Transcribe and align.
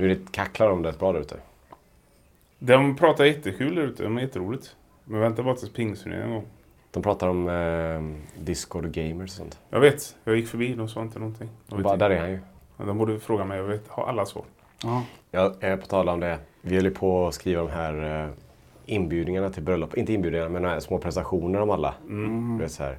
Nu 0.00 0.10
är 0.10 0.14
det 0.14 0.32
kacklar 0.32 0.68
de 0.68 0.84
rätt 0.84 0.98
bra 0.98 1.12
där 1.12 1.20
ute. 1.20 1.36
De 2.58 2.96
pratar 2.96 3.24
jättekul 3.24 3.74
där 3.74 3.82
ute. 3.82 4.02
De 4.02 4.16
är 4.16 4.22
jätteroligt. 4.22 4.76
Men 5.04 5.20
vänta 5.20 5.42
bara 5.42 5.54
tills 5.54 5.72
pingsturneringen 5.72 6.28
en 6.28 6.34
gång. 6.34 6.46
De 6.90 7.02
pratar 7.02 7.28
om 7.28 7.48
eh, 7.48 8.42
Discord 8.44 8.84
och 8.84 8.92
gamers 8.92 9.30
och 9.30 9.36
sånt. 9.36 9.58
Jag 9.70 9.80
vet. 9.80 10.16
Jag 10.24 10.36
gick 10.36 10.48
förbi. 10.48 10.74
De 10.74 10.88
sa 10.88 11.02
inte 11.02 11.18
någonting. 11.18 11.48
De, 11.66 11.82
Bara, 11.82 11.96
där 11.96 12.10
är 12.10 12.20
han 12.20 12.30
ju. 12.30 12.38
Ja, 12.76 12.84
de 12.84 12.98
borde 12.98 13.20
fråga 13.20 13.44
mig. 13.44 13.58
Jag 13.58 13.64
vet. 13.64 13.88
Har 13.88 14.06
alla 14.06 14.26
svar. 14.26 14.44
Jag 15.30 15.54
är 15.60 15.76
på 15.76 15.86
tal 15.86 16.08
om 16.08 16.20
det. 16.20 16.38
Vi 16.60 16.74
höll 16.74 16.84
ju 16.84 16.90
på 16.90 17.26
att 17.28 17.34
skriva 17.34 17.62
de 17.62 17.70
här 17.70 18.24
eh, 18.24 18.30
inbjudningarna 18.86 19.50
till 19.50 19.62
bröllop. 19.62 19.96
Inte 19.96 20.12
inbjudningarna, 20.12 20.50
men 20.50 20.62
de 20.62 20.68
här 20.68 20.80
små 20.80 20.98
presentationer 20.98 21.60
om 21.60 21.70
alla. 21.70 21.94
Du 22.58 22.62
vet 22.62 22.72
så 22.72 22.82
här. 22.82 22.98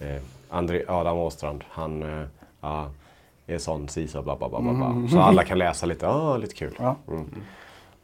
Eh, 0.00 0.22
André, 0.48 0.84
Adam 0.88 1.18
Åstrand, 1.18 1.64
han 1.68 2.02
eh, 2.02 2.26
ja, 2.60 2.90
är 3.54 3.58
sån, 3.58 3.88
si 3.88 4.08
så, 4.08 4.22
bla 4.22 4.36
bla 4.36 4.48
bla. 4.48 4.60
bla, 4.60 4.72
bla. 4.72 5.08
Så 5.08 5.20
alla 5.20 5.44
kan 5.44 5.58
läsa 5.58 5.86
lite, 5.86 6.06
ja 6.06 6.36
lite 6.36 6.54
kul. 6.54 6.74
Ja. 6.78 6.96
Mm. 7.08 7.30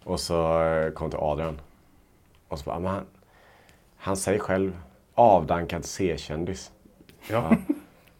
Och 0.05 0.21
så 0.21 0.63
eh, 0.63 0.91
kom 0.91 1.11
till 1.11 1.19
Adrian. 1.23 1.61
Och 2.49 2.59
så 2.59 2.65
bara, 2.65 2.79
men 2.79 2.91
han, 2.93 3.05
han 3.97 4.17
säger 4.17 4.39
själv 4.39 4.79
avdankad 5.15 5.85
C-kändis. 5.85 6.71
Ja. 7.31 7.57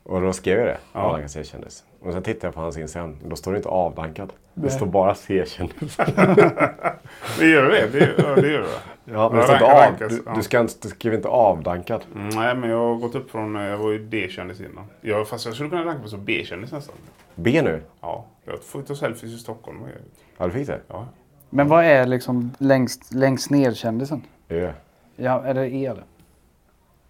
Och 0.03 0.21
då 0.21 0.33
skrev 0.33 0.59
jag 0.59 0.67
det, 0.67 0.79
Ja. 0.93 1.01
avdankad 1.01 1.31
C-kändis. 1.31 1.85
Och 2.01 2.13
sen 2.13 2.23
tittade 2.23 2.47
jag 2.47 2.55
på 2.55 2.61
hans 2.61 2.77
Instagram, 2.79 3.17
då 3.25 3.37
står 3.37 3.53
det 3.53 3.57
inte 3.57 3.69
avdankad. 3.69 4.33
Det 4.55 4.71
står 4.71 4.87
bara 4.87 5.15
C-kändis. 5.15 5.97
Det 7.39 7.47
gör 7.47 7.69
det. 7.71 7.89
det, 7.93 8.15
ja, 8.19 8.35
det 8.35 8.49
gör 8.53 8.61
det. 8.61 8.69
Ja, 9.05 9.29
men 9.31 9.39
det 9.41 9.53
Ja, 9.61 9.87
rank- 9.91 10.09
du, 10.09 10.23
ja. 10.27 10.33
du, 10.37 10.43
ska 10.43 10.61
inte, 10.61 10.75
du 10.83 10.89
skriver 10.89 11.17
inte 11.17 11.29
avdankad. 11.29 12.05
Mm, 12.15 12.29
nej, 12.29 12.55
men 12.55 12.71
jag 12.71 12.79
har 12.79 12.95
gått 12.95 13.15
upp 13.15 13.31
från... 13.31 13.55
Jag 13.55 13.79
var 13.79 13.91
ju 13.91 13.99
D-kändis 13.99 14.61
innan. 14.61 14.85
Jag, 15.01 15.29
fast 15.29 15.45
jag 15.47 15.55
skulle 15.55 15.71
kunna 15.71 15.85
ranka 15.85 16.01
mig 16.01 16.09
som 16.09 16.25
B-kändis 16.25 16.73
nästan. 16.73 16.95
B 17.35 17.63
nu? 17.63 17.83
Ja. 18.01 18.25
Jag 18.45 18.63
får 18.63 18.83
ta 18.83 18.95
selfies 18.95 19.33
i 19.33 19.39
Stockholm. 19.39 19.79
och 19.81 19.87
grejer. 19.87 20.01
Ja, 20.39 20.47
du 20.47 20.51
fick 20.53 20.67
det? 20.67 20.81
Ja. 20.89 21.07
Men 21.51 21.69
vad 21.69 21.85
är 21.85 22.07
liksom 22.07 22.51
längst, 22.59 23.15
längst 23.15 23.51
ner 23.51 23.73
kändisen? 23.73 24.23
Ö. 24.49 24.73
Ja, 25.17 25.43
är 25.45 25.55
det 25.55 25.75
E 25.75 25.87
eller? 25.87 26.05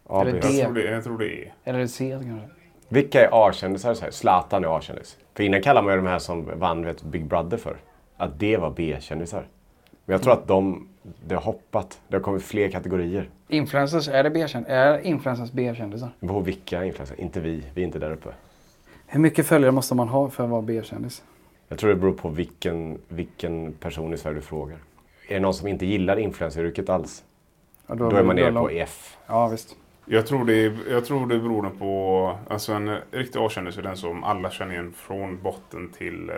A, 0.06 0.20
Är 0.20 0.24
det 0.24 0.32
B. 0.32 0.38
D? 0.42 0.48
Jag, 0.48 0.64
tror 0.64 0.74
det, 0.74 0.90
jag 0.90 1.04
tror 1.04 1.18
det 1.18 1.26
är. 1.44 1.52
Eller 1.64 1.78
är 1.78 1.82
det 1.82 1.88
C 1.88 2.18
kanske? 2.22 2.48
Vilka 2.88 3.20
är 3.20 3.28
A-kändisar? 3.48 3.94
Så 3.94 4.04
här, 4.04 4.10
Zlatan 4.10 4.64
är 4.64 4.76
A-kändis. 4.78 5.16
För 5.34 5.42
innan 5.44 5.62
kallade 5.62 5.84
man 5.86 5.94
ju 5.94 6.00
de 6.02 6.08
här 6.08 6.18
som 6.18 6.58
vann 6.58 6.84
vet, 6.84 7.02
Big 7.02 7.26
Brother 7.26 7.56
för 7.56 7.76
att 8.16 8.38
det 8.38 8.56
var 8.56 8.70
B-kändisar. 8.70 9.46
Men 10.04 10.14
jag 10.14 10.22
tror 10.22 10.32
att 10.32 10.48
de, 10.48 10.88
det 11.26 11.34
har 11.34 11.42
hoppat. 11.42 12.00
Det 12.08 12.16
har 12.16 12.22
kommit 12.22 12.42
fler 12.42 12.70
kategorier. 12.70 13.28
Influencers, 13.48 14.08
är 14.08 14.22
det 14.22 14.30
B-kändisar? 14.30 14.74
Är 14.74 14.98
influencers 15.00 15.52
B-kändisar? 15.52 16.10
På 16.20 16.40
vilka 16.40 16.84
influencers. 16.84 17.18
Inte 17.18 17.40
vi. 17.40 17.62
Vi 17.74 17.82
är 17.82 17.86
inte 17.86 17.98
där 17.98 18.12
uppe. 18.12 18.28
Hur 19.06 19.20
mycket 19.20 19.46
följare 19.46 19.72
måste 19.72 19.94
man 19.94 20.08
ha 20.08 20.30
för 20.30 20.44
att 20.44 20.50
vara 20.50 20.62
B-kändis? 20.62 21.22
Jag 21.68 21.78
tror 21.78 21.90
det 21.90 21.96
beror 21.96 22.12
på 22.12 22.28
vilken, 22.28 22.98
vilken 23.08 23.72
person 23.72 24.14
i 24.14 24.16
Sverige 24.16 24.34
du 24.36 24.42
frågar. 24.42 24.78
Är 25.28 25.34
det 25.34 25.40
någon 25.40 25.54
som 25.54 25.68
inte 25.68 25.86
gillar 25.86 26.16
influenceryrket 26.16 26.88
alls? 26.88 27.24
Ja, 27.86 27.94
Då 27.94 28.10
är 28.10 28.22
man 28.24 28.36
nere 28.36 28.50
då- 28.50 28.60
på 28.62 28.70
F. 28.70 29.16
Ja, 29.26 29.48
visst. 29.48 29.76
Jag 30.06 30.26
tror, 30.26 30.44
det, 30.44 30.72
jag 30.90 31.04
tror 31.04 31.26
det 31.26 31.38
beror 31.38 31.70
på... 31.78 32.38
Alltså 32.50 32.72
en 32.72 32.96
riktig 33.10 33.38
A-kändis 33.40 33.78
är 33.78 33.82
den 33.82 33.96
som 33.96 34.24
alla 34.24 34.50
känner 34.50 34.72
igen 34.74 34.92
från 34.96 35.42
botten 35.42 35.90
till, 35.98 36.30
eh, 36.30 36.36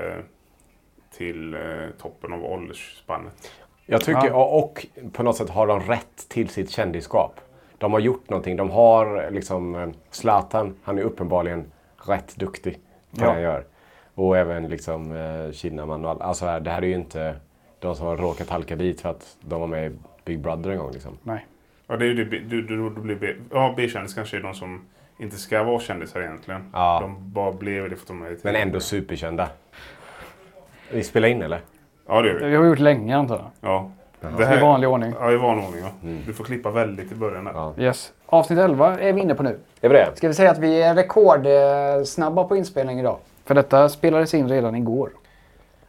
till 1.16 1.54
eh, 1.54 1.60
toppen 1.98 2.32
av 2.32 2.44
åldersspannet. 2.44 3.50
Jag 3.86 4.00
tycker, 4.00 4.26
Ja. 4.26 4.34
och, 4.34 4.58
och 4.64 4.86
på 5.12 5.22
något 5.22 5.36
sätt 5.36 5.50
har 5.50 5.66
de 5.66 5.80
rätt 5.80 6.28
till 6.28 6.48
sitt 6.48 6.70
kändisskap. 6.70 7.40
De 7.78 7.92
har 7.92 8.00
gjort 8.00 8.30
någonting. 8.30 8.56
De 8.56 8.70
har 8.70 9.30
liksom 9.30 9.92
Zlatan, 10.10 10.74
han 10.82 10.98
är 10.98 11.02
uppenbarligen 11.02 11.72
rätt 12.06 12.36
duktig 12.36 12.72
på 12.74 12.80
Ja. 13.10 13.24
det 13.26 13.32
han 13.32 13.42
gör. 13.42 13.64
Och 14.14 14.36
även 14.38 14.68
liksom 14.68 15.16
eh, 15.16 15.52
Kinnaman 15.52 16.04
och 16.04 16.10
all, 16.10 16.22
alltså 16.22 16.46
här, 16.46 16.60
det 16.60 16.70
här 16.70 16.82
är 16.82 16.86
ju 16.86 16.94
inte 16.94 17.36
de 17.78 17.94
som 17.96 18.06
har 18.06 18.16
råkat 18.16 18.48
halka 18.50 18.76
dit 18.76 19.00
för 19.00 19.08
att 19.08 19.36
de 19.40 19.60
var 19.60 19.66
med 19.66 19.92
i 19.92 19.96
Big 20.24 20.40
Brother 20.40 20.70
en 20.70 20.78
gång 20.78 20.92
liksom. 20.92 21.18
Nej. 21.22 21.46
Ja, 21.86 21.96
det 21.96 22.04
är 22.04 22.08
ju 22.08 22.24
det, 22.24 22.38
du, 22.38 22.62
du, 22.62 22.76
du 22.90 23.00
blir 23.00 23.16
B, 23.16 23.26
ja, 23.52 23.74
B-kändis 23.76 24.14
kanske 24.14 24.36
är 24.36 24.40
de 24.40 24.54
som 24.54 24.84
inte 25.18 25.36
ska 25.36 25.62
vara 25.62 25.80
kändisar 25.80 26.20
egentligen. 26.20 26.70
Ja. 26.72 26.98
De 27.02 27.32
bara 27.32 27.52
blev 27.52 27.90
det 27.90 27.96
för 27.96 28.02
att 28.02 28.08
de 28.08 28.22
är 28.22 28.36
Men 28.42 28.56
ändå 28.56 28.80
superkända. 28.80 29.48
Vi 30.90 31.04
spelar 31.04 31.28
in 31.28 31.42
eller? 31.42 31.60
Ja, 32.06 32.22
det 32.22 32.28
gör 32.28 32.38
Det 32.40 32.46
vi. 32.48 32.54
har 32.56 32.62
vi 32.62 32.68
gjort 32.68 32.78
länge 32.78 33.16
antar 33.16 33.36
jag. 33.60 33.70
Ja. 33.70 33.90
I 34.56 34.60
vanlig 34.60 34.88
ordning. 34.88 35.12
Ja, 35.20 35.32
i 35.32 35.36
vanlig 35.36 35.64
ordning. 35.66 35.82
Ja. 35.84 36.08
Du 36.26 36.32
får 36.32 36.44
klippa 36.44 36.70
väldigt 36.70 37.12
i 37.12 37.14
början 37.14 37.44
där. 37.44 37.52
Ja. 37.54 37.74
Yes. 37.78 38.12
Avsnitt 38.26 38.58
11 38.58 38.98
är 39.00 39.12
vi 39.12 39.20
inne 39.20 39.34
på 39.34 39.42
nu. 39.42 39.58
Är 39.80 39.88
vi 39.88 39.94
det? 39.94 40.10
Ska 40.14 40.28
vi 40.28 40.34
säga 40.34 40.50
att 40.50 40.58
vi 40.58 40.82
är 40.82 40.94
rekordsnabba 40.94 42.44
på 42.44 42.56
inspelning 42.56 43.00
idag? 43.00 43.16
För 43.44 43.54
detta 43.54 43.88
spelades 43.88 44.34
in 44.34 44.48
redan 44.48 44.74
igår. 44.74 45.10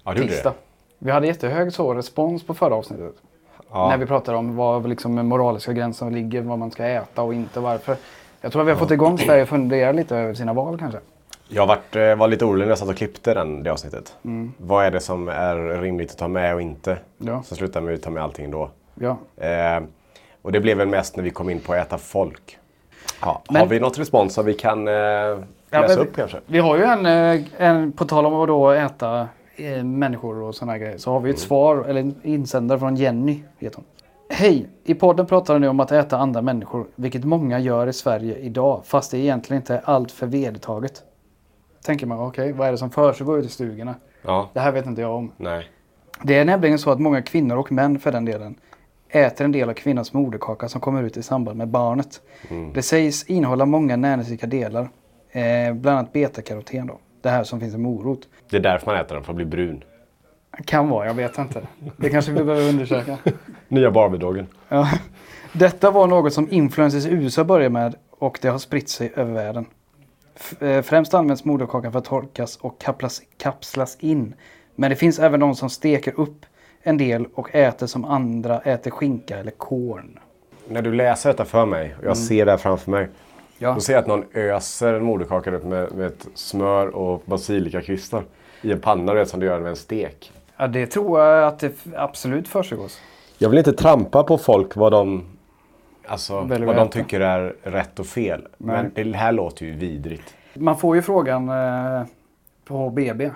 Ja, 0.03 0.13
du 0.13 0.21
Tisdag. 0.27 0.49
det. 0.49 0.55
Vi 1.05 1.11
hade 1.11 1.27
jättehög 1.27 1.73
så 1.73 1.93
respons 1.93 2.47
på 2.47 2.53
förra 2.53 2.75
avsnittet. 2.75 3.13
Ja. 3.71 3.89
När 3.89 3.97
vi 3.97 4.05
pratade 4.05 4.37
om 4.37 4.55
var 4.55 4.81
liksom 4.81 5.27
moraliska 5.27 5.73
gränsen 5.73 6.13
ligger, 6.13 6.41
vad 6.41 6.59
man 6.59 6.71
ska 6.71 6.85
äta 6.85 7.21
och 7.21 7.33
inte 7.33 7.59
varför. 7.59 7.95
Jag 8.41 8.51
tror 8.51 8.61
att 8.61 8.67
vi 8.67 8.71
har 8.71 8.79
fått 8.79 8.91
igång 8.91 9.17
Sverige 9.17 9.43
att 9.43 9.49
fundera 9.49 9.91
lite 9.91 10.15
över 10.17 10.33
sina 10.33 10.53
val 10.53 10.77
kanske. 10.79 10.99
Jag 11.49 11.67
varit, 11.67 11.95
eh, 11.95 12.15
var 12.15 12.27
lite 12.27 12.45
orolig 12.45 12.65
när 12.65 12.69
jag 12.71 12.77
satt 12.77 12.89
och 12.89 12.95
klippte 12.97 13.33
den, 13.33 13.63
det 13.63 13.71
avsnittet. 13.71 14.15
Mm. 14.25 14.53
Vad 14.57 14.85
är 14.85 14.91
det 14.91 14.99
som 14.99 15.27
är 15.27 15.55
rimligt 15.81 16.11
att 16.11 16.17
ta 16.17 16.27
med 16.27 16.53
och 16.55 16.61
inte? 16.61 16.97
Ja. 17.17 17.43
Så 17.43 17.55
slutade 17.55 17.85
med 17.85 17.95
att 17.95 18.01
ta 18.01 18.09
med 18.09 18.23
allting 18.23 18.51
då. 18.51 18.69
Ja. 18.95 19.17
Eh, 19.45 19.83
och 20.41 20.51
det 20.51 20.59
blev 20.59 20.77
väl 20.77 20.87
mest 20.87 21.15
när 21.15 21.23
vi 21.23 21.29
kom 21.29 21.49
in 21.49 21.59
på 21.59 21.73
att 21.73 21.79
äta 21.87 21.97
folk. 21.97 22.57
Ja. 23.21 23.41
Men- 23.49 23.55
Har 23.61 23.67
vi 23.67 23.79
något 23.79 23.99
respons 23.99 24.33
som 24.33 24.45
vi 24.45 24.53
kan 24.53 24.87
eh, 24.87 24.93
läsa 24.93 25.39
men- 25.71 25.99
upp 25.99 26.15
kanske? 26.15 26.37
Vi 26.45 26.59
har 26.59 26.77
ju 26.77 26.83
en, 26.83 27.05
eh, 27.05 27.41
en 27.57 27.91
på 27.91 28.05
tal 28.05 28.25
om 28.25 28.33
att 28.33 28.47
då 28.47 28.71
äta 28.71 29.27
eh, 29.55 29.83
människor 29.83 30.41
och 30.41 30.55
sådana 30.55 30.77
grejer. 30.77 30.97
Så 30.97 31.11
har 31.11 31.19
vi 31.19 31.29
ett 31.29 31.39
svar, 31.39 31.85
eller 31.87 32.01
en 32.01 32.15
insändare 32.23 32.79
från 32.79 32.95
Jenny, 32.95 33.39
heter 33.59 33.75
hon. 33.75 33.85
Hej! 34.29 34.67
I 34.83 34.93
podden 34.93 35.25
pratar 35.25 35.59
ni 35.59 35.67
om 35.67 35.79
att 35.79 35.91
äta 35.91 36.17
andra 36.17 36.41
människor, 36.41 36.85
vilket 36.95 37.23
många 37.25 37.59
gör 37.59 37.87
i 37.87 37.93
Sverige 37.93 38.35
idag, 38.37 38.81
fast 38.85 39.11
det 39.11 39.17
egentligen 39.17 39.61
inte 39.61 39.73
är 39.75 39.81
allt 39.83 40.11
för 40.11 40.27
vedertaget. 40.27 41.03
Tänker 41.83 42.05
man, 42.05 42.19
okej, 42.19 42.51
vad 42.51 42.67
är 42.67 42.71
det 42.71 42.77
som 42.77 42.91
försiggår 42.91 43.39
ute 43.39 43.47
i 43.47 43.51
stugorna? 43.51 43.95
Ja. 44.21 44.49
Det 44.53 44.59
här 44.59 44.71
vet 44.71 44.85
inte 44.85 45.01
jag 45.01 45.15
om. 45.15 45.31
Nej. 45.37 45.69
Det 46.23 46.37
är 46.37 46.45
nämligen 46.45 46.79
så 46.79 46.91
att 46.91 46.99
många 46.99 47.21
kvinnor 47.21 47.57
och 47.57 47.71
män 47.71 47.99
för 47.99 48.11
den 48.11 48.25
delen 48.25 48.55
äter 49.09 49.45
en 49.45 49.51
del 49.51 49.69
av 49.69 49.73
kvinnans 49.73 50.13
moderkaka 50.13 50.69
som 50.69 50.81
kommer 50.81 51.03
ut 51.03 51.17
i 51.17 51.23
samband 51.23 51.57
med 51.57 51.67
barnet. 51.67 52.21
Det 52.73 52.81
sägs 52.81 53.23
innehålla 53.23 53.65
många 53.65 53.95
näringsrika 53.95 54.47
delar, 54.47 54.89
eh, 55.31 55.73
bland 55.73 55.99
annat 55.99 56.13
betakaroten 56.13 56.87
då. 56.87 56.99
Det 57.21 57.29
här 57.29 57.43
som 57.43 57.59
finns 57.59 57.73
i 57.75 57.77
morot. 57.77 58.27
Det 58.49 58.57
är 58.57 58.61
därför 58.61 58.85
man 58.85 58.95
äter 59.01 59.15
den, 59.15 59.23
för 59.23 59.31
att 59.31 59.35
bli 59.35 59.45
brun. 59.45 59.83
Kan 60.65 60.89
vara, 60.89 61.07
jag 61.07 61.13
vet 61.13 61.37
inte. 61.37 61.61
Det 61.97 62.09
kanske 62.09 62.31
vi 62.31 62.43
behöver 62.43 62.69
undersöka. 62.69 63.17
Nya 63.67 63.91
Barbie-doggen. 63.91 64.47
Ja. 64.69 64.89
Detta 65.53 65.91
var 65.91 66.07
något 66.07 66.33
som 66.33 66.47
influencers 66.51 67.05
i 67.05 67.09
USA 67.09 67.43
började 67.43 67.69
med 67.69 67.95
och 68.09 68.39
det 68.41 68.47
har 68.47 68.57
spritt 68.57 68.89
sig 68.89 69.11
över 69.15 69.33
världen. 69.33 69.65
Eh, 70.59 70.81
Främst 70.81 71.13
används 71.13 71.45
moderkakan 71.45 71.91
för 71.91 71.99
att 71.99 72.05
torkas 72.05 72.57
och 72.57 72.79
kapslas, 72.81 73.21
kapslas 73.37 73.97
in. 73.99 74.33
Men 74.75 74.89
det 74.89 74.95
finns 74.95 75.19
även 75.19 75.39
de 75.39 75.55
som 75.55 75.69
steker 75.69 76.19
upp 76.19 76.45
en 76.81 76.97
del 76.97 77.27
och 77.33 77.55
äter 77.55 77.87
som 77.87 78.05
andra 78.05 78.59
äter 78.59 78.91
skinka 78.91 79.37
eller 79.37 79.51
korn. 79.51 80.19
När 80.67 80.81
du 80.81 80.93
läser 80.93 81.29
detta 81.29 81.45
för 81.45 81.65
mig 81.65 81.95
och 81.99 82.05
jag 82.05 82.17
ser 82.17 82.45
det 82.45 82.51
här 82.51 82.57
framför 82.57 82.91
mig. 82.91 83.03
Mm. 83.03 83.13
Ja. 83.57 83.73
Då 83.73 83.79
ser 83.79 83.93
jag 83.93 84.01
att 84.01 84.07
någon 84.07 84.25
öser 84.33 84.93
en 84.93 85.03
moderkaka 85.03 85.51
upp 85.51 85.63
med, 85.63 85.91
med 85.91 86.07
ett 86.07 86.27
smör 86.33 86.87
och 86.87 87.23
basilikakvistar 87.25 88.23
i 88.61 88.71
en 88.71 88.79
panna 88.79 89.13
vet, 89.13 89.29
som 89.29 89.39
du 89.39 89.45
gör 89.45 89.59
med 89.59 89.69
en 89.69 89.75
stek. 89.75 90.31
Ja, 90.57 90.67
det 90.67 90.87
tror 90.87 91.19
jag 91.19 91.47
att 91.47 91.59
det 91.59 91.73
absolut 91.95 92.47
försiggås. 92.47 92.99
Jag 93.37 93.49
vill 93.49 93.57
inte 93.57 93.73
trampa 93.73 94.23
på 94.23 94.37
folk 94.37 94.75
vad 94.75 94.91
de, 94.91 95.25
alltså, 96.07 96.33
vad 96.41 96.51
att 96.51 96.59
de 96.59 96.71
äta. 96.71 96.87
tycker 96.87 97.19
är 97.19 97.55
rätt 97.63 97.99
och 97.99 98.05
fel. 98.07 98.47
Men 98.57 98.91
det 98.95 99.15
här 99.15 99.31
låter 99.31 99.65
ju 99.65 99.71
vidrigt. 99.71 100.35
Man 100.53 100.77
får 100.77 100.95
ju 100.95 101.01
frågan 101.01 101.49
eh, 101.49 102.05
på 102.65 102.89
BB. 102.89 103.31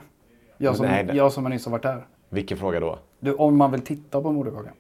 Jag 0.58 0.76
som, 0.76 0.86
Nej, 0.86 1.04
det- 1.04 1.14
jag 1.14 1.32
som 1.32 1.44
nyss 1.44 1.66
har 1.66 1.72
varit 1.72 1.84
där. 1.84 2.06
Vilken 2.30 2.58
fråga 2.58 2.80
då? 2.80 3.00
Du, 3.20 3.34
om 3.34 3.58
man 3.58 3.72
vill 3.72 3.82
titta 3.82 4.22
på 4.22 4.32
moderkakan. 4.32 4.74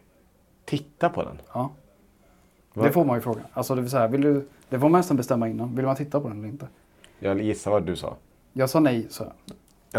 Titta 0.65 1.09
på 1.09 1.23
den. 1.23 1.41
Ja. 1.53 1.69
Vad- 2.73 2.85
Det 2.85 2.91
får 2.91 3.05
man 3.05 3.17
ju 3.17 3.21
fråga. 3.21 3.41
Alltså 3.53 3.75
det, 3.75 3.81
vill 3.81 3.89
säga, 3.91 4.07
vill 4.07 4.21
du, 4.21 4.47
det 4.69 4.79
får 4.79 4.89
man 4.89 4.99
nästan 4.99 5.17
bestämma 5.17 5.47
innan. 5.47 5.75
Vill 5.75 5.85
man 5.85 5.95
titta 5.95 6.19
på 6.21 6.27
den 6.27 6.39
eller 6.39 6.47
inte? 6.49 6.67
Jag 7.19 7.41
gissar 7.41 7.71
vad 7.71 7.83
du 7.83 7.95
sa. 7.95 8.15
Jag 8.53 8.69
sa 8.69 8.79
nej, 8.79 9.07
så 9.09 9.23
jag. 9.23 9.31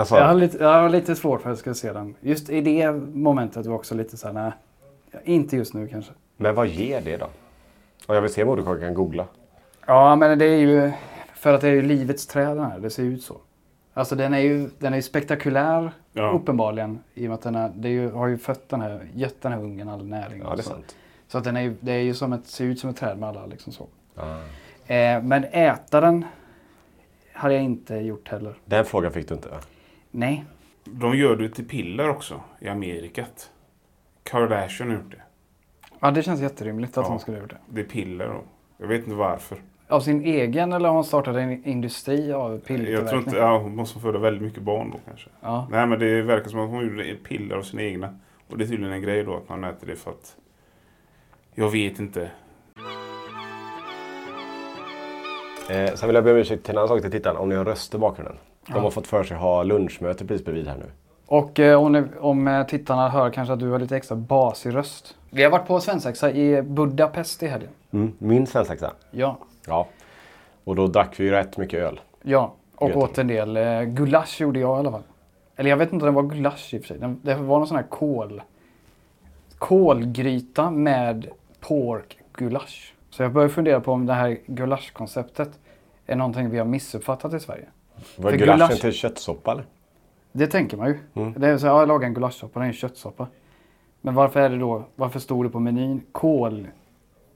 Alltså, 0.01 0.17
Jag 0.17 0.27
har 0.27 0.35
lite, 0.35 0.59
jag 0.65 0.83
har 0.83 0.89
lite 0.89 1.15
svårt 1.17 1.41
för 1.43 1.51
att 1.51 1.53
jag 1.53 1.59
ska 1.59 1.75
se 1.75 1.93
den. 1.93 2.15
Just 2.21 2.51
i 2.51 2.61
det 2.61 2.93
momentet 3.15 3.67
var 3.67 3.75
också 3.75 3.95
lite 3.95 4.17
så 4.17 4.27
här, 4.27 4.35
nej. 4.35 4.53
Inte 5.25 5.57
just 5.57 5.75
nu 5.75 5.89
kanske. 5.89 6.13
Men 6.37 6.55
vad 6.55 6.67
ger 6.67 7.01
det 7.01 7.17
då? 7.17 7.27
Om 8.13 8.15
jag 8.17 8.23
vill 8.23 8.33
se 8.33 8.45
moderkakan 8.45 8.79
kan 8.79 8.87
jag 8.87 8.95
googla. 8.95 9.27
Ja, 9.87 10.17
men 10.17 10.39
det 10.39 10.45
är 10.45 10.57
ju 10.59 10.93
för 11.35 11.55
att 11.55 11.61
det 11.61 11.69
är 11.69 11.73
ju 11.73 11.83
livets 11.83 12.27
träd 12.27 12.57
den 12.57 12.65
här. 12.65 12.79
Det 12.79 12.91
ser 12.91 13.03
ut 13.03 13.23
så. 13.23 13.37
Alltså 13.95 14.15
den 14.17 14.35
är 14.35 14.39
ju, 14.39 14.71
den 14.79 14.93
är 14.93 14.97
ju 14.97 15.03
spektakulär 15.03 15.93
Ja. 16.13 16.31
uppenbarligen. 16.31 17.01
I 17.15 17.25
och 17.27 17.29
med 17.29 17.35
att 17.35 17.43
den, 17.43 17.55
är, 17.55 17.73
det 17.77 17.89
är 17.89 17.93
ju, 17.93 18.11
har 18.11 18.27
ju 18.27 18.39
fött 18.39 18.69
den 18.69 18.81
här, 18.81 19.09
gett 19.15 19.43
den 19.43 19.53
här 19.53 19.59
ungen 19.61 19.89
all 19.89 20.05
näring. 20.07 20.39
Ja, 20.39 20.45
det 20.45 20.51
är 20.51 20.53
och 20.53 20.65
så. 20.65 20.71
sant. 20.71 20.97
Så 21.29 21.39
att 21.39 21.45
den 21.45 21.57
är 21.57 21.61
ju, 21.61 21.77
det 21.81 21.93
är 21.93 21.99
ju 22.03 22.15
som 22.15 22.33
ett, 22.33 22.47
ser 22.47 22.65
ut 22.65 22.79
som 22.81 22.91
ett 22.91 22.97
träd 22.97 23.19
med 23.19 23.29
alla 23.29 23.47
liksom 23.47 23.73
så. 23.73 23.87
Ah. 24.17 24.93
Eh, 24.93 25.23
men 25.23 25.45
äta 25.45 26.01
den 26.01 26.25
hade 27.33 27.55
jag 27.55 27.63
inte 27.63 27.95
gjort 27.95 28.29
heller. 28.29 28.55
Den 28.65 28.85
frågan 28.85 29.13
fick 29.13 29.29
du 29.29 29.35
inte 29.35 29.49
va? 29.49 29.57
Nej. 30.11 30.45
De 30.85 31.17
gör 31.17 31.37
det 31.37 31.49
till 31.49 31.69
piller 31.69 32.09
också 32.09 32.41
i 32.61 32.69
Amerikat. 32.69 33.51
Kardashian 34.23 34.89
har 34.91 34.97
gjort 34.97 35.11
det. 35.11 35.23
Ja, 36.05 36.11
det 36.11 36.23
känns 36.23 36.41
jätterimligt 36.41 36.99
att 36.99 37.05
Ja. 37.05 37.11
hon 37.11 37.21
skulle 37.21 37.37
ha 37.37 37.43
gjort 37.43 37.51
det. 37.51 37.57
Det 37.69 37.81
är 37.81 37.85
piller 37.85 38.29
då. 38.29 38.41
Jag 38.79 38.87
vet 38.87 38.99
inte 39.05 39.15
varför. 39.15 39.59
Av 39.89 40.01
sin 40.01 40.25
egen 40.25 40.73
eller 40.73 40.89
har 40.89 40.95
hon 40.95 41.05
startat 41.05 41.37
en 41.37 41.65
industri 41.65 42.33
av 42.33 42.61
Jag 42.69 43.09
tror 43.09 43.19
inte, 43.19 43.37
ja, 43.37 43.59
hon 43.59 43.77
måste 43.77 44.01
föda 44.01 44.19
väldigt 44.19 44.43
mycket 44.43 44.63
barn 44.63 44.91
då 44.91 44.99
kanske. 45.07 45.31
Ja. 45.41 45.67
Nej 45.71 45.87
men 45.87 45.99
det 45.99 46.23
verkar 46.23 46.51
som 46.51 46.61
att 46.61 46.71
hon 46.71 46.85
gjorde 46.85 47.15
piller 47.15 47.57
av 47.57 47.63
sina 47.63 47.83
egna. 47.83 48.15
Och 48.51 48.59
det 48.59 48.65
är 48.65 48.69
tydligen 48.69 48.93
en 48.93 49.03
grej 49.03 49.25
då 49.25 49.37
att 49.37 49.49
man 49.49 49.65
äter 49.65 49.87
det 49.87 49.97
för 49.97 50.11
att... 50.11 50.37
Jag 51.55 51.71
vet 51.71 51.99
inte. 51.99 52.31
Eh, 55.71 55.95
sen 55.95 56.07
vill 56.09 56.15
jag 56.15 56.25
be 56.25 56.31
om 56.33 56.37
ursäkt 56.37 56.65
till 56.65 56.73
en 56.75 56.79
annan 56.79 56.89
sak 56.89 57.03
till 57.03 57.11
tittarna. 57.11 57.39
Om 57.39 57.49
ni 57.49 57.55
har 57.55 57.65
röster 57.65 57.99
i 57.99 58.01
bakgrunden. 58.01 58.37
De 58.67 58.83
har 58.83 58.91
fått 58.91 59.07
för 59.07 59.25
sig 59.25 59.35
att 59.35 59.43
ha 59.43 59.63
lunchmöte 59.63 60.27
precis 60.27 60.45
bredvid 60.45 60.69
här 60.69 60.77
nu. 60.77 60.87
Och 61.27 61.61
eh, 61.61 61.83
om, 61.83 61.93
ni, 61.93 62.03
om 62.21 62.49
eh, 62.49 62.67
tittarna 62.67 63.09
hör 63.09 63.31
kanske 63.31 63.53
att 63.53 63.61
du 63.61 63.71
har 63.71 63.79
lite 63.79 63.97
extra 63.97 64.17
basig 64.17 64.75
röst. 64.75 65.17
Vi 65.35 65.43
har 65.43 65.51
varit 65.51 65.67
på 65.67 65.81
svensexa 65.81 66.31
i 66.33 66.63
Budapest 66.63 67.43
i 67.43 67.47
helgen. 67.47 67.71
Mm. 67.91 68.13
Min 68.19 68.47
svensexa. 68.47 68.93
Ja. 69.11 69.39
Ja. 69.67 69.87
Och 70.65 70.77
då 70.77 70.87
drack 70.87 71.21
vi 71.21 71.31
rätt 71.31 71.57
mycket 71.57 71.81
öl. 71.81 72.01
Ja, 72.23 72.53
och 72.77 72.97
åt 72.97 73.19
en 73.19 73.27
del 73.27 73.57
eh, 73.57 73.83
gulasch 73.83 74.41
gjorde 74.41 74.61
jag 74.61 74.77
i 74.77 74.79
alla 74.79 74.91
fall. 74.91 75.03
Eller 75.57 75.71
jag 75.71 75.77
vet 75.77 75.93
inte 75.93 76.07
om 76.07 76.15
det 76.15 76.23
var 76.23 76.29
gulasch 76.29 76.75
i 76.75 76.79
och 76.79 76.81
för 76.81 76.89
sig. 76.89 76.99
Den- 76.99 77.21
Det 77.23 77.35
var 77.35 77.59
någon 77.59 77.67
sån 77.69 77.77
här 77.77 77.85
kål... 77.85 78.43
Kolgryta 79.59 80.71
med 80.71 81.27
pork 81.61 82.19
gulasch. 82.33 82.95
Så 83.11 83.23
jag 83.23 83.33
börjar 83.33 83.49
fundera 83.49 83.81
på 83.81 83.93
om 83.93 84.07
det 84.07 84.13
här 84.15 84.39
gulaschkonceptet 84.47 85.59
är 86.07 86.17
någonting 86.17 86.51
vi 86.51 86.59
har 86.59 86.65
missuppfattat 86.65 87.35
i 87.35 87.41
Sverige. 87.41 87.65
Var 88.17 88.31
För 88.31 88.39
gulaschen 88.39 88.69
gulasch- 88.69 88.81
till 88.81 88.93
köttsoppa 88.93 89.53
eller? 89.53 89.65
Det 90.33 90.47
tänker 90.47 90.77
man 90.77 90.89
ju. 90.89 90.99
Mm. 91.15 91.35
Det 91.39 91.49
är 91.49 91.59
så, 91.59 91.67
ja, 91.67 91.79
jag 91.79 91.89
lagar 91.89 92.07
en 92.09 92.15
gulaschsoppa, 92.15 92.61
det 92.61 92.65
är 92.67 92.69
en 92.69 92.73
köttsoppa. 92.73 93.27
Men 94.05 94.15
varför 94.15 94.41
är 94.41 94.51
det 94.51 94.59
då, 94.59 94.85
varför 94.97 95.21
stod 95.21 95.45
det 95.45 95.49
på 95.51 95.61
menyn 95.61 96.03
kål 96.13 96.69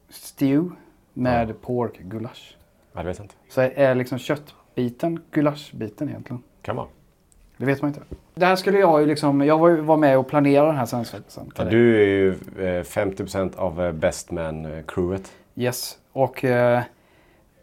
stew 0.08 0.76
med 1.12 1.60
pork 1.62 1.98
gulasch? 1.98 2.56
Ja, 2.92 3.00
det 3.02 3.08
vet 3.08 3.18
jag 3.18 3.24
inte. 3.24 3.34
Så 3.48 3.60
är, 3.60 3.94
liksom 3.94 4.18
köttbiten 4.18 5.22
gulaschbiten 5.30 6.08
egentligen? 6.08 6.42
Kan 6.62 6.76
vara. 6.76 6.86
Det 7.56 7.64
vet 7.64 7.82
man 7.82 7.88
inte. 7.88 8.00
Det 8.34 8.46
här 8.46 8.56
skulle 8.56 8.78
jag 8.78 9.00
ju 9.00 9.06
liksom, 9.06 9.40
jag 9.40 9.58
var, 9.58 9.70
var 9.70 9.96
med 9.96 10.18
och 10.18 10.28
planerade 10.28 10.68
den 10.68 10.76
här 10.76 10.86
svensvetsan. 10.86 11.52
Ja, 11.56 11.64
du 11.64 12.02
är 12.02 12.06
ju 12.06 12.30
eh, 12.30 12.82
50% 12.82 13.56
av 13.56 13.84
eh, 13.84 13.92
Best 13.92 14.30
Man-crewet. 14.30 15.32
Yes. 15.54 15.98
Och 16.12 16.44
eh, 16.44 16.82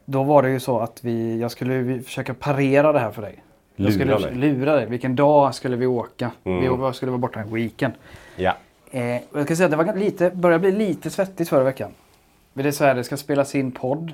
då 0.06 0.24
var 0.24 0.44
det 0.44 0.50
ju 0.50 0.60
så 0.60 0.80
att 0.80 1.04
vi, 1.04 1.40
jag 1.40 1.52
skulle 1.52 2.02
försöka 2.02 2.34
parera 2.34 2.92
det 2.92 3.00
här 3.00 3.12
för 3.12 3.22
dig. 3.22 3.44
Jag 3.76 3.84
Lura 3.84 4.18
skulle 4.18 4.36
mig. 4.36 4.52
lura 4.52 4.76
dig. 4.76 4.86
Vilken 4.86 5.16
dag 5.16 5.56
skulle 5.56 5.76
vi 5.76 5.86
åka? 5.86 6.32
Mm. 6.44 6.82
Vi 6.88 6.94
skulle 6.94 7.12
vara 7.12 7.20
borta 7.20 7.40
en 7.40 7.54
weekend. 7.54 7.94
Ja. 8.36 8.54
Eh, 8.94 9.22
och 9.32 9.40
jag 9.40 9.48
kan 9.48 9.58
säga 9.58 9.66
att 9.66 9.72
det 9.72 9.78
var 9.78 9.94
lite, 9.96 10.30
började 10.30 10.60
bli 10.62 10.72
lite 10.88 11.10
svettigt 11.10 11.50
förra 11.50 11.64
veckan. 11.64 11.92
Men 12.54 12.64
det 12.64 12.70
är 12.70 12.72
så 12.72 12.84
här, 12.86 12.96
det 12.96 13.04
ska 13.04 13.18
spelas 13.18 13.56
in 13.56 13.72
podd. 13.72 14.14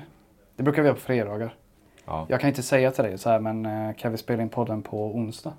Det 0.56 0.62
brukar 0.62 0.82
vi 0.82 0.86
göra 0.88 0.94
på 0.96 1.00
fredagar. 1.00 1.54
ja. 2.06 2.26
Jag 2.28 2.40
kan 2.40 2.48
inte 2.48 2.62
säga 2.62 2.90
till 2.90 3.04
dig 3.04 3.18
så 3.18 3.30
här, 3.30 3.38
men 3.38 3.66
eh, 3.66 3.94
kan 3.96 4.12
vi 4.12 4.18
spela 4.18 4.42
in 4.42 4.48
podden 4.48 4.82
på 4.82 5.06
onsdag? 5.16 5.52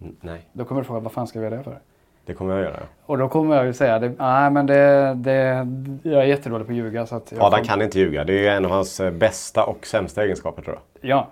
Mm, 0.00 0.16
Nej, 0.20 0.40
Då 0.52 0.64
kommer 0.64 0.80
du 0.80 0.84
fråga, 0.86 1.00
vad 1.00 1.12
fan 1.12 1.26
ska 1.26 1.38
vi 1.38 1.44
göra 1.44 1.56
det 1.56 1.62
för? 1.62 1.78
det 2.26 2.34
kommer 2.34 2.54
jag 2.54 2.62
göra. 2.62 2.82
Och 3.06 3.18
då 3.18 3.28
kommer 3.28 3.56
jag 3.56 3.66
ju 3.66 3.72
säga, 3.72 3.98
det, 3.98 4.12
nej 4.18 4.50
men 4.50 4.66
det, 4.66 5.14
det, 5.14 5.66
jag 6.02 6.22
är 6.22 6.26
jättedålig 6.26 6.66
på 6.66 6.72
att 6.72 6.76
ljuga. 6.76 7.06
Så 7.06 7.16
att 7.16 7.32
Adam 7.32 7.50
kommer- 7.50 7.64
kan 7.64 7.82
inte 7.82 7.98
ljuga. 7.98 8.24
Det 8.24 8.48
är 8.48 8.56
en 8.56 8.64
av 8.64 8.70
hans 8.70 9.00
eh, 9.00 9.10
bästa 9.12 9.64
och 9.64 9.86
sämsta 9.86 10.24
egenskaper 10.24 10.62
tror 10.62 10.78
jag. 11.00 11.10
Ja. 11.10 11.28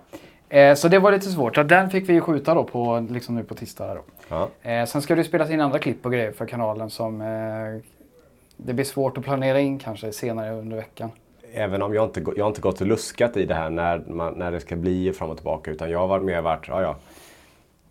Eh, 0.57 0.75
så 0.75 0.87
det 0.87 0.99
var 0.99 1.11
lite 1.11 1.25
svårt. 1.29 1.55
Så 1.55 1.63
den 1.63 1.89
fick 1.89 2.09
vi 2.09 2.13
ju 2.13 2.21
skjuta 2.21 2.53
då 2.53 2.63
på, 2.63 3.07
liksom 3.09 3.35
nu 3.35 3.43
på 3.43 3.53
tisdag. 3.53 3.87
Här 3.87 3.95
då. 3.95 4.01
Ja. 4.29 4.49
Eh, 4.61 4.85
sen 4.85 5.01
ska 5.01 5.15
det 5.15 5.23
spelas 5.23 5.49
in 5.49 5.61
andra 5.61 5.79
klipp 5.79 6.05
och 6.05 6.11
grejer 6.11 6.31
för 6.31 6.45
kanalen 6.45 6.89
som 6.89 7.21
eh, 7.21 7.91
det 8.57 8.73
blir 8.73 8.85
svårt 8.85 9.17
att 9.17 9.23
planera 9.23 9.59
in 9.59 9.79
kanske 9.79 10.11
senare 10.11 10.53
under 10.53 10.77
veckan. 10.77 11.11
Även 11.53 11.81
om 11.81 11.93
jag 11.93 12.05
inte, 12.05 12.23
jag 12.35 12.43
har 12.43 12.49
inte 12.49 12.61
gått 12.61 12.81
och 12.81 12.87
luskat 12.87 13.37
i 13.37 13.45
det 13.45 13.55
här 13.55 13.69
när, 13.69 14.03
man, 14.07 14.33
när 14.33 14.51
det 14.51 14.59
ska 14.59 14.75
bli 14.75 15.13
fram 15.13 15.29
och 15.29 15.37
tillbaka. 15.37 15.71
Utan 15.71 15.91
jag 15.91 15.99
har 15.99 16.07
varit 16.07 16.23
mer 16.23 16.41
varit, 16.41 16.67
ja 16.67 16.81
ja. 16.81 16.95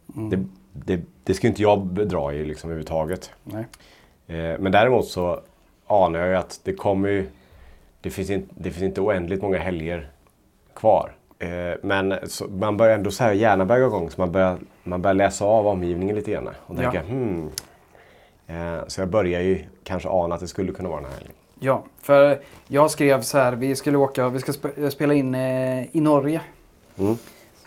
Det, 0.06 0.44
det, 0.72 1.00
det 1.24 1.34
ska 1.34 1.46
inte 1.46 1.62
jag 1.62 1.86
dra 1.86 2.32
i 2.32 2.44
liksom 2.44 2.70
överhuvudtaget. 2.70 3.30
Nej. 3.42 3.64
Eh, 4.26 4.58
men 4.58 4.72
däremot 4.72 5.06
så 5.06 5.40
anar 5.86 6.18
jag 6.18 6.28
ju 6.28 6.36
att 6.36 6.60
det 6.64 6.72
kommer 6.74 7.08
ju... 7.08 7.26
Det 8.00 8.10
finns, 8.10 8.30
in, 8.30 8.48
det 8.50 8.70
finns 8.70 8.82
inte 8.82 9.00
oändligt 9.00 9.42
många 9.42 9.58
helger 9.58 10.10
kvar. 10.74 11.12
Eh, 11.38 11.74
men 11.82 12.14
så, 12.26 12.48
man 12.48 12.76
börjar 12.76 12.94
ändå 12.94 13.10
så 13.10 13.24
här 13.24 13.32
gärna 13.32 13.64
börja 13.64 13.86
igång 13.86 14.10
så 14.10 14.20
man 14.20 14.32
börjar, 14.32 14.58
man 14.84 15.02
börjar 15.02 15.14
läsa 15.14 15.44
av 15.44 15.66
omgivningen 15.66 16.16
lite 16.16 16.30
grann. 16.30 16.48
Och 16.48 16.74
Ja. 16.74 16.76
tänka, 16.76 17.02
hmm. 17.02 17.50
Eh, 18.46 18.86
så 18.86 19.00
jag 19.00 19.08
börjar 19.08 19.40
ju 19.40 19.64
kanske 19.84 20.08
ana 20.08 20.34
att 20.34 20.40
det 20.40 20.48
skulle 20.48 20.72
kunna 20.72 20.88
vara 20.88 21.00
den 21.00 21.10
här 21.10 21.16
helgen. 21.16 21.34
Ja, 21.60 21.84
för 22.02 22.40
jag 22.68 22.90
skrev 22.90 23.20
så 23.20 23.38
här, 23.38 23.52
vi 23.52 23.76
skulle 23.76 23.98
åka, 23.98 24.28
vi 24.28 24.38
ska 24.40 24.52
spe, 24.52 24.90
spela 24.90 25.14
in 25.14 25.34
eh, 25.34 25.96
i 25.96 26.00
Norge. 26.00 26.40
Mm. 26.98 27.16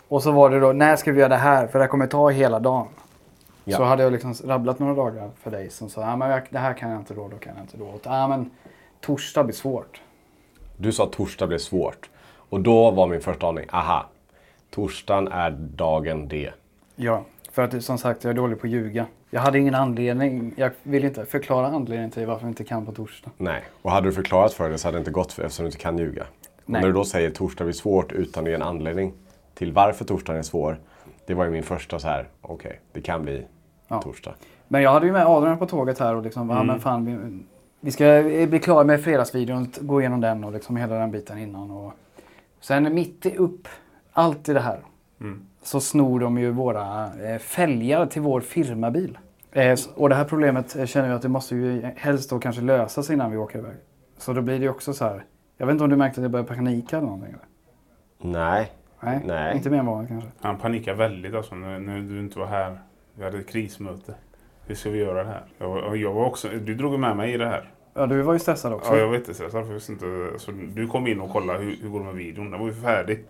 Och 0.08 0.22
så 0.22 0.32
var 0.32 0.50
det 0.50 0.60
då, 0.60 0.72
när 0.72 0.96
ska 0.96 1.12
vi 1.12 1.18
göra 1.18 1.28
det 1.28 1.36
här? 1.36 1.66
För 1.66 1.78
det 1.78 1.84
här 1.84 1.90
kommer 1.90 2.06
ta 2.06 2.28
hela 2.28 2.60
dagen. 2.60 2.86
Ja. 3.64 3.76
Så 3.76 3.84
hade 3.84 4.02
jag 4.02 4.12
liksom 4.12 4.34
rabblat 4.44 4.78
några 4.78 4.94
dagar 4.94 5.30
för 5.42 5.50
dig 5.50 5.70
som 5.70 5.88
sa, 5.88 6.04
ah, 6.04 6.16
men 6.16 6.30
jag, 6.30 6.42
det 6.50 6.58
här 6.58 6.74
kan 6.74 6.90
jag 6.90 7.00
inte 7.00 7.14
då, 7.14 7.28
då 7.28 7.36
kan 7.36 7.52
jag 7.56 7.64
inte 7.64 7.76
då. 7.76 7.84
Och, 7.84 8.00
ah, 8.04 8.28
men 8.28 8.50
torsdag 9.00 9.44
blir 9.44 9.54
svårt. 9.54 10.00
Du 10.76 10.92
sa 10.92 11.04
att 11.04 11.12
torsdag 11.12 11.46
blev 11.46 11.58
svårt. 11.58 12.10
Och 12.50 12.60
då 12.60 12.90
var 12.90 13.06
min 13.06 13.20
första 13.20 13.46
aning, 13.48 13.66
aha. 13.72 14.06
Torsdagen 14.70 15.28
är 15.28 15.50
dagen 15.50 16.28
D. 16.28 16.50
Ja, 17.00 17.24
för 17.52 17.62
att 17.62 17.84
som 17.84 17.98
sagt 17.98 18.24
jag 18.24 18.30
är 18.30 18.34
dålig 18.34 18.60
på 18.60 18.66
att 18.66 18.70
ljuga. 18.72 19.06
Jag 19.30 19.40
hade 19.40 19.58
ingen 19.58 19.74
anledning, 19.74 20.54
jag 20.56 20.70
vill 20.82 21.04
inte 21.04 21.24
förklara 21.24 21.66
anledningen 21.66 22.10
till 22.10 22.26
varför 22.26 22.42
vi 22.42 22.48
inte 22.48 22.64
kan 22.64 22.86
på 22.86 22.92
torsdag. 22.92 23.30
Nej, 23.36 23.62
och 23.82 23.90
hade 23.90 24.08
du 24.08 24.12
förklarat 24.12 24.52
för 24.52 24.70
det 24.70 24.78
så 24.78 24.88
hade 24.88 24.96
det 24.96 25.00
inte 25.00 25.10
gått 25.10 25.32
för, 25.32 25.42
eftersom 25.42 25.64
du 25.64 25.68
inte 25.68 25.78
kan 25.78 25.98
ljuga. 25.98 26.26
När 26.66 26.82
du 26.82 26.92
då 26.92 27.04
säger 27.04 27.30
torsdag 27.30 27.64
blir 27.64 27.74
svårt 27.74 28.12
utan 28.12 28.44
att 28.44 28.48
ge 28.50 28.54
en 28.54 28.62
anledning 28.62 29.12
till 29.54 29.72
varför 29.72 30.04
torsdagen 30.04 30.38
är 30.38 30.42
svår. 30.42 30.78
Det 31.26 31.34
var 31.34 31.44
ju 31.44 31.50
min 31.50 31.62
första 31.62 31.98
så 31.98 32.08
här, 32.08 32.28
okej, 32.42 32.80
det 32.92 33.00
kan 33.00 33.22
bli 33.22 33.46
Ja. 33.88 34.02
torsdag. 34.02 34.34
Men 34.68 34.82
jag 34.82 34.90
hade 34.92 35.06
ju 35.06 35.12
med 35.12 35.26
Adrian 35.26 35.58
på 35.58 35.66
tåget 35.66 35.98
här 35.98 36.14
och 36.14 36.22
liksom, 36.22 36.50
ja 36.50 36.62
men 36.62 36.80
fan 36.80 37.04
vi, 37.04 37.38
vi 37.80 37.90
ska 37.90 38.22
bli 38.48 38.58
klara 38.62 38.84
med 38.84 39.04
fredagsvideon, 39.04 39.72
gå 39.80 40.00
igenom 40.00 40.20
den 40.20 40.44
och 40.44 40.52
liksom 40.52 40.76
hela 40.76 40.94
den 40.94 41.10
biten 41.10 41.38
innan. 41.38 41.70
Och 41.70 41.92
sen 42.60 42.94
mitt 42.94 43.26
i 43.26 43.36
upp 43.36 43.68
allt 44.12 44.48
i 44.48 44.52
det 44.52 44.60
här 44.60 44.80
så 45.62 45.80
snor 45.80 46.20
de 46.20 46.38
ju 46.38 46.50
våra 46.50 47.04
eh, 47.22 47.38
fälgar 47.38 48.06
till 48.06 48.22
vår 48.22 48.40
firmabil. 48.40 49.18
Eh, 49.52 49.78
och 49.94 50.08
det 50.08 50.14
här 50.14 50.24
problemet 50.24 50.76
eh, 50.76 50.86
känner 50.86 51.08
jag 51.08 51.16
att 51.16 51.22
det 51.22 51.28
måste 51.28 51.56
ju 51.56 51.82
helst 51.96 52.30
då 52.30 52.38
kanske 52.38 52.62
lösas 52.62 53.10
innan 53.10 53.30
vi 53.30 53.36
åker 53.36 53.58
iväg. 53.58 53.74
Så 54.18 54.32
då 54.32 54.42
blir 54.42 54.58
det 54.58 54.62
ju 54.64 54.70
också 54.70 54.92
så 54.92 55.04
här. 55.04 55.24
Jag 55.56 55.66
vet 55.66 55.72
inte 55.72 55.84
om 55.84 55.90
du 55.90 55.96
märkte 55.96 56.20
att 56.20 56.22
jag 56.22 56.30
började 56.30 56.48
panika 56.54 56.96
eller 56.96 57.06
någonting? 57.06 57.28
Eller? 57.34 58.32
Nej, 58.32 58.72
Nej, 59.00 59.20
Nej. 59.26 59.56
inte 59.56 59.70
mer 59.70 59.78
än 59.78 59.86
vanligt 59.86 60.08
kanske. 60.08 60.30
Han 60.40 60.56
panikade 60.56 60.96
väldigt 60.96 61.34
alltså 61.34 61.54
när, 61.54 61.78
när 61.78 61.98
du 62.00 62.18
inte 62.20 62.38
var 62.38 62.46
här. 62.46 62.78
Vi 63.14 63.24
hade 63.24 63.38
ett 63.38 63.48
krismöte. 63.48 64.14
hur 64.66 64.74
ska 64.74 64.90
vi 64.90 64.98
göra 64.98 65.22
det 65.24 65.28
här? 65.28 65.42
Jag, 65.58 65.68
var- 65.68 65.94
jag 65.96 66.12
var 66.12 66.24
också, 66.26 66.48
du 66.48 66.74
drog 66.74 66.98
med 66.98 67.16
mig 67.16 67.34
i 67.34 67.36
det 67.36 67.46
här. 67.46 67.70
Ja, 67.94 68.06
du 68.06 68.22
var 68.22 68.32
ju 68.32 68.38
stressad 68.38 68.72
också. 68.72 68.92
Ja, 68.92 68.98
jag 68.98 69.06
var 69.06 69.14
jättestressad. 69.14 69.66
för 69.66 69.72
jag 69.72 69.82
inte, 69.88 70.38
så 70.38 70.50
du 70.74 70.86
kom 70.88 71.06
in 71.06 71.20
och 71.20 71.30
kollade 71.30 71.58
hur, 71.58 71.76
hur 71.82 71.88
går 71.88 71.98
det 71.98 72.04
med 72.06 72.14
videon. 72.14 72.50
Den 72.50 72.60
var 72.60 72.66
ju 72.66 72.74
färdig. 72.74 73.24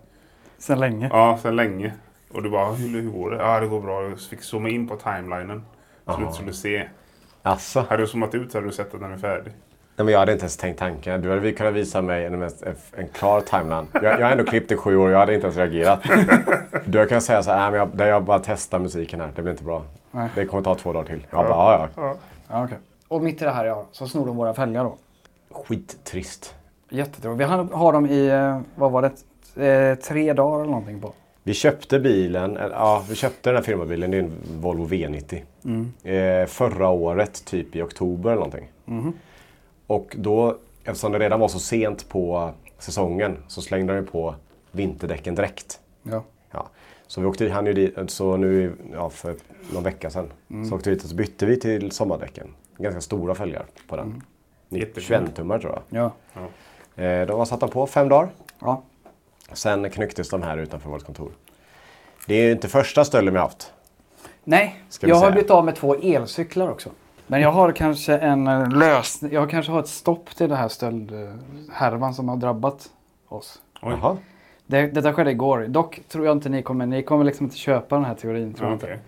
Sen 0.57 0.79
länge. 0.79 1.09
Ja, 1.13 1.37
sedan 1.41 1.55
länge. 1.55 1.93
Och 2.33 2.43
du 2.43 2.49
bara, 2.49 2.71
hur, 2.71 3.01
hur 3.01 3.09
går 3.11 3.31
det? 3.31 3.37
Ja, 3.37 3.59
det 3.59 3.67
går 3.67 3.81
bra. 3.81 4.03
Jag 4.03 4.19
fick 4.19 4.43
zooma 4.43 4.69
in 4.69 4.87
på 4.87 4.95
timelinen. 4.95 5.63
Så 6.05 6.17
du 6.17 6.21
inte 6.23 6.35
skulle 6.35 6.53
se. 6.53 6.87
Asså? 7.43 7.85
Hade 7.89 8.03
du 8.03 8.07
zoomat 8.07 8.35
ut 8.35 8.51
så 8.51 8.57
hade 8.57 8.67
du 8.67 8.73
sett 8.73 8.93
att 8.93 8.99
den 8.99 9.11
är 9.13 9.17
färdig. 9.17 9.53
Nej, 9.95 10.05
men 10.05 10.07
jag 10.13 10.19
hade 10.19 10.31
inte 10.31 10.43
ens 10.43 10.57
tänkt 10.57 10.79
tanken. 10.79 11.21
Du 11.21 11.29
hade 11.29 11.41
vi 11.41 11.53
kunnat 11.53 11.73
visa 11.73 12.01
mig 12.01 12.25
en, 12.25 12.41
en, 12.41 12.49
en 12.95 13.07
klar 13.07 13.41
timeline. 13.41 13.87
Jag, 13.93 14.03
jag 14.03 14.25
har 14.25 14.31
ändå 14.31 14.43
klippt 14.43 14.71
i 14.71 14.75
sju 14.77 14.97
år 14.97 15.05
och 15.07 15.11
jag 15.13 15.19
hade 15.19 15.33
inte 15.35 15.47
ens 15.47 15.57
reagerat. 15.57 15.99
Du 16.85 16.97
hade 16.97 17.09
kunnat 17.09 17.23
säga 17.23 17.43
så 17.43 17.51
här, 17.51 17.57
"Nej, 17.59 17.71
men 17.71 17.79
jag, 17.79 17.89
där 17.97 18.07
jag 18.07 18.23
bara 18.23 18.39
testar 18.39 18.79
musiken 18.79 19.21
här. 19.21 19.29
Det 19.35 19.41
blir 19.41 19.51
inte 19.51 19.63
bra. 19.63 19.83
Nej. 20.11 20.29
Det 20.35 20.45
kommer 20.45 20.63
ta 20.63 20.75
två 20.75 20.93
dagar 20.93 21.05
till. 21.05 21.27
Jag 21.31 21.45
bara, 21.45 21.49
ja, 21.49 21.87
ja. 21.95 22.15
Ja, 22.49 22.63
okej. 22.65 22.77
Och 23.07 23.21
mitt 23.23 23.41
i 23.41 23.45
det 23.45 23.51
här 23.51 23.65
ja, 23.65 23.85
så 23.91 24.07
snor 24.07 24.25
de 24.25 24.35
våra 24.37 24.53
fälgar 24.53 24.83
då. 24.83 24.97
Skittrist. 25.51 26.55
Jättetråkigt. 26.89 27.39
Vi 27.39 27.43
har, 27.43 27.63
har 27.63 27.93
dem 27.93 28.05
i, 28.05 28.27
eh, 28.27 28.59
vad 28.75 28.91
var 28.91 29.01
det, 29.55 29.65
eh, 29.67 29.95
tre 29.95 30.33
dagar 30.33 30.59
eller 30.59 30.71
någonting 30.71 31.01
på. 31.01 31.13
Vi 31.43 31.53
köpte 31.53 31.99
bilen, 31.99 32.57
ja, 32.71 33.03
vi 33.09 33.15
köpte 33.15 33.49
den 33.49 33.55
här 33.55 33.63
firmabilen, 33.63 34.11
det 34.11 34.17
är 34.17 34.21
en 34.21 34.31
Volvo 34.61 34.87
V90. 34.87 35.41
Eh, 36.03 36.45
förra 36.47 36.89
året, 36.89 37.45
typ 37.45 37.75
i 37.75 37.81
oktober 37.81 38.29
eller 38.29 38.35
någonting. 38.41 38.71
Och 39.87 40.15
då, 40.17 40.57
eftersom 40.83 41.11
det 41.11 41.19
redan 41.19 41.39
var 41.39 41.47
så 41.47 41.59
sent 41.59 42.09
på 42.09 42.51
säsongen, 42.77 43.37
så 43.47 43.61
slängde 43.61 43.95
de 43.95 44.05
på 44.05 44.35
vinterdäcken 44.71 45.35
direkt. 45.35 45.79
Ja. 46.03 46.23
Ja. 46.51 46.67
Så 47.07 47.21
vi 47.21 47.27
åkte, 47.27 47.49
han 47.49 47.65
ju 47.65 47.73
dit, 47.73 47.95
så 48.07 48.37
nu 48.37 48.73
ja, 48.93 49.09
för 49.09 49.35
någon 49.73 49.83
vecka 49.83 50.09
sedan 50.09 50.31
så 50.69 50.75
åkte 50.75 50.89
vi 50.89 50.95
dit 50.95 51.03
och 51.03 51.09
så 51.09 51.15
bytte 51.15 51.45
vi 51.45 51.59
till 51.59 51.91
sommardäcken. 51.91 52.47
Ganska 52.77 53.01
stora 53.01 53.35
fälgar 53.35 53.65
på 53.87 53.95
den. 53.95 54.23
Jättefina. 54.69 55.19
21 55.19 55.35
tummar 55.35 55.59
tror 55.59 55.81
jag. 55.89 56.13
Ja. 56.33 56.41
Eh, 57.03 57.27
de 57.27 57.37
var 57.37 57.45
satta 57.45 57.67
på 57.67 57.87
fem 57.87 58.09
dagar. 58.09 58.29
ja. 58.59 58.83
Sen 59.53 59.89
knycktes 59.89 60.29
de 60.29 60.41
här 60.41 60.57
utanför 60.57 60.89
vårt 60.89 61.03
kontor. 61.03 61.31
Det 62.27 62.35
är 62.35 62.45
ju 62.45 62.51
inte 62.51 62.67
första 62.67 63.05
stölden 63.05 63.33
vi 63.33 63.39
haft. 63.39 63.73
Nej, 64.43 64.83
jag 65.01 65.15
har 65.15 65.31
blivit 65.31 65.51
av 65.51 65.65
med 65.65 65.75
två 65.75 65.95
elcyklar 65.95 66.69
också. 66.69 66.89
Men 67.27 67.41
jag 67.41 67.51
har 67.51 67.71
kanske 67.71 68.17
en 68.17 68.47
eh, 68.47 68.69
lösning. 68.69 69.33
Jag 69.33 69.49
kanske 69.49 69.71
har 69.71 69.79
ett 69.79 69.87
stopp 69.87 70.35
till 70.35 70.49
det 70.49 70.55
här 70.55 70.67
stöldhärvan 70.67 72.13
som 72.13 72.29
har 72.29 72.37
drabbat 72.37 72.89
oss. 73.27 73.61
Oj. 73.81 73.97
Jaha. 74.01 74.17
Det, 74.65 74.87
detta 74.87 75.13
skedde 75.13 75.31
igår. 75.31 75.65
Dock 75.67 76.01
tror 76.07 76.25
jag 76.25 76.37
inte 76.37 76.49
ni 76.49 76.61
kommer, 76.61 76.85
ni 76.85 77.03
kommer 77.03 77.25
liksom 77.25 77.45
inte 77.45 77.57
köpa 77.57 77.95
den 77.95 78.05
här 78.05 78.15
teorin. 78.15 78.53
Tror 78.53 78.69
jag 78.69 78.75
inte. 78.75 78.99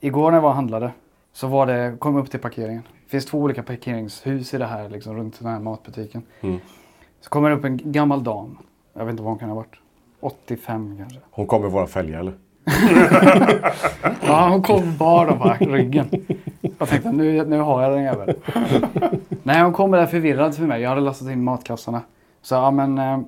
Igår 0.00 0.30
när 0.30 0.36
jag 0.36 0.42
var 0.42 0.48
och 0.48 0.54
handlade 0.54 0.92
så 1.32 1.46
var 1.46 1.66
det, 1.66 1.96
kom 1.98 2.16
upp 2.16 2.30
till 2.30 2.40
parkeringen. 2.40 2.82
Det 3.04 3.10
finns 3.10 3.26
två 3.26 3.38
olika 3.38 3.62
parkeringshus 3.62 4.54
i 4.54 4.58
det 4.58 4.66
här, 4.66 4.88
liksom, 4.88 5.16
runt 5.16 5.38
den 5.38 5.48
här 5.48 5.60
matbutiken. 5.60 6.22
Mm. 6.40 6.58
Så 7.20 7.30
kommer 7.30 7.50
det 7.50 7.56
upp 7.56 7.64
en 7.64 7.92
gammal 7.92 8.24
dam. 8.24 8.58
Jag 8.92 9.04
vet 9.04 9.10
inte 9.10 9.22
vad 9.22 9.30
hon 9.30 9.38
kan 9.38 9.48
ha 9.48 9.56
varit. 9.56 9.76
85 10.20 10.94
kanske. 10.98 11.18
Hon 11.30 11.46
kom 11.46 11.62
med 11.62 11.70
våra 11.70 11.86
fälgar 11.86 12.20
eller? 12.20 12.32
Ja, 14.26 14.48
hon 14.50 14.62
kom 14.62 14.96
bara 14.98 15.36
på 15.36 15.64
ryggen. 15.64 16.06
Jag 16.78 16.88
tänkte 16.88 17.12
nu, 17.12 17.44
nu 17.44 17.58
har 17.58 17.82
jag 17.82 17.92
den 17.92 18.02
jäveln. 18.02 18.34
Nej, 19.42 19.62
hon 19.62 19.72
kom 19.72 19.90
där 19.90 20.06
förvirrad 20.06 20.54
för 20.54 20.62
mig. 20.62 20.82
Jag 20.82 20.88
hade 20.88 21.00
lastat 21.00 21.28
in 21.28 21.44
matkassarna. 21.44 22.00
Så 22.42 22.54
ja, 22.54 22.70
men 22.70 22.98
eh, 22.98 23.18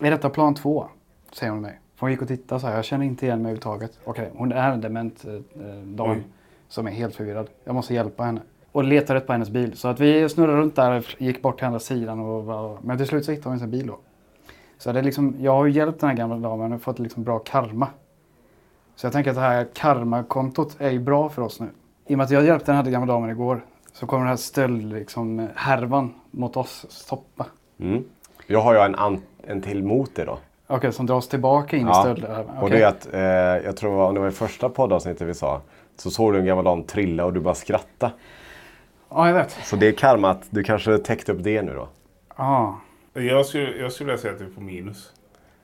är 0.00 0.10
detta 0.10 0.30
plan 0.30 0.54
två? 0.54 0.86
Säger 1.32 1.52
hon 1.52 1.60
mig. 1.62 1.78
För 1.96 2.00
hon 2.00 2.10
gick 2.10 2.22
och 2.22 2.28
tittade 2.28 2.60
så 2.60 2.66
här. 2.66 2.74
Jag 2.76 2.84
känner 2.84 3.04
inte 3.06 3.26
igen 3.26 3.38
mig 3.38 3.50
överhuvudtaget. 3.50 3.98
Okej, 4.04 4.30
hon 4.36 4.52
är 4.52 4.70
en 4.70 4.80
dement 4.80 5.24
eh, 5.24 5.62
dam 5.84 6.10
Oj. 6.10 6.22
som 6.68 6.86
är 6.86 6.90
helt 6.90 7.14
förvirrad. 7.14 7.46
Jag 7.64 7.74
måste 7.74 7.94
hjälpa 7.94 8.22
henne. 8.24 8.40
Och 8.72 8.84
letar 8.84 9.14
rätt 9.14 9.26
på 9.26 9.32
hennes 9.32 9.50
bil. 9.50 9.76
Så 9.76 9.88
att 9.88 10.00
vi 10.00 10.28
snurrade 10.28 10.58
runt 10.58 10.76
där, 10.76 11.06
gick 11.18 11.42
bort 11.42 11.56
till 11.58 11.66
andra 11.66 11.80
sidan. 11.80 12.20
Och, 12.20 12.44
var- 12.44 12.78
men 12.82 12.96
till 12.98 13.06
slut 13.06 13.24
så 13.24 13.30
hittade 13.32 13.48
hon 13.50 13.58
sin 13.58 13.70
bil 13.70 13.86
då. 13.86 13.98
Så 14.82 14.92
det 14.92 14.98
är 14.98 15.02
liksom, 15.02 15.36
jag 15.40 15.52
har 15.52 15.64
ju 15.66 15.72
hjälpt 15.72 16.00
den 16.00 16.08
här 16.08 16.16
gamla 16.16 16.36
damen 16.36 16.72
och 16.72 16.82
fått 16.82 16.98
liksom 16.98 17.24
bra 17.24 17.38
karma. 17.38 17.88
Så 18.96 19.06
jag 19.06 19.12
tänker 19.12 19.30
att 19.30 19.36
det 19.36 19.42
här 19.42 19.66
karmakontot 19.74 20.76
är 20.78 20.90
ju 20.90 20.98
bra 20.98 21.28
för 21.28 21.42
oss 21.42 21.60
nu. 21.60 21.68
I 22.06 22.14
och 22.14 22.18
med 22.18 22.24
att 22.24 22.30
jag 22.30 22.44
hjälpte 22.44 22.72
den 22.72 22.84
här 22.84 22.90
gamla 22.92 23.12
damen 23.14 23.30
igår 23.30 23.64
så 23.92 24.06
kommer 24.06 24.20
den 24.22 24.28
här 24.28 24.36
stöld, 24.36 24.92
liksom, 24.92 25.48
härvan 25.56 26.14
mot 26.30 26.56
oss 26.56 26.86
stoppa. 26.88 27.46
Mm. 27.80 28.04
Jag 28.46 28.60
har 28.60 28.74
ju 28.74 28.80
en, 28.80 28.94
an- 28.94 29.22
en 29.46 29.62
till 29.62 29.84
mot 29.84 30.14
det 30.14 30.24
då. 30.24 30.38
Okej, 30.66 30.92
som 30.92 31.06
dras 31.06 31.28
tillbaka 31.28 31.76
in 31.76 31.86
i 31.86 31.90
Ja. 31.90 31.94
stöldhärvan. 32.00 32.56
Och 32.56 32.62
Okej. 32.64 32.78
det 32.78 32.84
är 32.84 32.88
att, 32.88 33.14
eh, 33.14 33.66
jag 33.66 33.76
tror 33.76 33.90
det 33.90 33.96
var, 33.96 34.08
om 34.08 34.14
det 34.14 34.20
var 34.20 34.28
i 34.28 34.32
första 34.32 34.68
poddavsnittet 34.68 35.28
vi 35.28 35.34
sa, 35.34 35.60
så 35.96 36.10
såg 36.10 36.32
du 36.32 36.38
en 36.38 36.44
gammal 36.46 36.64
dam 36.64 36.82
trilla 36.82 37.24
och 37.24 37.32
du 37.32 37.40
bara 37.40 37.54
skratta. 37.54 38.10
Ja, 39.08 39.26
jag 39.26 39.34
vet. 39.34 39.50
Så 39.50 39.76
det 39.76 39.88
är 39.88 39.92
karma 39.92 40.30
att 40.30 40.42
du 40.50 40.62
kanske 40.64 40.98
täckte 40.98 41.32
upp 41.32 41.42
det 41.42 41.62
nu 41.62 41.74
då. 41.74 41.88
Ja, 42.36 42.78
Jag 43.12 43.46
skulle, 43.46 43.76
jag 43.76 43.92
skulle 43.92 44.06
vilja 44.06 44.18
säga 44.22 44.32
att 44.32 44.38
du 44.38 44.44
är 44.44 44.50
på 44.50 44.60
minus. 44.60 45.12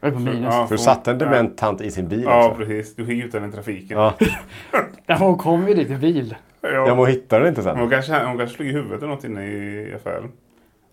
jag 0.00 0.08
är 0.08 0.12
på 0.14 0.18
minus. 0.20 0.40
Ja, 0.44 0.50
För 0.50 0.74
du 0.74 0.80
hon- 0.80 0.84
satte 0.84 1.10
en 1.10 1.18
dement 1.18 1.58
tant 1.58 1.80
i 1.80 1.90
sin 1.90 2.08
bil 2.08 2.22
Ja, 2.22 2.46
också. 2.48 2.56
precis. 2.58 2.94
Du 2.96 3.06
skickade 3.06 3.26
ut 3.26 3.32
den 3.32 3.48
i 3.48 3.52
trafiken. 3.52 3.98
Ja. 3.98 4.14
Ja. 5.06 5.16
Hon 5.18 5.38
kom 5.38 5.68
ju 5.68 5.74
dit 5.74 5.90
i 5.90 5.94
bil. 5.96 6.34
Ja. 6.60 6.68
Jag 6.68 6.96
må 6.96 7.04
hitta 7.06 7.38
den 7.38 7.48
inte 7.48 7.62
sen. 7.62 7.78
Hon, 7.78 7.90
kanske, 7.90 8.24
hon 8.24 8.38
kanske 8.38 8.56
slog 8.56 8.68
i 8.68 8.72
huvudet 8.72 8.98
eller 9.02 9.12
något 9.14 9.24
inne 9.24 9.46
i 9.46 9.92
affären. 9.94 10.32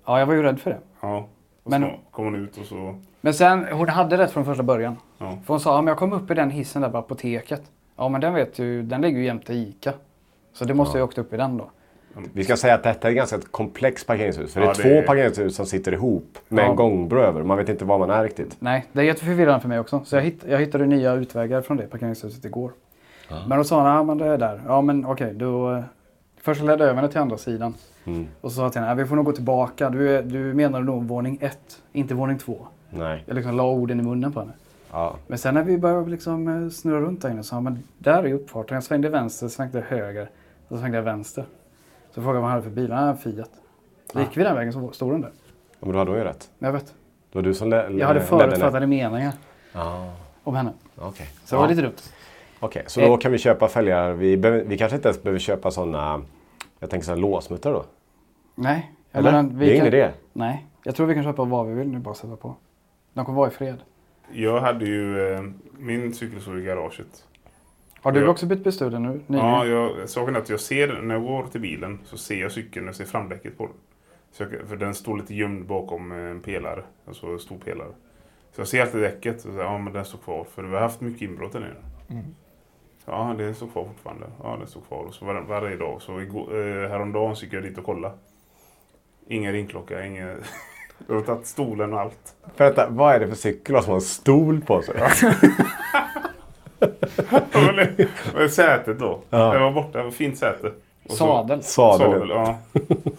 Ja, 0.05 0.19
jag 0.19 0.25
var 0.25 0.33
ju 0.33 0.43
rädd 0.43 0.59
för 0.59 0.69
det. 0.71 0.77
Ja. 1.01 1.27
Och 1.63 1.71
Men- 1.71 1.81
så 1.81 1.89
kom 2.11 2.25
hon 2.25 2.35
ut 2.35 2.57
och 2.57 2.65
så... 2.65 2.95
Men 3.21 3.33
sen, 3.33 3.65
hon 3.71 3.89
hade 3.89 4.17
rätt 4.17 4.31
från 4.31 4.45
första 4.45 4.63
början. 4.63 4.95
Ja. 5.17 5.37
För 5.45 5.53
hon 5.53 5.59
sa, 5.59 5.79
om 5.79 5.87
jag 5.87 5.97
kom 5.97 6.13
upp 6.13 6.31
i 6.31 6.33
den 6.33 6.49
hissen 6.51 6.81
där 6.81 6.89
på 6.89 6.97
apoteket. 6.97 7.61
Ja, 7.97 8.09
men 8.09 8.21
den 8.21 8.33
vet 8.33 8.59
ju, 8.59 8.81
den 8.83 9.01
ligger 9.01 9.19
ju 9.19 9.25
jämte 9.25 9.53
ICA. 9.53 9.93
Så 10.53 10.65
det 10.65 10.73
måste 10.73 10.97
jag 10.97 11.05
åkt 11.05 11.17
upp 11.17 11.33
i 11.33 11.37
den 11.37 11.57
då. 11.57 11.69
Vi 12.33 12.43
ska 12.43 12.57
säga 12.57 12.73
att 12.75 12.83
detta 12.83 13.07
är 13.07 13.11
ett 13.11 13.15
ganska 13.17 13.39
komplext 13.51 14.07
parkeringshus. 14.07 14.53
För 14.53 14.61
Ja, 14.61 14.73
det 14.77 14.83
är 14.83 14.89
det 14.95 15.01
två 15.01 15.07
parkeringshus 15.07 15.55
som 15.55 15.65
sitter 15.65 15.91
ihop 15.91 16.37
med 16.47 16.63
Ja. 16.65 16.69
en 16.69 16.75
gångbro 16.75 17.19
över. 17.19 17.43
Man 17.43 17.57
vet 17.57 17.69
inte 17.69 17.85
var 17.85 17.99
man 17.99 18.09
är 18.09 18.23
riktigt. 18.23 18.55
Nej, 18.59 18.85
det 18.91 18.99
är 19.01 19.03
jätteförvirrande 19.05 19.59
för 19.61 19.69
mig 19.69 19.79
också. 19.79 20.01
Så 20.05 20.15
jag, 20.15 20.21
hitt, 20.23 20.43
jag 20.47 20.59
hittade 20.59 20.85
nya 20.85 21.13
utvägar 21.13 21.61
från 21.61 21.77
det 21.77 21.83
parkeringshuset 21.87 22.45
igår. 22.45 22.71
Men 23.47 23.57
då 23.57 23.63
sa 23.63 23.81
han, 23.81 23.95
ja 23.95 24.03
men 24.03 24.17
det 24.17 24.25
är 24.27 24.37
där. 24.37 24.61
Ja 24.67 24.81
men 24.81 25.05
okej, 25.05 25.33
då... 25.33 25.71
eh, 25.75 25.83
Först 26.41 26.61
ledde 26.61 26.71
jag 26.83 26.89
över 26.89 26.95
henne 26.95 27.07
till 27.11 27.19
andra 27.21 27.37
sidan. 27.37 27.73
Mm. 28.05 28.27
Och 28.41 28.51
så 28.51 28.55
sa 28.55 28.61
jag 28.63 28.71
till 28.71 28.81
henne, 28.81 28.91
"Ja, 28.91 28.95
vi 28.95 29.05
får 29.05 29.15
nog 29.15 29.25
gå 29.25 29.31
tillbaka. 29.31 29.89
Du, 29.89 30.15
är- 30.17 30.23
du 30.23 30.37
menar 30.53 30.81
nog 30.81 31.03
våning 31.07 31.37
ett, 31.41 31.81
inte 31.93 32.13
våning 32.13 32.37
två. 32.37 32.57
Nej. 32.89 33.23
Jag 33.25 33.35
liksom 33.35 33.55
la 33.57 33.63
orden 33.71 33.99
i 33.99 34.03
munnen 34.03 34.33
på 34.33 34.39
henne. 34.39 34.51
Ja. 34.91 35.15
Men 35.27 35.37
sen 35.37 35.53
när 35.53 35.63
vi 35.63 35.77
började 35.77 36.09
liksom 36.09 36.63
eh, 36.63 36.69
snurra 36.69 36.99
runt 36.99 37.21
där 37.21 37.29
inne 37.29 37.43
så 37.43 37.47
sa 37.47 37.55
han, 37.55 37.63
men 37.63 37.83
där 37.97 38.23
är 38.23 38.33
uppfarten. 38.33 38.75
Jag 38.75 38.83
svängde 38.83 39.09
vänster, 39.09 39.47
svängde 39.47 39.81
höger. 39.87 40.29
Och 40.67 40.75
så 40.75 40.77
svängde 40.77 40.97
jag 40.97 41.03
vänster. 41.03 41.45
Så 42.15 42.21
frågade 42.21 42.37
jag 42.37 42.41
vad 42.41 42.51
han 42.51 42.59
hade 42.59 42.63
för 42.63 42.81
bil. 42.81 42.91
Han 42.91 42.99
hade 42.99 43.11
en 43.11 43.17
Fiat. 43.17 43.49
Så 44.13 44.19
gick 44.19 44.37
vi 44.37 44.43
den 44.43 44.55
vägen 44.55 44.73
så 44.73 44.91
stod 44.91 45.11
den 45.11 45.21
där. 45.21 45.31
Ja, 45.71 45.77
Men 45.79 45.91
då 45.91 45.97
hade 45.99 46.11
hon 46.11 46.17
ju 46.19 46.23
rätt. 46.25 46.49
Jag 46.59 46.71
vet. 46.71 46.85
Det 47.31 47.37
var 47.37 47.41
du 47.41 47.53
som 47.53 47.69
lä- 47.69 47.75
Jag 47.75 48.07
hade 48.07 48.19
ledde 48.19 48.19
förutfattade 48.25 48.87
meningar 48.87 49.31
Ja, 49.73 50.13
om 50.43 50.55
henne. 50.55 50.73
okej. 50.95 51.27
Så 51.45 51.55
det 51.55 51.61
var 51.61 51.67
lite 51.69 51.81
dumt. 51.81 51.95
Okej, 52.59 52.83
så 52.87 53.01
då 53.01 53.17
kan 53.17 53.31
vi 53.31 53.37
köpa 53.37 53.67
fälgar. 53.67 54.11
Vi, 54.11 54.37
behöver, 54.37 54.63
vi 54.63 54.77
kanske 54.77 54.95
inte 54.95 55.07
ens 55.07 55.23
behöver 55.23 55.39
köpa 55.39 55.71
sådana, 55.71 56.21
jag 56.79 56.89
tänker 56.89 57.05
sådana 57.05 57.21
låsmuttrar 57.21 57.73
då. 57.73 57.85
Nej. 58.55 58.91
jag 59.11 59.19
Eller? 59.19 59.31
menar, 59.31 59.49
det 59.59 59.65
är 59.65 59.69
ingen 59.69 59.77
kan- 59.77 59.87
idé. 59.87 60.11
Nej. 60.33 60.65
Jag 60.83 60.95
tror 60.95 61.07
vi 61.07 61.13
kan 61.13 61.23
köpa 61.23 61.43
vad 61.43 61.67
vi 61.67 61.73
vill 61.73 61.87
nu 61.87 61.99
bara 61.99 62.13
sätta 62.15 62.35
på. 62.35 62.55
De 63.13 63.25
kommer 63.25 63.37
vara 63.37 63.47
i 63.49 63.53
fred. 63.53 63.77
Jag 64.31 64.59
hade 64.61 64.85
ju... 64.85 65.33
Eh, 65.33 65.41
min 65.77 66.13
cykel 66.13 66.41
stod 66.41 66.59
i 66.59 66.63
garaget. 66.63 67.23
Har 68.05 68.11
du 68.11 68.19
Ja. 68.21 68.27
också 68.29 68.45
bytt 68.45 68.63
bestulen 68.63 69.03
nu? 69.03 69.21
Ny? 69.27 69.37
Ja, 69.37 69.65
jag, 69.65 70.09
saken 70.09 70.35
är 70.35 70.39
att 70.39 70.49
jag 70.49 70.59
ser, 70.59 71.01
när 71.01 71.15
jag 71.15 71.23
går 71.23 71.45
till 71.51 71.61
bilen 71.61 71.99
så 72.03 72.17
ser 72.17 72.35
jag 72.41 72.51
cykeln, 72.51 72.85
jag 72.85 72.95
ser 72.95 73.05
framdäcket 73.05 73.57
på 73.57 73.65
den. 73.65 73.75
Så 74.31 74.43
jag, 74.43 74.67
för 74.69 74.75
den 74.75 74.93
står 74.95 75.17
lite 75.17 75.35
gömd 75.35 75.65
bakom 75.65 76.11
eh, 76.11 76.17
en 76.17 76.39
pelare, 76.41 76.83
alltså 77.07 77.27
en 77.27 77.39
stor 77.39 77.57
pelare. 77.57 77.87
Så 78.51 78.61
jag 78.61 78.67
ser 78.67 78.81
alltid 78.81 79.01
däcket 79.01 79.35
och 79.35 79.41
säger, 79.41 79.59
ja 79.59 79.77
men 79.77 79.93
den 79.93 80.05
står 80.05 80.17
kvar, 80.19 80.45
för 80.55 80.63
vi 80.63 80.73
har 80.73 80.81
haft 80.81 81.01
mycket 81.01 81.21
inbrott 81.21 81.53
där 81.53 81.59
nere. 81.59 81.75
Så, 83.05 83.11
ja, 83.11 83.35
det 83.37 83.53
står 83.53 83.67
kvar 83.67 83.85
fortfarande. 83.85 84.25
Ja, 84.43 84.57
det 84.61 84.67
står 84.67 84.81
kvar. 84.81 84.97
Och 85.03 85.13
så 85.13 85.25
var, 85.25 85.41
varje 85.41 85.75
dag, 85.77 86.01
så 86.01 86.21
igår, 86.21 86.55
eh, 86.59 86.89
häromdagen 86.89 87.35
så 87.35 87.45
gick 87.45 87.53
jag 87.53 87.63
dit 87.63 87.77
och 87.77 87.83
kollade. 87.85 88.13
Ingen 89.27 89.51
ringklocka, 89.51 90.05
ingen... 90.05 90.37
Jag 91.07 91.15
har 91.15 91.21
tagit 91.21 91.45
stolen 91.47 91.93
och 91.93 91.99
allt. 91.99 92.35
Vänta, 92.57 92.87
vad 92.89 93.15
är 93.15 93.19
det 93.19 93.27
för 93.27 93.35
cykel 93.35 93.75
som 93.81 93.89
har 93.89 93.95
en 93.95 94.01
stol 94.01 94.61
på 94.61 94.81
sig? 94.81 94.95
Men- 97.53 98.07
Men 98.35 98.49
sätet 98.49 98.99
då. 98.99 99.19
Ja. 99.29 99.53
Det 99.53 99.59
var 99.59 99.71
borta, 99.71 99.97
det 99.97 100.03
var 100.03 100.11
fint 100.11 100.37
säte. 100.37 100.67
Och 100.67 101.11
så- 101.11 101.15
Sadel. 101.17 101.63
Sadel. 101.63 102.11
Sadel, 102.11 102.29
ja. 102.29 102.57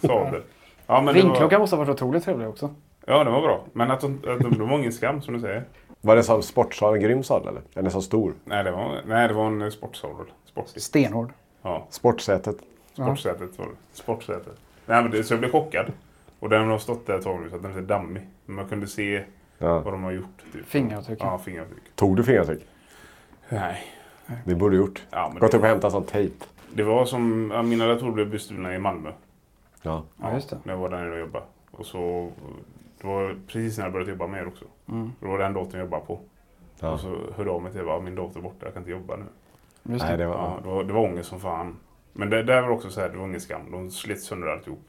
Sadel. 0.01 0.41
Ja, 0.87 1.01
men 1.01 1.13
Ringklockan 1.13 1.49
var, 1.51 1.59
måste 1.59 1.75
ha 1.75 1.83
varit 1.83 1.93
otroligt 1.95 2.23
trevlig 2.23 2.47
också. 2.47 2.69
ja, 3.05 3.23
det 3.23 3.29
var 3.29 3.41
bra. 3.41 3.61
Men 3.73 3.91
att 3.91 4.01
de, 4.01 4.13
att 4.27 4.39
de, 4.39 4.53
det 4.57 4.63
var 4.63 4.77
ingen 4.79 4.93
skam 4.93 5.21
som 5.21 5.33
du 5.33 5.39
säger. 5.39 5.63
Var 6.01 6.15
det 6.15 6.23
som 6.23 6.41
sportsadel, 6.43 6.95
en 6.95 7.01
grym 7.09 7.23
sadel 7.23 7.47
eller? 7.47 7.61
Är 7.73 7.81
den 7.81 7.91
så 7.91 8.01
stor? 8.01 8.33
Nej, 8.45 8.63
det 8.63 8.71
var, 8.71 9.01
nej, 9.07 9.27
det 9.27 9.33
var 9.33 9.45
en 9.47 9.71
sportsadel. 9.71 10.25
Sportig. 10.45 10.81
Stenhård. 10.81 11.29
Ja, 11.61 11.87
Sportsätet. 11.89 12.55
sportsätet 12.93 13.59
var 13.59 13.65
det. 13.65 13.71
Sportsätet. 13.93 14.53
Nej, 14.85 15.01
men 15.01 15.11
det, 15.11 15.23
så 15.23 15.33
jag 15.33 15.39
blev 15.39 15.51
chockad. 15.51 15.85
Och 16.39 16.49
den 16.49 16.67
har 16.67 16.77
stått 16.77 17.07
där 17.07 17.15
ett 17.17 17.23
tag 17.23 17.39
nu 17.43 17.49
så 17.49 17.55
att 17.55 17.61
den 17.61 17.71
är 17.71 17.75
lite 17.75 17.87
dammig. 17.93 18.21
Men 18.45 18.55
man 18.55 18.67
kunde 18.67 18.87
se 18.87 19.23
Ja. 19.57 19.79
vad 19.79 19.93
de 19.93 20.03
har 20.03 20.11
gjort. 20.11 20.43
Typ. 20.53 20.65
Fingeravtryck. 20.67 21.19
Ja, 21.21 21.37
fingeravtryck. 21.37 21.83
Tog 21.95 22.15
du 22.17 22.23
fingeravtryck? 22.23 22.59
Nej. 23.49 23.83
Det 24.45 24.55
borde 24.55 24.75
du 24.75 24.79
gjort. 24.79 25.05
Ja, 25.09 25.33
Gått 25.39 25.53
upp 25.53 25.61
och 25.61 25.67
hämtat 25.67 25.91
sån 25.91 26.03
tejp. 26.03 26.45
Det 26.73 26.83
var 26.83 27.05
som, 27.05 27.51
ja, 27.53 27.61
mina 27.61 27.87
datorer 27.87 28.11
blev 28.11 28.29
bestulna 28.29 28.75
i 28.75 28.79
Malmö. 28.79 29.11
Ja. 29.81 30.03
Ja, 30.21 30.33
just 30.33 30.49
det. 30.49 30.57
När 30.63 30.73
jag 30.73 30.79
var 30.79 30.89
där 30.89 30.97
nere 30.97 31.11
och 31.11 31.19
jobbade. 31.19 31.45
Och 31.71 31.85
så, 31.85 32.31
det 33.01 33.07
var 33.07 33.35
precis 33.47 33.77
när 33.77 33.85
jag 33.85 33.93
började 33.93 34.11
jobba 34.11 34.27
med 34.27 34.41
er 34.41 34.47
också. 34.47 34.65
Mm. 34.89 35.11
Det 35.19 35.27
var 35.27 35.39
den 35.39 35.53
datorn 35.53 35.71
jag 35.73 35.79
jobbade 35.85 36.05
på. 36.05 36.19
Ja. 36.79 36.91
Och 36.91 36.99
så 36.99 37.07
hörde 37.07 37.49
jag 37.49 37.55
av 37.55 37.61
mig 37.61 37.71
till 37.71 37.89
att 37.89 38.03
min 38.03 38.15
dator 38.15 38.37
är 38.37 38.43
borta, 38.43 38.65
jag 38.65 38.73
kan 38.73 38.81
inte 38.81 38.91
jobba 38.91 39.15
nu. 39.15 39.25
Just 39.93 40.05
det. 40.05 40.09
Nej, 40.09 40.17
det 40.17 40.27
var... 40.27 40.35
Ja, 40.35 40.59
det, 40.63 40.69
var, 40.69 40.83
det 40.83 40.93
var 40.93 41.01
ångest 41.01 41.29
som 41.29 41.39
fan. 41.39 41.75
Men 42.13 42.29
det 42.29 42.43
där 42.43 42.61
var 42.61 42.69
också 42.69 42.89
så 42.89 43.01
här, 43.01 43.09
det 43.09 43.17
var 43.17 43.27
ingen 43.27 43.41
skam. 43.41 43.71
De 43.71 43.91
slet 43.91 44.21
sönder 44.21 44.47
alltihop. 44.47 44.87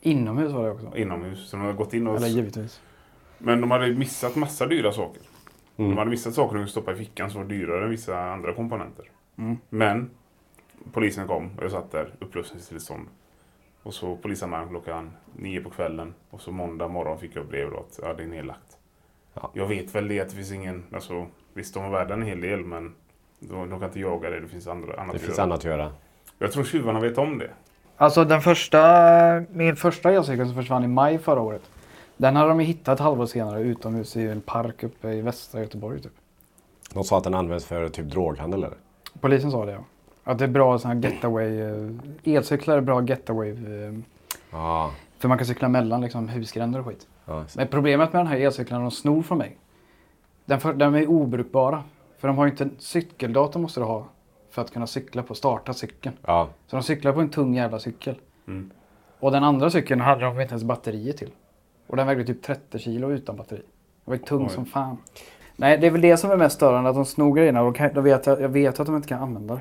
Inomhus 0.00 0.52
var 0.52 0.64
det 0.64 0.70
också. 0.70 0.96
Inomhus. 0.96 1.48
Så 1.48 1.56
de 1.56 1.62
hade 1.62 1.76
gått 1.76 1.94
in 1.94 2.06
och... 2.06 2.16
Eller 2.16 2.28
givetvis. 2.28 2.80
Men 3.38 3.60
de 3.60 3.70
hade 3.70 3.92
missat 3.92 4.36
massa 4.36 4.66
dyra 4.66 4.92
saker. 4.92 5.22
Mm. 5.76 5.90
De 5.90 5.98
hade 5.98 6.10
missat 6.10 6.34
saker 6.34 6.48
de 6.54 6.58
kunde 6.58 6.70
stoppa 6.70 6.92
i 6.92 6.96
fickan 6.96 7.30
som 7.30 7.40
var 7.42 7.48
dyrare 7.48 7.84
än 7.84 7.90
vissa 7.90 8.20
andra 8.20 8.54
komponenter. 8.54 9.10
Mm. 9.38 9.56
Men 9.68 10.10
polisen 10.92 11.26
kom 11.26 11.50
och 11.58 11.64
jag 11.64 11.70
satt 11.70 11.92
där, 11.92 12.12
upplösningstillstånd. 12.18 13.08
Och 13.82 13.94
så 13.94 14.16
polisanmälan 14.16 14.68
klockan 14.68 15.12
nio 15.36 15.60
på 15.60 15.70
kvällen. 15.70 16.14
Och 16.30 16.40
så 16.40 16.52
måndag 16.52 16.88
morgon 16.88 17.18
fick 17.18 17.36
jag 17.36 17.46
brev 17.46 17.70
då 17.70 17.76
att 17.76 17.98
ja, 18.02 18.14
det 18.14 18.22
är 18.22 18.26
nedlagt. 18.26 18.78
Ja. 19.34 19.50
Jag 19.52 19.66
vet 19.66 19.94
väl 19.94 20.08
det 20.08 20.20
att 20.20 20.28
det 20.28 20.36
finns 20.36 20.52
ingen, 20.52 20.84
alltså 20.92 21.26
visst 21.54 21.74
de 21.74 21.82
var 21.82 21.90
värda 21.90 22.14
en 22.14 22.22
hel 22.22 22.40
del 22.40 22.60
men 22.64 22.94
de, 23.38 23.70
de 23.70 23.80
kan 23.80 23.88
inte 23.88 24.00
jaga 24.00 24.30
det, 24.30 24.40
det 24.40 24.48
finns 24.48 24.66
andra, 24.66 24.92
annat 25.00 25.12
Det 25.12 25.16
att 25.16 25.22
finns 25.22 25.38
göra. 25.38 25.42
annat 25.46 25.58
att 25.58 25.64
göra. 25.64 25.92
Jag 26.38 26.52
tror 26.52 26.64
tjuvarna 26.64 27.00
vet 27.00 27.18
om 27.18 27.38
det. 27.38 27.50
Alltså 27.96 28.24
den 28.24 28.40
första, 28.40 28.80
min 29.52 29.76
första 29.76 30.12
elcykel 30.12 30.46
som 30.46 30.54
försvann 30.54 30.84
i 30.84 30.88
maj 30.88 31.18
förra 31.18 31.40
året. 31.40 31.62
Den 32.16 32.36
hade 32.36 32.48
de 32.48 32.58
hittat 32.60 32.94
ett 32.94 33.00
halvår 33.00 33.26
senare 33.26 33.60
utomhus 33.60 34.16
i 34.16 34.26
en 34.28 34.40
park 34.40 34.82
uppe 34.82 35.12
i 35.12 35.20
västra 35.20 35.60
Göteborg 35.60 36.00
typ. 36.02 36.12
De 36.94 37.04
sa 37.04 37.18
att 37.18 37.24
den 37.24 37.34
används 37.34 37.64
för 37.66 37.88
typ 37.88 38.06
droghandel 38.06 38.64
eller? 38.64 38.78
Polisen 39.20 39.50
sa 39.50 39.64
det 39.64 39.72
ja. 39.72 39.84
Att 40.24 40.38
det 40.38 40.44
är 40.44 40.48
bra 40.48 40.78
sån 40.78 40.90
här 40.90 41.10
getaway, 41.10 41.60
eh, 41.60 41.90
elcyklar 42.36 42.76
är 42.76 42.80
bra 42.80 43.02
getaway. 43.02 43.50
eh, 43.50 43.94
Ja. 44.50 44.90
För 45.18 45.28
man 45.28 45.38
kan 45.38 45.46
cykla 45.46 45.68
mellan 45.68 46.00
liksom 46.00 46.28
husgränder 46.28 46.80
och 46.80 46.86
skit. 46.86 47.06
ja. 47.26 47.44
Men 47.56 47.68
problemet 47.68 48.12
med 48.12 48.20
den 48.20 48.26
här 48.26 48.36
elcykeln 48.38 48.80
de 48.80 48.90
snor 48.90 49.22
från 49.22 49.38
mig. 49.38 49.58
Den, 50.44 50.60
för, 50.60 50.72
de 50.74 50.94
är 50.94 51.06
obrukbara. 51.10 51.82
För 52.18 52.28
de 52.28 52.38
har 52.38 52.44
ju 52.44 52.50
inte 52.50 52.64
en 52.64 52.74
cykeldator 52.78 53.60
måste 53.60 53.80
du 53.80 53.84
ha. 53.84 54.06
För 54.50 54.62
att 54.62 54.70
kunna 54.72 54.86
cykla 54.86 55.22
på, 55.22 55.34
starta 55.34 55.72
cykeln. 55.74 56.14
ja. 56.26 56.48
Så 56.66 56.76
de 56.76 56.82
cyklar 56.82 57.12
på 57.12 57.20
en 57.20 57.28
tung 57.28 57.54
jävla 57.54 57.78
cykel. 57.78 58.14
Mm. 58.48 58.70
Och 59.20 59.30
den 59.32 59.44
andra 59.44 59.70
cykeln 59.70 60.00
hade 60.00 60.24
de 60.24 60.40
inte 60.40 60.52
ens 60.52 60.64
batterier 60.64 61.12
till. 61.12 61.30
Och 61.86 61.96
den 61.96 62.06
vägde 62.06 62.24
typ 62.24 62.42
30 62.42 62.78
kilo 62.78 63.10
utan 63.12 63.36
batteri. 63.36 63.58
Den 63.58 63.66
var 64.04 64.14
ju 64.14 64.22
tung 64.22 64.44
Oj. 64.44 64.50
som 64.50 64.66
fan. 64.66 64.96
Nej, 65.56 65.78
det 65.78 65.86
är 65.86 65.90
väl 65.90 66.00
det 66.00 66.16
som 66.16 66.30
är 66.30 66.36
mest 66.36 66.56
störande. 66.56 66.90
Att 66.90 66.96
de 66.96 67.04
snor 67.04 67.34
grejerna 67.36 67.62
och 67.62 67.78
de 67.94 68.00
vet, 68.04 68.26
jag 68.26 68.40
jag 68.40 68.48
vet 68.48 68.80
att 68.80 68.86
de 68.86 68.96
inte 68.96 69.08
kan 69.08 69.22
använda 69.22 69.54
det. 69.54 69.60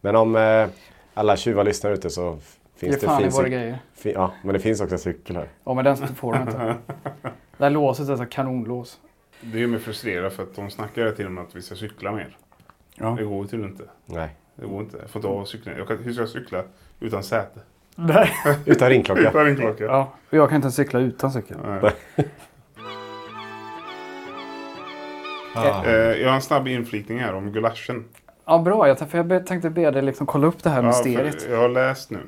Men 0.00 0.16
om 0.16 0.36
eh, 0.36 0.68
alla 1.14 1.36
tjuvar 1.36 1.64
lyssnar 1.64 1.90
ute 1.90 2.10
så 2.10 2.38
finns 2.76 2.94
Ge 2.94 3.00
det... 3.00 3.06
fan 3.06 3.20
i 3.20 3.22
finns 3.22 3.38
våra 3.38 3.48
ju- 3.48 3.52
grejer. 3.54 3.78
Ja, 4.02 4.32
men 4.44 4.52
det 4.52 4.60
finns 4.60 4.80
också 4.80 4.94
en 4.94 4.98
cykel 4.98 5.36
här. 5.36 5.48
Ja, 5.64 5.74
men 5.74 5.84
den 5.84 5.96
får 5.96 6.32
de 6.32 6.40
inte. 6.42 6.74
Det 7.58 7.64
här 7.64 7.70
låset 7.70 8.08
är 8.08 8.22
ett 8.22 8.30
kanonlås. 8.30 9.00
Det 9.40 9.58
gör 9.58 9.66
mig 9.68 9.80
frustrerad 9.80 10.32
för 10.32 10.42
att 10.42 10.54
de 10.54 10.70
snackar 10.70 11.02
hela 11.02 11.14
tiden 11.16 11.38
om 11.38 11.44
att 11.44 11.56
vi 11.56 11.62
ska 11.62 11.74
cykla 11.74 12.12
mer. 12.12 12.36
Ja. 12.96 13.14
Det 13.18 13.24
går 13.24 13.42
ju 13.42 13.48
tydligen 13.48 13.72
inte. 13.72 13.84
Nej. 14.06 14.28
Det 14.54 14.66
går 14.66 14.80
inte. 14.82 14.96
Jag 15.00 15.10
får 15.10 15.18
inte 15.20 15.28
av 15.28 15.44
cykeln. 15.44 15.78
Jag 15.78 15.88
kan, 15.88 15.98
hur 15.98 16.12
ska 16.12 16.22
jag 16.22 16.28
cykla 16.28 16.62
utan 17.00 17.22
säte? 17.22 17.60
Nej. 17.94 18.30
Utan 18.66 18.88
ringklocka. 18.88 19.20
Utan 19.28 19.44
ringklocka? 19.46 19.84
Ja, 19.84 20.12
och 20.30 20.36
jag 20.36 20.48
kan 20.48 20.56
inte 20.56 20.64
ens 20.66 20.76
cykla 20.76 21.00
utan 21.00 21.32
cykel. 21.32 21.56
Nej. 21.64 21.92
Ah. 25.54 25.84
Jag 26.16 26.28
har 26.28 26.34
en 26.34 26.42
snabb 26.42 26.68
inflikning 26.68 27.18
här 27.18 27.34
om 27.34 27.52
gulaschen. 27.52 28.04
Ja, 28.44 28.58
bra. 28.58 28.88
Jag, 28.88 28.98
för 28.98 29.18
jag 29.18 29.26
be- 29.26 29.40
tänkte 29.40 29.70
be 29.70 29.90
dig 29.90 30.02
liksom 30.02 30.26
kolla 30.26 30.46
upp 30.46 30.62
det 30.62 30.70
här 30.70 30.82
Ja, 30.82 30.86
mysteriet. 30.86 31.46
jag 31.50 31.56
har 31.58 31.68
läst 31.68 32.10
nu. 32.10 32.18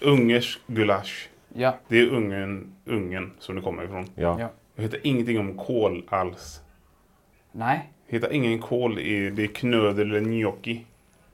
Ungersk 0.00 0.60
gulasch. 0.66 1.28
Ja. 1.54 1.76
Det 1.88 1.98
är 2.00 2.08
Ungern, 2.10 2.72
Ungern 2.84 3.30
som 3.38 3.54
det 3.56 3.60
kommer 3.62 3.84
ifrån. 3.84 4.06
Ja. 4.14 4.36
ja. 4.40 4.50
Jag 4.74 4.82
hittar 4.82 4.98
ingenting 5.02 5.38
om 5.40 5.56
kål 5.58 6.04
alls. 6.08 6.60
Nej. 7.52 7.90
Jag 8.06 8.12
hittar 8.14 8.32
ingen 8.32 8.58
kål 8.58 8.98
i, 8.98 9.30
det 9.30 9.42
är 9.42 9.46
knödel 9.46 10.10
eller 10.10 10.20
gnocchi. 10.20 10.84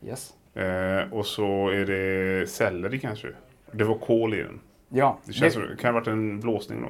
Yes. 0.07 0.31
Eh, 0.55 1.13
och 1.13 1.27
så 1.27 1.69
är 1.69 1.85
det 1.87 2.47
selleri 2.51 2.99
kanske. 2.99 3.29
Det 3.73 3.85
var 3.85 3.95
kål 3.95 4.35
i 4.35 4.43
den. 4.43 4.61
Ja. 4.89 5.19
Det 5.25 5.33
känns 5.33 5.55
Det- 5.55 5.61
som, 5.61 5.71
det 5.71 5.77
kan 5.83 5.95
ha 5.95 6.01
varit 6.01 6.09
en 6.09 6.41
blåsning 6.41 6.83
då. 6.83 6.89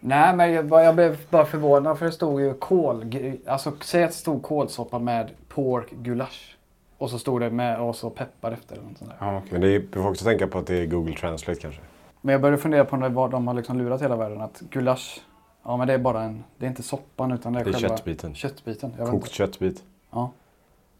Nej, 0.00 0.36
men 0.36 0.52
jag, 0.52 0.70
jag 0.84 0.94
blev 0.94 1.18
bara 1.30 1.44
förvånad 1.44 1.98
för 1.98 2.06
det 2.06 2.12
stod 2.12 2.40
ju 2.40 2.54
kål... 2.54 3.12
Alltså 3.46 3.72
säg 3.80 4.04
att 4.04 4.10
det 4.10 4.16
stod 4.16 4.42
kålsoppa 4.42 4.98
med 4.98 5.30
pork 5.48 5.90
gulasch. 5.90 6.56
Och 6.98 7.10
så 7.10 7.18
stod 7.18 7.40
det 7.40 7.50
med 7.50 7.80
och 7.80 7.96
så 7.96 8.10
peppar 8.10 8.52
efter 8.52 8.74
eller 8.76 8.84
något 8.88 8.98
sånt 8.98 9.10
där. 9.10 9.26
Ja, 9.26 9.36
okej. 9.38 9.48
Men 9.52 9.60
det 9.60 9.68
är, 9.74 9.78
du 9.78 10.02
får 10.02 10.08
också 10.10 10.24
tänka 10.24 10.46
på 10.46 10.58
att 10.58 10.66
det 10.66 10.76
är 10.76 10.86
Google 10.86 11.14
Translate 11.14 11.60
kanske. 11.60 11.80
Men 12.20 12.32
jag 12.32 12.40
började 12.42 12.62
fundera 12.62 12.84
på 12.84 12.96
när 12.96 13.08
vad 13.08 13.30
de 13.30 13.46
har 13.46 13.54
liksom 13.54 13.78
lurat 13.78 14.02
hela 14.02 14.16
världen. 14.16 14.40
Att 14.40 14.60
gulasch, 14.70 15.20
ja 15.64 15.76
men 15.76 15.86
det 15.86 15.94
är 15.94 15.98
bara 15.98 16.22
en... 16.22 16.44
Det 16.58 16.66
är 16.66 16.70
inte 16.70 16.82
soppan 16.82 17.32
utan 17.32 17.52
det 17.52 17.60
är, 17.60 17.64
Det 17.64 17.70
är 17.70 17.72
själva... 17.72 17.88
köttbiten. 17.88 18.34
Köttbiten. 18.34 18.90
Kokt 18.98 19.12
inte. 19.14 19.28
köttbit. 19.30 19.82
Ja. 20.10 20.30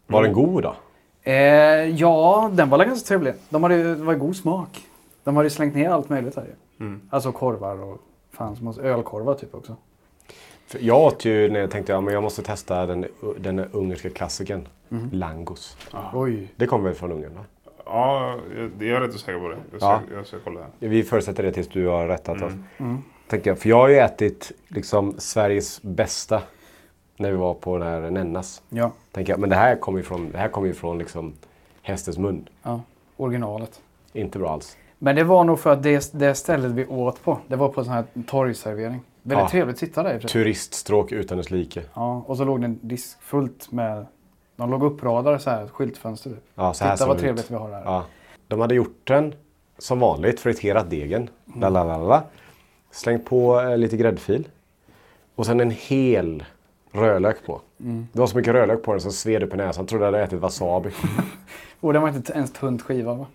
Var 0.07 0.23
den 0.23 0.33
god 0.33 0.63
då? 0.63 0.75
Eh, 1.23 1.33
ja, 1.99 2.49
den 2.53 2.69
var 2.69 2.85
ganska 2.85 3.07
trevlig. 3.07 3.33
De 3.49 3.63
hade 3.63 3.83
det 3.95 4.03
var 4.03 4.13
god 4.15 4.35
smak. 4.35 4.81
De 5.27 5.35
hade 5.35 5.45
ju 5.45 5.49
slängt 5.49 5.75
ner 5.75 5.89
allt 5.89 6.09
möjligt 6.09 6.35
här 6.35 6.43
ju. 6.45 6.85
Mm. 6.85 7.01
Alltså 7.09 7.31
korvar 7.31 7.79
och 7.83 7.97
fan 8.31 8.55
som 8.55 8.65
måste- 8.65 8.81
ölkorvar 8.81 9.33
typ 9.33 9.55
också. 9.55 9.75
För 10.67 10.79
jag 10.81 10.99
åt 11.01 11.25
ju 11.25 11.49
när 11.51 11.59
jag 11.59 11.71
tänkte 11.71 11.97
att 11.97 12.03
ja, 12.05 12.11
jag 12.11 12.23
måste 12.23 12.41
testa 12.43 12.85
den, 12.85 13.05
den 13.39 13.59
ungerska 13.59 14.09
klassikern. 14.09 14.67
Mhm. 14.89 15.09
Langos. 15.13 15.77
Oj. 16.13 16.47
Det 16.55 16.67
kommer 16.67 16.83
väl 16.83 16.93
från 16.93 17.11
Ungern 17.11 17.33
va? 17.35 17.41
Ja, 17.85 18.35
jag, 18.57 18.71
jag 18.79 18.97
är 18.97 19.07
rätt 19.07 19.19
säker 19.19 19.39
på 19.39 19.47
det. 19.49 19.57
Jag 19.71 19.81
ska, 19.81 19.89
Ja. 19.89 20.01
jag 20.15 20.27
ska 20.27 20.37
kolla 20.43 20.59
här. 20.59 20.69
Vi 20.79 21.03
förutsätter 21.03 21.43
det 21.43 21.51
tills 21.51 21.67
du 21.67 21.87
har 21.87 22.07
rättat 22.07 22.41
oss. 22.41 22.53
Mm. 22.77 22.97
Tänker 23.27 23.49
jag. 23.51 23.59
För 23.59 23.69
jag 23.69 23.77
har 23.77 23.87
ju 23.87 23.95
ätit 23.97 24.51
liksom 24.67 25.15
Sveriges 25.17 25.81
bästa 25.81 26.41
när 27.17 27.31
vi 27.31 27.37
var 27.37 27.53
på 27.53 27.77
den 27.77 27.87
här 27.87 28.11
Nennas. 28.11 28.61
Ja, 28.69 28.91
Tänker 29.11 29.33
jag. 29.33 29.39
Men 29.39 29.49
det 29.49 29.55
här 29.55 29.75
kommer 29.75 29.99
ju 29.99 30.03
från, 30.03 30.31
det 30.31 30.37
här 30.37 30.47
kommer 30.49 30.67
ju 30.67 30.73
från 30.73 30.97
liksom 30.99 31.33
hästens 31.81 32.17
mun. 32.17 32.49
ja. 32.63 32.81
Originalet. 33.17 33.81
Inte 34.13 34.39
bra 34.39 34.49
alls. 34.49 34.77
Men 34.99 35.15
det 35.15 35.23
var 35.23 35.43
nog 35.43 35.59
för 35.59 35.73
att 35.73 35.83
det, 35.83 36.13
det 36.13 36.35
stället 36.35 36.71
vi 36.71 36.85
åt 36.85 37.23
på, 37.23 37.39
det 37.47 37.55
var 37.55 37.69
på 37.69 37.79
en 37.81 37.85
sån 37.85 37.93
här 37.93 38.03
torgservering. 38.27 39.01
Väldigt 39.23 39.43
Ja. 39.43 39.49
trevligt 39.49 39.73
att 39.75 39.79
sitta 39.79 40.03
där. 40.03 40.19
Turiststråk 40.19 41.11
utan 41.11 41.37
dess 41.37 41.51
like. 41.51 41.83
Ja, 41.93 42.23
och 42.27 42.37
så 42.37 42.43
låg 42.45 42.61
det 42.61 42.65
en 42.65 42.79
disk 42.81 43.21
fullt 43.21 43.71
med... 43.71 44.05
De 44.55 44.71
låg 44.71 44.83
uppradade 44.83 45.39
så 45.39 45.49
här, 45.49 45.67
skyltfönster. 45.67 46.29
typ. 46.29 46.43
Ja, 46.55 46.73
så 46.73 46.83
här 46.83 46.95
Titta 46.95 47.07
vad 47.07 47.17
trevligt 47.19 47.45
ut. 47.45 47.51
vi 47.51 47.55
har 47.55 47.71
här. 47.71 47.81
Ja. 47.85 48.05
De 48.47 48.59
hade 48.61 48.75
gjort 48.75 48.99
den 49.03 49.33
som 49.77 49.99
vanligt, 49.99 50.39
friterat 50.39 50.89
degen. 50.89 51.29
Mm. 51.47 51.59
Lalalala. 51.59 52.23
Slängt 52.91 53.25
på 53.25 53.61
eh, 53.61 53.77
lite 53.77 53.97
gräddfil. 53.97 54.47
Och 55.35 55.45
sen 55.45 55.59
en 55.59 55.71
hel 55.71 56.43
rödlök 56.91 57.45
på. 57.45 57.61
Mm. 57.79 58.07
Det 58.13 58.19
var 58.19 58.27
så 58.27 58.37
mycket 58.37 58.53
rödlök 58.53 58.83
på 58.83 58.91
den 58.91 59.01
som 59.01 59.11
sved 59.11 59.43
upp 59.43 59.53
i 59.53 59.57
näsan. 59.57 59.81
Jag 59.83 59.89
trodde 59.89 60.05
jag 60.05 60.11
hade 60.11 60.23
ätit 60.23 60.39
wasabi. 60.39 60.89
Och 61.79 61.93
det 61.93 61.99
var 61.99 62.09
inte 62.09 62.33
ens 62.33 62.53
tunt 62.53 62.81
skiva 62.81 63.13
va? 63.13 63.25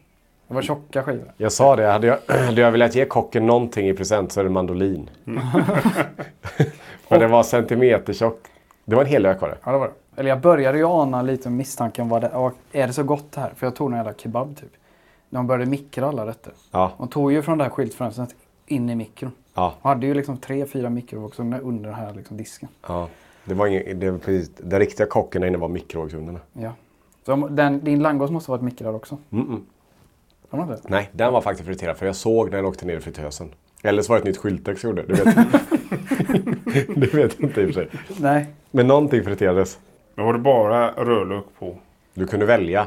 Det 0.52 0.54
var 0.54 0.62
tjocka 0.62 1.02
skivor. 1.02 1.32
Jag 1.36 1.52
sa 1.52 1.76
det, 1.76 1.86
hade 1.86 2.06
jag, 2.06 2.18
hade 2.46 2.60
jag 2.60 2.72
velat 2.72 2.94
ge 2.94 3.04
kocken 3.04 3.46
någonting 3.46 3.88
i 3.88 3.94
present 3.94 4.32
så 4.32 4.40
är 4.40 4.44
det 4.44 4.50
mandolin. 4.50 5.10
För 7.08 7.18
det 7.18 7.26
var 7.26 7.42
centimetertjock. 7.42 8.38
Det 8.84 8.94
var 8.96 9.02
en 9.02 9.08
hel 9.08 9.22
lök 9.22 9.40
var 9.40 9.48
det. 9.48 9.56
Ja, 9.64 9.72
det 9.72 9.78
var 9.78 9.86
det. 9.86 10.20
Eller 10.20 10.30
jag 10.30 10.40
började 10.40 10.78
ju 10.78 10.84
ana 10.84 11.22
lite 11.22 11.50
misstanken 11.50 12.08
vad 12.08 12.20
det 12.20 12.30
Är 12.72 12.86
det 12.86 12.92
så 12.92 13.02
gott 13.02 13.32
det 13.32 13.40
här? 13.40 13.52
För 13.56 13.66
jag 13.66 13.76
tog 13.76 13.90
någon 13.90 13.96
jävla 13.96 14.14
kebab 14.14 14.56
typ. 14.56 14.72
De 15.30 15.46
började 15.46 15.70
mikra 15.70 16.08
alla 16.08 16.26
rätter. 16.26 16.52
Ja, 16.70 16.92
De 16.98 17.08
tog 17.08 17.32
ju 17.32 17.42
från 17.42 17.58
det 17.58 17.64
här 17.64 17.70
skyltfönstret 17.70 18.34
in 18.66 18.90
i 18.90 18.94
mikron. 18.94 19.32
ja, 19.54 19.74
De 19.82 19.88
hade 19.88 20.06
ju 20.06 20.14
liksom 20.14 20.36
tre, 20.36 20.66
fyra 20.66 20.90
mikrovågsugnar 20.90 21.60
under 21.60 21.90
den 21.90 21.98
här 21.98 22.14
liksom 22.14 22.36
disken. 22.36 22.68
ja. 22.86 23.08
Det 23.44 23.54
var 23.54 23.66
ingen, 23.66 24.00
det 24.00 24.10
var 24.10 24.18
precis, 24.18 24.50
den 24.56 24.80
riktiga 24.80 25.06
kocken 25.06 25.40
där 25.40 25.48
inne 25.48 25.58
var 25.58 25.68
mikrovågsugnarna. 25.68 26.40
Ja. 26.52 26.72
Så 27.26 27.36
den, 27.36 27.84
din 27.84 28.02
langos 28.02 28.30
måste 28.30 28.50
ha 28.50 28.56
varit 28.56 28.64
mikrad 28.64 28.94
också. 28.94 29.18
Mm 29.30 29.46
-mm. 29.46 29.60
Har 30.52 30.58
man 30.58 30.68
det? 30.68 30.80
Nej, 30.88 31.10
den 31.12 31.32
var 31.32 31.40
faktiskt 31.40 31.66
friterad 31.66 31.96
för 31.96 32.06
jag 32.06 32.16
såg 32.16 32.50
när 32.50 32.56
den 32.56 32.66
åkte 32.66 32.86
ner 32.86 32.96
i 32.96 33.00
fritösen. 33.00 33.54
Eller 33.82 34.02
så 34.02 34.12
var 34.12 34.16
det 34.16 34.20
ett 34.20 34.26
nytt 34.26 34.36
skyltex 34.36 34.84
jag 34.84 34.90
gjorde. 34.90 35.02
Du 35.02 35.14
vet. 35.14 35.36
det 37.00 37.14
vet 37.14 37.36
jag 37.38 37.48
inte 37.48 37.60
i 37.60 37.64
och 37.64 37.68
för 37.68 37.72
sig. 37.72 37.88
Nej. 38.20 38.46
Men 38.70 38.86
någonting 38.86 39.24
friterades. 39.24 39.78
Men 40.14 40.26
var 40.26 40.32
det 40.32 40.38
bara 40.38 40.90
rödlök 40.90 41.44
på? 41.58 41.76
Du 42.14 42.26
kunde 42.26 42.46
välja. 42.46 42.86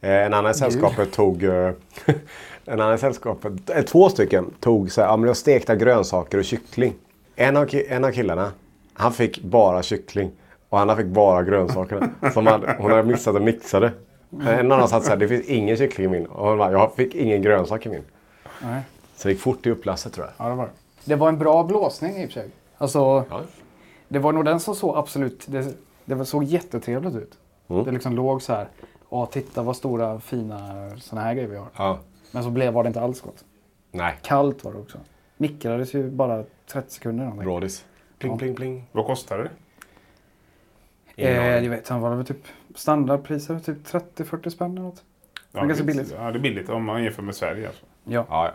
Eh, 0.00 0.10
en 0.10 0.34
annan 0.34 0.50
i 0.50 0.54
sällskapet 0.54 1.12
tog... 1.12 1.42
Eh, 1.42 1.72
en 2.64 2.80
annan 2.80 2.94
i 2.94 2.98
sällskapet, 2.98 3.70
eh, 3.70 3.82
två 3.82 4.08
stycken 4.08 4.50
tog 4.60 4.92
så 4.92 5.00
här, 5.00 5.08
ja, 5.08 5.16
men 5.16 5.34
stekta 5.34 5.76
grönsaker 5.76 6.38
och 6.38 6.44
kyckling. 6.44 6.94
En 7.36 7.56
av, 7.56 7.68
en 7.88 8.04
av 8.04 8.10
killarna, 8.10 8.52
han 8.92 9.12
fick 9.12 9.42
bara 9.42 9.82
kyckling. 9.82 10.30
Och 10.68 10.78
han 10.78 10.96
fick 10.96 11.06
bara 11.06 11.42
grönsakerna. 11.42 12.10
Som 12.32 12.46
hade, 12.46 12.76
hon 12.78 12.90
hade 12.90 13.02
missat 13.02 13.36
att 13.36 13.42
mixa 13.42 13.80
det. 13.80 13.92
En 14.40 14.72
annan 14.72 14.88
satt 14.88 15.04
så 15.04 15.10
här, 15.10 15.16
det 15.16 15.28
finns 15.28 15.46
ingen 15.46 15.76
kyckling 15.76 16.06
i 16.06 16.08
min. 16.08 16.26
Och 16.26 16.48
hon 16.48 16.58
bara, 16.58 16.72
jag 16.72 16.94
fick 16.94 17.14
ingen 17.14 17.42
grönsak 17.42 17.86
i 17.86 17.88
min. 17.88 18.04
Nej. 18.62 18.82
Så 19.16 19.28
det 19.28 19.32
gick 19.32 19.40
fort 19.42 19.66
i 19.66 19.70
upplasset 19.70 20.12
tror 20.12 20.26
jag. 20.26 20.46
Ja, 20.46 20.50
det 20.50 20.56
var 20.56 20.68
det. 21.04 21.16
Var 21.16 21.28
en 21.28 21.38
bra 21.38 21.64
blåsning 21.64 22.16
i 22.16 22.26
och 22.26 22.30
för 22.30 22.40
sig. 22.40 22.50
Alltså, 22.78 23.24
Ja. 23.30 23.40
det 24.08 24.18
var 24.18 24.32
nog 24.32 24.44
den 24.44 24.60
som 24.60 24.74
såg 24.74 24.96
absolut... 24.96 25.44
Det, 25.46 25.74
det 26.04 26.14
var- 26.14 26.24
såg 26.24 26.44
jättetrevligt 26.44 27.14
ut. 27.16 27.38
Mm. 27.68 27.84
Det 27.84 27.90
liksom 27.90 28.12
låg 28.16 28.42
så 28.42 28.52
här 28.52 28.68
Åh, 29.08 29.26
titta 29.30 29.62
vad 29.62 29.76
stora 29.76 30.20
fina 30.20 30.90
såna 30.96 31.20
här 31.22 31.34
grejer 31.34 31.48
vi 31.48 31.56
har. 31.56 31.66
Ja. 31.76 31.98
Men 32.30 32.42
så 32.44 32.50
blev, 32.50 32.72
var 32.72 32.82
det 32.82 32.86
inte 32.86 33.00
alls 33.00 33.20
gott. 33.20 33.44
Nej, 33.90 34.14
Kallt 34.22 34.64
var 34.64 34.72
det 34.72 34.78
också. 34.78 34.98
Mikrades 35.36 35.94
ju 35.94 36.10
bara 36.10 36.44
30 36.72 36.90
sekunder. 36.94 37.30
brådis. 37.30 37.84
Pling, 38.18 38.32
Ja. 38.32 38.38
pling, 38.38 38.54
pling. 38.54 38.88
Vad 38.92 39.06
kostar 39.06 39.38
det? 39.38 39.50
Eh, 41.16 41.64
jag 41.64 41.70
vet, 41.70 41.88
han 41.88 42.00
var 42.00 42.10
det 42.10 42.16
väl 42.16 42.26
typ 42.26 42.46
standardpriser, 42.74 43.58
typ 43.58 43.86
30-40 43.86 44.48
spänn 44.50 44.70
eller 44.72 44.82
något. 44.82 45.02
Ja, 45.52 45.64
ganska 45.64 45.84
det- 45.84 45.92
billigt. 45.92 46.14
Ja, 46.18 46.30
det 46.30 46.38
är 46.38 46.40
billigt 46.40 46.68
om 46.68 46.84
man 46.84 47.04
jämför 47.04 47.22
med 47.22 47.34
Sverige. 47.34 47.66
Alltså. 47.66 47.84
Ja, 48.04 48.26
ja. 48.28 48.54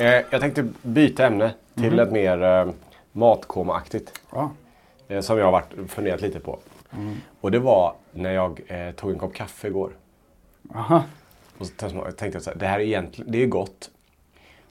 Eh, 0.00 0.24
jag 0.30 0.40
tänkte 0.40 0.68
byta 0.82 1.26
ämne 1.26 1.54
till 1.74 1.98
ett 1.98 2.12
mer 2.12 2.42
eh, 2.42 2.70
matkoma-aktigt. 3.12 4.20
Ja. 4.32 4.50
Eh, 5.08 5.20
som 5.20 5.38
jag 5.38 5.44
har 5.44 5.52
varit, 5.52 5.90
funderat 5.90 6.20
lite 6.20 6.40
på. 6.40 6.58
Och 7.40 7.50
det 7.50 7.58
var 7.58 7.94
när 8.12 8.32
jag 8.32 8.60
eh, 8.66 8.90
tog 8.94 9.10
en 9.10 9.18
kopp 9.18 9.34
kaffe 9.34 9.68
igår. 9.68 9.90
Aha. 10.74 11.02
Och 11.58 11.66
så 11.66 11.72
tänkte 11.72 12.26
jag 12.26 12.42
så 12.42 12.50
här, 12.50 12.56
det 12.58 12.66
här 12.66 12.80
är 12.80 12.84
egentligen, 12.84 13.32
det 13.32 13.42
är 13.42 13.46
gott. 13.46 13.90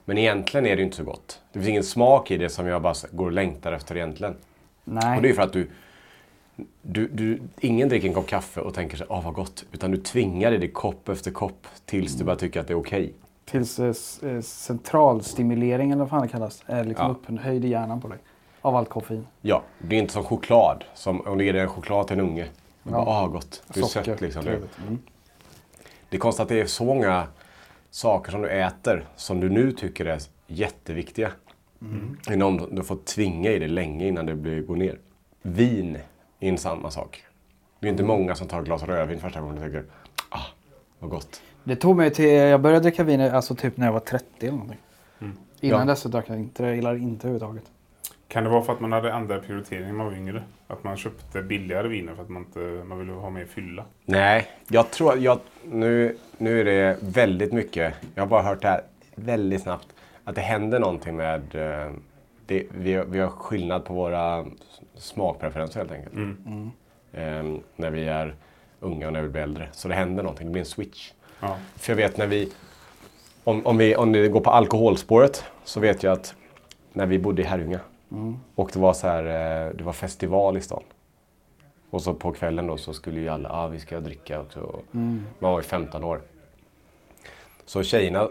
Men 0.04 0.18
egentligen 0.18 0.66
är 0.66 0.76
det 0.76 0.82
inte 0.82 0.96
så 0.96 1.04
gott. 1.04 1.40
Det 1.52 1.58
finns 1.58 1.68
ingen 1.68 1.84
smak 1.84 2.30
i 2.30 2.36
det 2.36 2.48
som 2.48 2.66
jag 2.66 2.82
bara 2.82 2.94
går 3.10 3.26
och 3.26 3.32
längtar 3.32 3.72
efter 3.72 3.96
egentligen. 3.96 4.36
Nej. 4.84 5.16
Och 5.16 5.22
det 5.22 5.28
är 5.28 5.34
för 5.34 5.42
att 5.42 5.52
du, 5.52 5.70
du, 6.82 7.08
du, 7.08 7.40
ingen 7.60 7.88
dricker 7.88 8.08
en 8.08 8.14
kopp 8.14 8.26
kaffe 8.26 8.60
och 8.60 8.74
tänker 8.74 8.96
så 8.96 9.04
här, 9.04 9.12
åh 9.12 9.24
vad 9.24 9.34
gott. 9.34 9.64
Utan 9.72 9.90
du 9.90 9.96
tvingar 9.96 10.52
i 10.52 10.58
dig 10.58 10.70
kopp 10.70 11.08
efter 11.08 11.30
kopp 11.30 11.66
tills 11.84 12.14
du 12.14 12.24
bara 12.24 12.36
tycker 12.36 12.60
att 12.60 12.66
det 12.66 12.72
är 12.72 12.78
okej. 12.78 13.12
Tills 13.50 13.78
eh, 13.78 14.30
eh, 14.30 14.40
centralstimulering 14.40 15.90
eller 15.90 16.00
vad 16.00 16.10
fan 16.10 16.22
det 16.22 16.28
kallas 16.28 16.62
är 16.66 16.84
liksom 16.84 17.16
Ja. 17.26 17.34
upphöjd 17.34 17.64
i 17.64 17.68
hjärnan 17.68 18.00
på 18.00 18.08
dig. 18.08 18.18
Av 18.62 18.76
allt 18.76 18.88
koffein. 18.88 19.26
Ja, 19.40 19.62
det 19.78 19.96
är 19.96 20.00
inte 20.00 20.12
som 20.12 20.24
choklad. 20.24 20.84
Som 20.94 21.20
om 21.20 21.38
du 21.38 21.44
ger 21.44 21.54
en 21.54 21.68
choklad 21.68 22.06
till 22.06 22.18
en 22.18 22.26
unge. 22.26 22.46
Du 22.82 22.90
bara, 22.90 23.02
åh 23.02 23.28
gott. 23.28 23.62
Det 23.74 23.80
är 23.80 23.84
sött 23.84 24.20
liksom. 24.20 24.44
Det. 24.44 24.50
Mm. 24.52 24.98
det 26.08 26.16
är 26.16 26.20
konstigt 26.20 26.42
att 26.42 26.48
det 26.48 26.60
är 26.60 26.66
så 26.66 26.84
många 26.84 27.26
saker 27.90 28.32
som 28.32 28.42
du 28.42 28.48
äter 28.48 29.04
som 29.16 29.40
du 29.40 29.48
nu 29.50 29.72
tycker 29.72 30.04
är 30.06 30.20
jätteviktiga. 30.46 31.30
Mm. 31.82 32.18
Innan 32.30 32.74
du 32.74 32.82
får 32.84 32.96
tvinga 32.96 33.50
i 33.50 33.58
dig 33.58 33.68
länge 33.68 34.08
innan 34.08 34.26
det 34.26 34.34
blir, 34.34 34.62
går 34.62 34.76
ner. 34.76 34.98
Vin 35.42 35.96
är 36.40 36.48
en 36.48 36.58
samma 36.58 36.90
sak. 36.90 37.24
Det 37.80 37.86
är 37.86 37.90
inte 37.90 38.02
Mm. 38.02 38.16
många 38.18 38.34
som 38.34 38.48
tar 38.48 38.58
ett 38.60 38.64
glas 38.66 38.82
rödvin 38.82 39.20
första 39.20 39.40
gången 39.40 39.58
och 39.58 39.64
tycker, 39.64 39.84
ah, 40.28 40.38
vad 40.98 41.10
gott. 41.10 41.42
Det 41.70 41.76
tog 41.76 41.96
mig 41.96 42.10
till, 42.10 42.24
jag 42.28 42.60
började 42.60 42.82
dricka 42.82 43.04
vin 43.04 43.20
alltså 43.20 43.54
typ 43.54 43.76
när 43.76 43.86
jag 43.86 43.92
var 43.92 44.00
30 44.00 44.24
eller 44.40 44.50
någonting. 44.52 44.78
Innan 45.60 45.80
Ja. 45.80 45.84
dess 45.84 46.00
så 46.00 46.08
drack 46.08 46.24
jag 46.28 46.38
inte 46.38 46.62
det. 46.62 46.68
Jag 46.68 46.76
gillar 46.76 46.92
det 46.94 47.00
inte 47.00 47.28
överhuvudtaget. 47.28 47.64
Kan 48.28 48.44
det 48.44 48.50
vara 48.50 48.62
för 48.62 48.72
att 48.72 48.80
man 48.80 48.92
hade 48.92 49.14
andra 49.14 49.38
prioriteringar 49.38 49.86
när 49.86 49.94
man 49.94 50.06
var 50.06 50.12
yngre? 50.14 50.42
Att 50.68 50.84
man 50.84 50.96
köpte 50.96 51.42
billigare 51.42 51.88
viner 51.88 52.14
för 52.14 52.22
att 52.22 52.28
man, 52.28 52.42
inte, 52.42 52.58
man 52.86 52.98
ville 52.98 53.12
ha 53.12 53.30
mer 53.30 53.44
fylla? 53.44 53.84
Nej, 54.04 54.46
jag 54.68 54.90
tror 54.90 55.18
jag, 55.18 55.38
nu, 55.64 56.16
nu 56.38 56.60
är 56.60 56.64
det 56.64 56.96
väldigt 57.00 57.52
mycket, 57.52 57.94
jag 58.14 58.22
har 58.22 58.28
bara 58.28 58.42
hört 58.42 58.62
det 58.62 58.68
här 58.68 58.80
väldigt 59.14 59.62
snabbt, 59.62 59.88
att 60.24 60.34
det 60.34 60.40
händer 60.40 60.78
någonting 60.80 61.16
med, 61.16 61.54
eh, 61.54 61.92
det, 62.46 62.66
vi, 62.74 62.94
har- 62.94 63.04
vi 63.04 63.18
har 63.18 63.28
skillnad 63.28 63.84
på 63.84 63.94
våra 63.94 64.44
smakpreferenser 64.94 65.80
helt 65.80 65.92
enkelt. 65.92 66.14
Eh, 67.12 67.60
när 67.76 67.90
vi 67.90 68.08
är 68.08 68.34
unga 68.80 69.06
och 69.06 69.12
när 69.12 69.22
vi 69.22 69.28
blir 69.28 69.42
äldre. 69.42 69.68
Så 69.72 69.88
det 69.88 69.94
händer 69.94 70.22
någonting, 70.22 70.46
det 70.46 70.52
blir 70.52 70.60
en 70.62 70.66
switch. 70.66 71.12
Ja. 71.40 71.56
För 71.76 71.92
jag 71.92 71.96
vet 71.96 72.16
när 72.16 72.26
vi, 72.26 72.52
om, 73.44 73.66
om 73.66 73.78
vi, 73.78 73.96
om 73.96 74.12
det 74.12 74.28
går 74.28 74.40
på 74.40 74.50
alkoholspåret, 74.50 75.44
så 75.64 75.80
vet 75.80 76.02
jag 76.02 76.12
att 76.12 76.34
när 76.92 77.06
vi 77.06 77.18
bodde 77.18 77.42
i 77.42 77.44
Herrljunga 77.44 77.80
och 78.54 78.70
det 78.72 78.78
var 78.78 78.92
så 78.92 79.06
här, 79.06 79.24
eh, 79.24 79.74
det 79.74 79.84
var 79.84 79.92
festival 79.92 80.56
i 80.56 80.60
stan. 80.60 80.82
Och 81.90 82.02
så 82.02 82.14
på 82.14 82.32
kvällen 82.32 82.66
då 82.66 82.76
så 82.76 82.92
skulle 82.94 83.20
ju 83.20 83.28
alla, 83.28 83.48
ah, 83.52 83.68
vi 83.68 83.80
ska 83.80 84.00
dricka 84.00 84.40
också. 84.40 84.60
Och 84.60 84.84
Man 84.92 85.24
var 85.38 85.58
ju 85.58 85.62
15 85.62 86.04
år. 86.04 86.20
Så 87.64 87.82
tjejerna, 87.82 88.28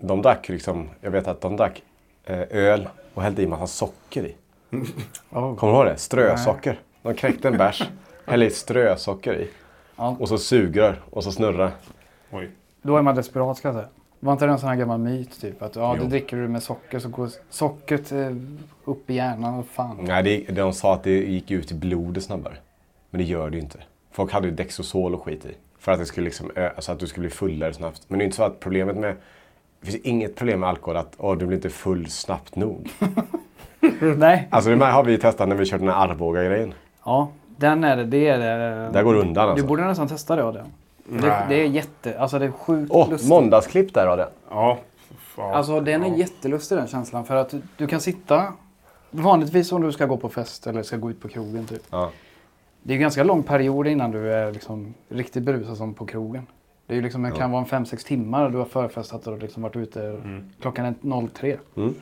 de 0.00 0.22
drack 0.22 0.48
liksom, 0.48 0.88
jag 1.00 1.10
vet 1.10 1.28
att 1.28 1.40
de 1.40 1.56
drack 1.56 1.82
eh, 2.24 2.42
öl 2.50 2.88
och 3.14 3.22
hällde 3.22 3.42
i 3.42 3.46
massa 3.46 3.66
socker 3.66 4.24
i. 4.26 4.34
Oh. 5.30 5.56
Kommer 5.56 5.72
du 5.72 5.78
ihåg 5.78 5.86
det? 5.86 5.96
Strösocker. 5.96 6.80
De 7.02 7.14
knäckte 7.14 7.48
en 7.48 7.58
bärs, 7.58 7.82
hällde 8.26 8.46
i 8.46 8.50
strösocker 8.50 9.34
i. 9.34 9.50
Ja. 9.96 10.16
Och 10.20 10.28
så 10.28 10.38
sugrör 10.38 11.02
och 11.10 11.24
så 11.24 11.32
snurrar. 11.32 11.72
Oj. 12.34 12.50
Då 12.82 12.96
är 12.96 13.02
man 13.02 13.14
desperat 13.14 13.56
ska 13.56 13.68
jag 13.68 13.74
säga. 13.74 13.88
Var 14.20 14.32
inte 14.32 14.46
det 14.46 14.52
en 14.52 14.58
sån 14.58 14.68
här 14.68 14.76
gammal 14.76 14.98
myt 14.98 15.40
typ? 15.40 15.62
Att 15.62 15.76
ja, 15.76 15.96
du 16.00 16.06
dricker 16.06 16.36
du 16.36 16.48
med 16.48 16.62
socker 16.62 16.98
så 16.98 17.08
går 17.08 17.28
sockret 17.50 18.12
eh, 18.12 18.30
upp 18.84 19.10
i 19.10 19.14
hjärnan 19.14 19.54
och 19.54 19.66
fan. 19.66 19.96
Nej, 20.00 20.22
det, 20.22 20.54
de 20.54 20.72
sa 20.72 20.94
att 20.94 21.02
det 21.02 21.10
gick 21.10 21.50
ut 21.50 21.70
i 21.72 21.74
blodet 21.74 22.24
snabbare. 22.24 22.54
Men 23.10 23.18
det 23.18 23.24
gör 23.24 23.50
det 23.50 23.56
ju 23.56 23.62
inte. 23.62 23.78
Folk 24.12 24.32
hade 24.32 24.48
ju 24.48 24.54
Dextrosol 24.54 25.14
och 25.14 25.22
skit 25.22 25.46
i. 25.46 25.54
För 25.78 25.92
att, 25.92 25.98
det 25.98 26.06
skulle 26.06 26.24
liksom, 26.24 26.50
ö- 26.54 26.70
alltså 26.76 26.92
att 26.92 26.98
du 26.98 27.06
skulle 27.06 27.26
bli 27.28 27.36
fullare 27.36 27.72
snabbt. 27.74 28.02
Men 28.08 28.18
det 28.18 28.22
är 28.22 28.26
inte 28.26 28.36
så 28.36 28.42
att 28.42 28.60
problemet 28.60 28.96
med... 28.96 29.16
Det 29.80 29.86
finns 29.90 30.04
inget 30.04 30.36
problem 30.36 30.60
med 30.60 30.68
alkohol 30.68 30.96
att 30.96 31.14
åh, 31.18 31.36
du 31.36 31.46
blir 31.46 31.56
inte 31.56 31.70
full 31.70 32.10
snabbt 32.10 32.56
nog. 32.56 32.90
Nej. 34.16 34.48
Alltså 34.50 34.70
det 34.70 34.84
här 34.84 34.92
har 34.92 35.04
vi 35.04 35.18
testat 35.18 35.48
när 35.48 35.56
vi 35.56 35.64
körde 35.64 35.84
den 35.84 35.94
här 35.94 36.08
Arboga-grejen. 36.08 36.74
Ja, 37.04 37.28
den 37.56 37.84
är 37.84 37.96
det. 37.96 38.04
Det 38.04 38.28
är 38.28 38.38
det. 38.38 38.90
Där 38.92 39.02
går 39.02 39.14
det 39.14 39.20
undan 39.20 39.48
alltså. 39.48 39.62
Du 39.62 39.68
borde 39.68 39.84
nästan 39.84 40.08
testa 40.08 40.36
det 40.36 40.44
av 40.44 40.54
det. 41.04 41.46
Det, 41.48 41.54
är 41.54 41.66
jätte, 41.66 42.18
alltså 42.18 42.38
det 42.38 42.44
är 42.44 42.50
sjukt 42.50 42.92
Åh, 42.94 43.10
lustigt. 43.10 43.28
måndagsklipp 43.28 43.94
där 43.94 44.06
har 44.06 44.16
det. 44.16 44.28
Ja. 44.50 44.78
ja. 45.36 45.54
Alltså 45.54 45.80
den 45.80 46.02
är 46.02 46.08
ja. 46.08 46.16
jättelustig 46.16 46.78
den 46.78 46.86
känslan. 46.86 47.24
För 47.24 47.36
att 47.36 47.54
du, 47.76 47.86
kan 47.86 48.00
sitta, 48.00 48.52
vanligtvis 49.10 49.72
om 49.72 49.82
du 49.82 49.92
ska 49.92 50.06
gå 50.06 50.16
på 50.16 50.28
fest 50.28 50.66
eller 50.66 50.82
ska 50.82 50.96
gå 50.96 51.10
ut 51.10 51.20
på 51.20 51.28
krogen 51.28 51.66
typ. 51.66 51.82
Ja. 51.90 52.10
Det 52.82 52.92
är 52.92 52.94
ju 52.94 53.00
ganska 53.00 53.24
lång 53.24 53.42
period 53.42 53.86
innan 53.86 54.10
du 54.10 54.32
är 54.32 54.52
liksom 54.52 54.94
riktigt 55.08 55.42
berusad 55.42 55.76
som 55.76 55.94
på 55.94 56.06
krogen. 56.06 56.46
Det 56.86 56.96
är 56.96 57.02
liksom, 57.02 57.22
det 57.22 57.30
kan 57.30 57.50
vara 57.50 57.62
en 57.62 57.84
5-6 57.84 58.06
timmar 58.06 58.50
du 58.50 58.58
har 58.58 58.64
förfestat 58.64 59.26
och 59.26 59.38
liksom 59.38 59.62
varit 59.62 59.76
ute 59.76 60.20
klockan 60.60 60.84
är 60.86 61.28
03. 61.28 61.58
Mm. 61.76 61.94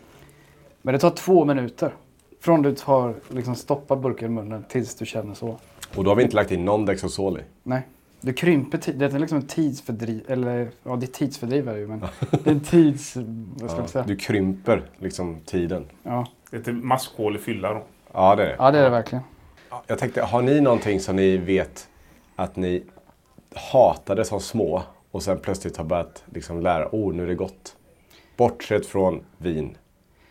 Men 0.83 0.93
det 0.95 0.99
tar 0.99 1.11
två 1.11 1.45
minuter. 1.45 1.95
Från 2.41 2.63
du 2.63 2.75
tar, 2.75 3.15
liksom 3.29 3.55
stoppar 3.55 3.97
burken 3.97 4.33
i 4.33 4.35
munnen 4.35 4.65
tills 4.69 4.95
du 4.95 5.07
känner 5.07 5.35
så. 5.35 5.57
Och 5.97 6.05
då 6.05 6.11
har 6.11 6.17
vi 6.17 6.23
inte 6.23 6.37
lagt 6.37 6.51
in 6.51 6.65
någon 6.65 6.87
Dextrosol 6.87 7.39
i. 7.39 7.41
Nej. 7.63 7.83
Du 8.25 8.33
krymper 8.33 8.79
tid. 8.79 8.99
Det 8.99 9.05
är 9.07 9.19
liksom 9.19 9.39
en 9.39 9.47
tidsfördriv. 9.47 10.25
Eller 10.29 10.71
ja, 10.83 10.97
det 10.97 11.07
är 11.07 11.13
tidsfördriv 11.13 11.69
är 11.69 11.73
det 11.75 11.81
ju. 11.81 11.87
Men 11.87 12.01
det 12.31 12.47
är 12.47 12.51
en 12.51 12.61
tids... 12.61 13.17
Vad 13.55 13.71
ska 13.71 13.81
Ja. 13.81 13.87
säga? 13.87 14.05
Du 14.05 14.17
krymper 14.17 14.83
liksom 14.99 15.41
tiden. 15.47 15.87
Ja. 16.03 16.27
Det 16.51 16.57
är 16.57 16.61
ett 16.61 16.85
maskhål 16.85 17.37
i 17.37 17.39
fylla 17.39 17.75
då. 17.75 17.83
Ja, 18.13 18.37
det 18.37 18.43
är 18.43 18.47
det. 18.49 18.57
ja, 18.59 18.71
det 18.71 18.79
är 18.79 18.83
det 18.83 18.91
verkligen. 18.91 19.25
Jag 19.87 19.99
tänkte, 19.99 20.23
har 20.23 20.43
ni 20.43 20.61
någonting 20.61 21.01
som 21.01 21.17
ni 21.17 21.37
vet 21.37 21.89
att 22.37 22.57
ni 22.57 22.85
hatade 23.73 24.25
som 24.25 24.41
små 24.41 24.83
och 25.11 25.23
sen 25.23 25.39
plötsligt 25.39 25.77
har 25.77 25.85
börjat 25.85 26.25
liksom 26.35 26.61
lära, 26.61 26.89
oh 26.93 27.15
nu 27.15 27.23
är 27.23 27.27
det 27.27 27.35
gott. 27.35 27.77
Bortsett 28.37 28.87
från 28.87 29.21
vin. 29.39 29.77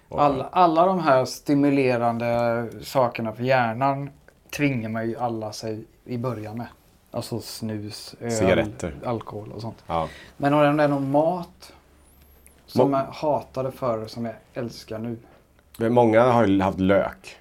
Alla, 0.09 0.43
alla 0.51 0.85
de 0.85 0.99
här 0.99 1.25
stimulerande 1.25 2.67
sakerna 2.81 3.33
för 3.33 3.43
hjärnan 3.43 4.09
tvingar 4.57 4.89
man 4.89 5.09
ju 5.09 5.17
alla 5.17 5.51
sig 5.51 5.83
i 6.05 6.17
början 6.17 6.57
med. 6.57 6.67
Alltså 7.11 7.39
snus, 7.41 8.15
öl, 8.21 8.31
Cigaretter. 8.31 8.93
alkohol 9.05 9.51
och 9.51 9.61
sånt. 9.61 9.83
Ja. 9.87 10.09
Men 10.37 10.53
har 10.53 10.73
det 10.73 10.87
någon 10.87 11.11
mat 11.11 11.73
som 12.65 12.95
Ma- 12.95 12.99
jag 13.05 13.11
hatade 13.11 13.71
förr 13.71 14.07
som 14.07 14.25
jag 14.25 14.35
älskar 14.53 14.99
nu? 14.99 15.17
Men 15.77 15.93
många 15.93 16.23
har 16.23 16.47
ju 16.47 16.61
haft 16.61 16.79
lök. 16.79 17.37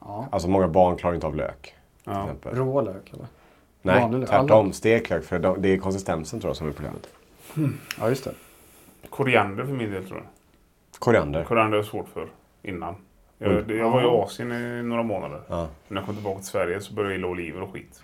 Ja. 0.00 0.26
Alltså 0.32 0.48
många 0.48 0.68
barn 0.68 0.96
klarar 0.96 1.14
inte 1.14 1.26
av 1.26 1.36
lök. 1.36 1.74
Ja. 2.04 2.28
Rå 2.42 2.80
lök 2.80 3.12
eller? 3.12 3.26
Nej, 3.82 4.00
vanlig 4.00 4.18
lök. 4.20 4.28
tvärtom. 4.28 4.72
Stek 4.72 5.10
lök. 5.10 5.24
För 5.24 5.38
de- 5.38 5.62
det 5.62 5.68
är 5.68 5.78
konsistensen 5.78 6.40
tror 6.40 6.48
jag 6.48 6.56
som 6.56 6.68
är 6.68 6.72
problemet. 6.72 7.06
Ja, 8.00 8.08
just 8.08 8.24
det. 8.24 8.34
Koriander 9.10 9.64
för 9.64 9.72
min 9.72 9.90
del 9.90 10.04
tror 10.06 10.18
jag. 10.18 10.26
Koriander. 10.98 11.44
Koriander 11.44 11.78
är 11.78 11.82
svårt 11.82 12.08
för 12.08 12.28
innan. 12.62 12.94
Mm. 13.40 13.56
Jag, 13.56 13.66
det- 13.68 13.74
jag 13.76 13.90
var 13.90 14.02
i 14.02 14.06
Asien 14.06 14.52
i 14.52 14.82
några 14.82 15.02
månader. 15.02 15.40
Ja. 15.48 15.68
När 15.88 15.96
jag 15.96 16.06
kom 16.06 16.14
tillbaka 16.14 16.38
till 16.38 16.46
Sverige 16.48 16.80
så 16.80 16.94
började 16.94 17.14
jag 17.14 17.18
gilla 17.18 17.28
oliver 17.28 17.60
och 17.62 17.72
skit. 17.72 18.02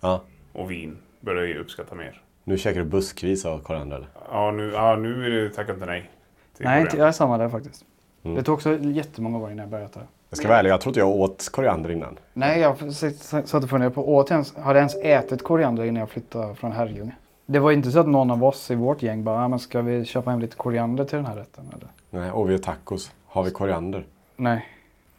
Ja. 0.00 0.20
Och 0.58 0.70
vin 0.70 0.98
började 1.20 1.48
jag 1.48 1.58
uppskatta 1.58 1.94
mer. 1.94 2.22
Nu 2.44 2.58
käkar 2.58 2.80
du 2.80 2.86
buskvis 2.86 3.44
av 3.44 3.58
koriander 3.58 3.96
eller? 3.96 4.08
Ja, 4.30 4.50
nu, 4.50 4.72
ja, 4.72 4.96
nu 4.96 5.26
är 5.26 5.30
det 5.30 5.50
tack 5.50 5.68
inte 5.68 5.86
nej. 5.86 6.10
Nej, 6.58 6.80
inte, 6.80 6.96
jag 6.96 7.08
är 7.08 7.12
samma 7.12 7.38
där 7.38 7.48
faktiskt. 7.48 7.84
Mm. 8.22 8.36
Det 8.36 8.42
tog 8.42 8.54
också 8.54 8.78
jättemånga 8.78 9.38
år 9.38 9.50
innan 9.50 9.58
jag 9.58 9.68
började 9.68 9.90
äta 9.90 10.00
det. 10.00 10.06
Jag 10.30 10.38
ska 10.38 10.48
vara 10.48 10.58
ärlig, 10.58 10.70
jag 10.70 10.80
trodde 10.80 11.00
jag 11.00 11.08
åt 11.08 11.48
koriander 11.52 11.90
innan. 11.90 12.18
Nej, 12.32 12.60
jag 12.60 12.92
satt 12.92 13.54
och 13.54 13.70
funderade 13.70 13.94
på, 13.94 14.14
åt 14.14 14.30
jag 14.30 14.36
ens, 14.36 14.56
hade 14.56 14.78
jag 14.78 14.90
ens 14.90 15.24
ätit 15.24 15.42
koriander 15.42 15.84
innan 15.84 16.00
jag 16.00 16.10
flyttade 16.10 16.54
från 16.54 16.72
Herrljunga? 16.72 17.12
Det 17.46 17.58
var 17.58 17.72
inte 17.72 17.90
så 17.90 17.98
att 17.98 18.08
någon 18.08 18.30
av 18.30 18.44
oss 18.44 18.70
i 18.70 18.74
vårt 18.74 19.02
gäng 19.02 19.24
bara, 19.24 19.44
ah, 19.44 19.48
men 19.48 19.58
ska 19.58 19.82
vi 19.82 20.04
köpa 20.04 20.30
hem 20.30 20.40
lite 20.40 20.56
koriander 20.56 21.04
till 21.04 21.16
den 21.16 21.26
här 21.26 21.36
rätten? 21.36 21.64
Eller? 21.76 21.88
Nej, 22.10 22.30
och 22.30 22.48
vi 22.48 22.52
har 22.52 22.60
tacos. 22.60 23.12
Har 23.26 23.42
vi 23.42 23.50
koriander? 23.50 24.06
Nej. 24.36 24.66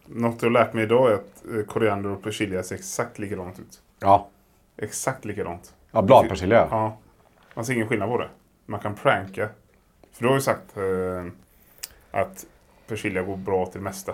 Något 0.06 0.41
jag 0.41 0.49
har 0.49 0.54
lärt 0.54 0.73
mig 0.73 0.84
idag 0.84 1.12
är 1.12 1.13
att 1.13 1.43
eh, 1.56 1.65
koriander 1.65 2.10
och 2.10 2.23
persilja 2.23 2.63
ser 2.63 2.75
exakt 2.75 3.19
likadant 3.19 3.60
ut. 3.60 3.82
Ja. 3.99 4.28
Exakt 4.81 5.25
likadant. 5.25 5.73
Ja, 5.91 6.01
bladpersilja. 6.01 6.67
Ja. 6.71 6.97
Man 7.53 7.65
ser 7.65 7.73
ingen 7.73 7.87
skillnad 7.87 8.09
på 8.09 8.17
det. 8.17 8.29
Man 8.65 8.79
kan 8.79 8.95
pranka. 8.95 9.49
För 10.11 10.23
du 10.23 10.27
har 10.27 10.35
ju 10.35 10.41
sagt 10.41 10.77
eh, 10.77 11.31
att 12.11 12.45
persilja 12.87 13.21
går 13.21 13.37
bra 13.37 13.65
till 13.65 13.79
det 13.79 13.83
mesta. 13.83 14.13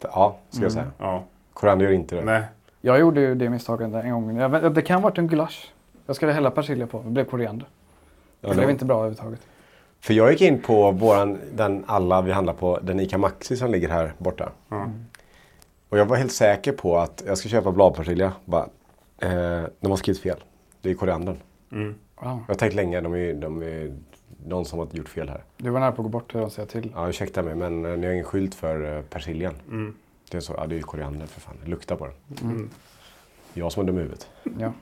Ja, 0.00 0.36
ska 0.50 0.62
jag 0.62 0.72
säga. 0.72 0.90
Ja. 0.98 1.24
Koriander 1.52 1.86
gör 1.86 1.92
inte 1.92 2.14
det. 2.16 2.24
Nej. 2.24 2.42
Jag 2.80 3.00
gjorde 3.00 3.20
ju 3.20 3.34
det 3.34 3.50
misstaget 3.50 3.94
en 3.94 4.10
gång. 4.10 4.36
Jag 4.36 4.74
Det 4.74 4.82
kan 4.82 4.96
ha 4.96 5.02
varit 5.02 5.18
en 5.18 5.28
gulasch. 5.28 5.72
Jag 6.06 6.16
skulle 6.16 6.32
hälla 6.32 6.50
persilja 6.50 6.86
på, 6.86 7.02
det 7.02 7.10
blev 7.10 7.24
koriander. 7.24 7.68
Ja, 8.40 8.48
det 8.48 8.54
blev 8.54 8.70
inte 8.70 8.84
bra 8.84 8.96
överhuvudtaget. 8.96 9.40
För 10.00 10.14
jag 10.14 10.30
gick 10.30 10.40
in 10.40 10.60
på 10.62 10.90
våran, 10.90 11.38
den 11.54 11.84
alla 11.86 12.22
vi 12.22 12.32
handlar 12.32 12.54
på, 12.54 12.78
den 12.82 13.00
ICA 13.00 13.18
Maxi 13.18 13.56
som 13.56 13.70
ligger 13.70 13.88
här 13.88 14.12
borta. 14.18 14.52
Och 15.88 15.98
jag 15.98 16.04
var 16.04 16.16
helt 16.16 16.32
säker 16.32 16.72
på 16.72 16.98
att 16.98 17.22
jag 17.26 17.38
ska 17.38 17.48
köpa 17.48 17.72
bladpersilja. 17.72 18.32
Bara, 18.44 18.68
eh, 19.22 19.62
de 19.80 19.90
har 19.90 19.96
skrivit 19.96 20.22
fel. 20.22 20.44
Det 20.80 20.90
är 20.90 20.94
koriandern. 20.94 21.36
Mm. 21.72 21.94
Wow. 22.20 22.44
Jag 22.46 22.54
har 22.54 22.58
tänkt 22.58 22.74
länge, 22.74 23.00
de 23.00 23.14
är, 23.14 23.34
de 23.34 23.62
är 23.62 23.92
någon 24.46 24.64
som 24.64 24.78
har 24.78 24.88
gjort 24.92 25.08
fel 25.08 25.28
här. 25.28 25.44
Du 25.56 25.70
var 25.70 25.80
nära 25.80 25.92
på 25.92 26.02
att 26.02 26.04
gå 26.04 26.08
bort 26.08 26.34
och 26.34 26.52
säga 26.52 26.66
till. 26.66 26.92
Ja, 26.94 27.08
ursäkta 27.08 27.42
mig, 27.42 27.54
men 27.54 27.84
eh, 27.84 27.96
ni 27.96 28.06
har 28.06 28.12
ingen 28.12 28.24
skylt 28.24 28.54
för 28.54 28.96
eh, 28.96 29.02
persiljan. 29.02 29.54
Mm. 29.68 29.94
Det 30.30 30.36
är 30.36 30.40
så, 30.40 30.54
ja 30.56 30.66
det 30.66 30.74
är 30.74 30.76
ju 30.76 30.82
koriander 30.82 31.26
för 31.26 31.40
fan. 31.40 31.56
Lukta 31.64 31.96
på 31.96 32.06
den. 32.06 32.50
Mm. 32.50 32.70
Jag 33.54 33.72
som 33.72 33.82
är 33.82 33.86
dum 33.86 33.98
i 33.98 34.00
huvudet. 34.02 34.28
Ja. 34.58 34.72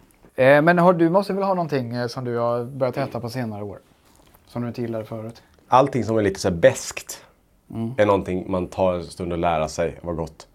Eh, 0.42 0.62
men 0.62 0.78
har, 0.78 0.92
du 0.92 1.10
måste 1.10 1.32
väl 1.32 1.42
ha 1.42 1.54
någonting 1.54 1.94
eh, 1.94 2.06
som 2.06 2.24
du 2.24 2.36
har 2.36 2.64
börjat 2.64 2.96
äta 2.96 3.20
på 3.20 3.30
senare 3.30 3.62
år? 3.64 3.78
Som 4.46 4.62
du 4.62 4.68
inte 4.68 4.82
gillade 4.82 5.04
förut? 5.04 5.42
Allting 5.68 6.04
som 6.04 6.18
är 6.18 6.22
lite 6.22 6.40
så 6.40 6.48
här 6.48 6.56
beskt 6.56 7.24
Mm. 7.74 7.90
är 7.96 8.06
någonting 8.06 8.50
man 8.50 8.66
tar 8.66 8.94
en 8.94 9.04
stund 9.04 9.32
att 9.32 9.38
lära 9.38 9.68
sig 9.68 9.98
vad 10.02 10.16
gott. 10.16 10.48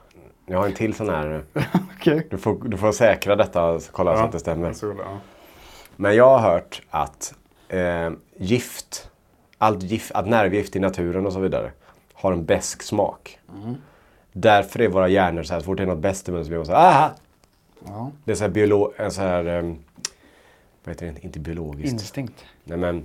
Jag 0.46 0.58
har 0.58 0.66
en 0.66 0.74
till 0.74 0.94
sån 0.94 1.10
här. 1.10 1.44
Okej. 1.98 2.28
Du, 2.30 2.38
får, 2.38 2.56
du 2.70 2.78
får 2.78 2.92
säkra 2.92 3.36
detta 3.36 3.66
och 3.66 3.82
kolla 3.92 4.16
så 4.16 4.22
Ja, 4.22 4.26
att 4.26 4.32
det 4.32 4.40
stämmer. 4.40 4.70
det, 4.70 5.04
ja. 5.04 5.18
Men 5.96 6.16
jag 6.16 6.38
har 6.38 6.52
hört 6.52 6.82
att 6.90 7.34
eh, 7.70 8.12
gift, 8.38 9.12
allt 9.58 9.84
gift, 9.84 10.12
att 10.12 10.28
nervgift 10.28 10.76
i 10.76 10.80
naturen 10.80 11.26
och 11.26 11.34
så 11.34 11.40
vidare 11.40 11.72
har 12.14 12.32
en 12.34 12.46
besk 12.46 12.84
smak. 12.84 13.40
Därför 14.32 14.82
är 14.82 14.88
våra 14.88 15.08
hjärnor 15.08 15.44
så 15.44 15.54
här, 15.54 15.60
så 15.60 15.66
fort 15.66 15.78
det 15.78 15.84
är 15.84 15.88
något 15.88 16.00
bäst 16.00 16.28
i 16.30 16.32
munnen 16.32 16.46
så 16.46 16.50
blir 16.50 16.58
man 16.58 16.66
så 16.66 16.72
här, 16.72 16.90
aha! 16.90 17.12
Ja. 17.86 18.12
Det 18.24 18.32
är 18.32 18.36
så 18.36 18.44
här, 18.44 18.52
biolo- 18.52 18.92
en 18.98 19.12
så 19.12 19.22
här 19.22 19.46
ehm, 19.46 19.78
vad 20.84 20.96
heter 20.96 21.06
det, 21.06 21.24
inte 21.24 21.40
biologiskt. 21.40 21.92
Instinkt. 21.94 22.46
Nej 22.64 22.78
men, 22.78 23.04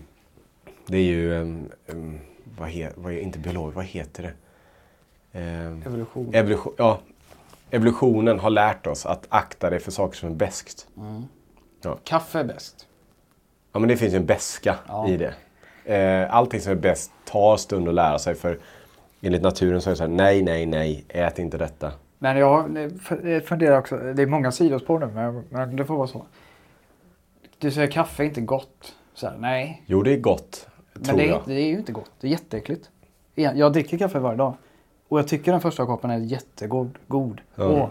det 0.87 0.97
är 0.97 1.03
ju, 1.03 1.33
um, 1.35 1.71
um, 1.87 2.21
vad, 2.59 2.69
he, 2.69 2.91
vad 2.95 3.13
är, 3.13 3.19
inte 3.21 3.39
biologiskt, 3.39 3.77
vad 3.77 3.85
heter 3.85 4.23
det? 4.23 4.33
Evolution. 5.87 6.35
evolution. 6.35 6.75
Ja, 6.77 7.01
evolutionen 7.71 8.39
har 8.39 8.51
lärt 8.51 8.87
oss 8.87 9.07
att 9.07 9.27
akta 9.29 9.71
dig 9.71 9.79
för 9.81 9.91
saker 9.91 10.17
som 10.17 10.31
är 10.31 10.35
beskt. 10.35 10.89
Kaffe 12.05 12.39
är 12.39 12.45
bäst. 12.45 12.87
Ja 13.73 13.81
men 13.81 13.89
det 13.89 13.97
finns 13.97 14.15
en 14.15 14.27
beska 14.27 14.77
Ja. 14.89 15.09
i 15.09 15.17
det. 15.17 15.35
Eh, 15.95 16.35
allting 16.35 16.61
som 16.61 16.73
är 16.73 16.77
bäst 16.77 17.11
tar 17.25 17.57
stund 17.57 17.89
att 17.89 17.95
lära 17.95 18.19
sig 18.19 18.35
för 18.35 18.59
enligt 19.21 19.43
naturen 19.43 19.81
så 19.81 19.91
är 19.91 19.93
det 19.93 19.97
så 19.97 20.03
här, 20.03 20.11
nej, 20.11 20.43
nej, 20.43 20.67
nej, 20.67 21.05
ät 21.09 21.39
inte 21.39 21.59
detta. 21.59 21.93
Men 22.19 22.37
jag 22.39 22.91
jag 23.25 23.45
funderar 23.45 23.79
också, 23.79 23.97
det 23.97 24.23
är 24.23 24.27
många 24.27 24.53
sidospår 24.53 24.99
nu 24.99 25.43
men, 25.51 25.77
det 25.77 25.85
får 25.85 25.97
vara 25.97 26.07
så. 26.07 26.27
Du 27.59 27.71
säger 27.71 27.91
kaffe 27.91 28.23
är 28.23 28.27
inte 28.27 28.41
gott. 28.41 28.95
Så 29.15 29.27
här, 29.27 29.37
nej, 29.39 29.83
Jo, 29.87 30.03
det 30.03 30.13
är 30.13 30.19
gott, 30.19 30.69
men 30.93 31.17
det 31.17 31.29
är, 31.29 31.41
det 31.47 31.55
är 31.55 31.67
ju 31.67 31.79
inte 31.79 31.93
gott. 31.93 32.11
Det 32.21 32.27
är 32.27 32.31
jätteäckligt. 32.31 32.91
Jag 33.35 33.73
dricker 33.73 33.99
kaffe 33.99 34.19
varje 34.19 34.37
dag. 34.39 34.55
Och 35.11 35.19
jag 35.19 35.29
tycker 35.29 35.53
den 35.53 35.61
första 35.61 35.87
koppen 35.87 36.11
är 36.11 36.19
jättegod. 36.19 36.99
God. 37.09 37.41
Ja. 37.55 37.65
Åh. 37.65 37.89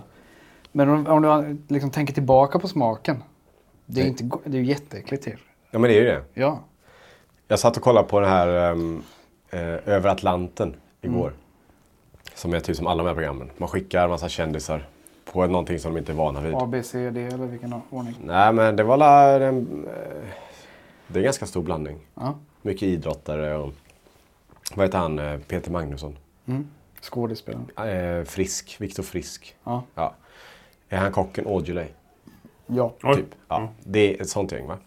Men 0.71 0.89
om, 0.89 1.07
om 1.07 1.21
du 1.21 1.73
liksom 1.73 1.91
tänker 1.91 2.13
tillbaka 2.13 2.59
på 2.59 2.67
smaken. 2.67 3.23
Det 3.85 4.01
är, 4.01 4.03
Nej. 4.03 4.11
inte, 4.11 4.37
det 4.45 4.57
är 4.57 4.61
ju 4.61 4.67
jätteäckligt 4.67 5.23
till. 5.23 5.37
Ja, 5.71 5.79
men 5.79 5.89
det 5.89 5.97
är 5.97 6.01
ju 6.01 6.05
det. 6.05 6.23
Ja. 6.33 6.59
Jag 7.47 7.59
satt 7.59 7.77
och 7.77 7.83
kollade 7.83 8.07
på 8.07 8.19
den 8.19 8.29
här 8.29 8.71
ehm, 8.71 9.03
eh, 9.49 9.59
Över 9.59 10.09
Atlanten 10.09 10.75
igår. 11.01 11.27
Mm. 11.27 11.39
Som 12.35 12.53
är 12.53 12.59
typ 12.59 12.75
som 12.77 12.87
alla 12.87 13.03
de 13.03 13.07
här 13.07 13.15
programmen. 13.15 13.51
Man 13.57 13.69
skickar 13.69 14.03
en 14.03 14.09
massa 14.09 14.29
kändisar 14.29 14.87
på 15.31 15.47
någonting 15.47 15.79
som 15.79 15.93
de 15.93 15.99
inte 15.99 16.11
är 16.11 16.15
vana 16.15 16.41
vid. 16.41 16.55
A, 16.55 16.67
B, 16.71 16.83
C, 16.83 17.09
D 17.09 17.25
eller 17.25 17.45
vilken 17.45 17.75
ordning. 17.89 18.15
Nej, 18.23 18.53
men 18.53 18.75
det 18.75 18.83
var 18.83 18.97
la, 18.97 19.29
en, 19.29 19.87
eh, 19.87 20.27
Det 21.07 21.13
är 21.13 21.17
en 21.17 21.23
ganska 21.23 21.45
stor 21.45 21.61
blandning. 21.63 21.97
Ja. 22.15 22.35
Mycket 22.61 22.83
idrottare 22.83 23.57
och... 23.57 23.73
Vad 24.75 24.85
heter 24.85 24.97
han? 24.97 25.19
Eh, 25.19 25.39
Peter 25.39 25.71
Magnusson. 25.71 26.17
Mm. 26.45 26.67
Skådespelaren. 27.01 27.69
Eh, 28.19 28.23
Frisk. 28.23 28.75
Viktor 28.79 29.03
Frisk. 29.03 29.55
Ja. 29.63 29.83
Ja. 29.95 30.15
Är 30.89 30.97
han 30.97 31.11
kocken 31.11 31.47
Aujalay? 31.47 31.87
Ja. 32.67 32.93
Typ. 33.15 33.25
Ja, 33.47 33.69
det 33.83 34.15
är 34.17 34.21
ett 34.21 34.29
sånt 34.29 34.51
gäng 34.51 34.67
va. 34.67 34.77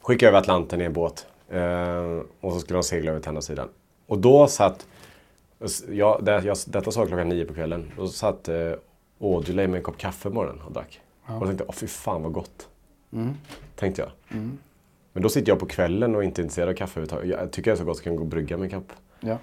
Skickade 0.00 0.28
över 0.28 0.38
Atlanten 0.38 0.80
i 0.80 0.84
en 0.84 0.92
båt. 0.92 1.26
Eh, 1.48 2.20
och 2.40 2.52
så 2.52 2.60
skulle 2.60 2.76
de 2.76 2.82
segla 2.82 3.10
över 3.10 3.20
till 3.20 3.28
andra 3.28 3.42
sidan. 3.42 3.68
Och 4.06 4.18
då 4.18 4.46
satt... 4.46 4.86
Ja, 5.88 6.20
det, 6.22 6.44
jag, 6.44 6.56
detta 6.66 6.90
sa 6.90 7.00
jag 7.00 7.08
klockan 7.08 7.28
nio 7.28 7.44
på 7.44 7.54
kvällen. 7.54 7.92
Då 7.96 8.08
satt 8.08 8.48
eh, 8.48 8.72
Aujalay 9.20 9.66
med 9.66 9.78
en 9.78 9.82
kopp 9.82 9.98
kaffe 9.98 10.28
på 10.28 10.34
morgonen 10.34 10.62
och 10.62 10.72
drack. 10.72 11.00
Och 11.26 11.40
då 11.40 11.46
tänkte 11.46 11.64
jag, 11.64 11.74
fy 11.74 11.86
fan 11.86 12.22
vad 12.22 12.32
gott. 12.32 12.68
Mm. 13.12 13.34
Tänkte 13.76 14.02
jag. 14.02 14.10
Men 15.12 15.22
då 15.22 15.28
sitter 15.28 15.52
jag 15.52 15.58
på 15.58 15.66
kvällen 15.66 16.16
och 16.16 16.24
inte 16.24 16.40
är 16.40 16.42
intresserad 16.42 16.68
av 16.68 16.74
kaffe 16.74 17.00
överhuvudtaget. 17.00 17.40
Jag 17.40 17.52
tycker 17.52 17.70
det 17.70 17.74
är 17.74 17.78
så 17.78 17.84
gott 17.84 17.96
så 17.96 18.00
jag 18.00 18.04
kan 18.04 18.16
gå 18.16 18.22
och 18.22 18.28
brygga 18.28 18.56
min 18.56 18.70
kopp. 18.70 18.92
Ja. 19.20 19.38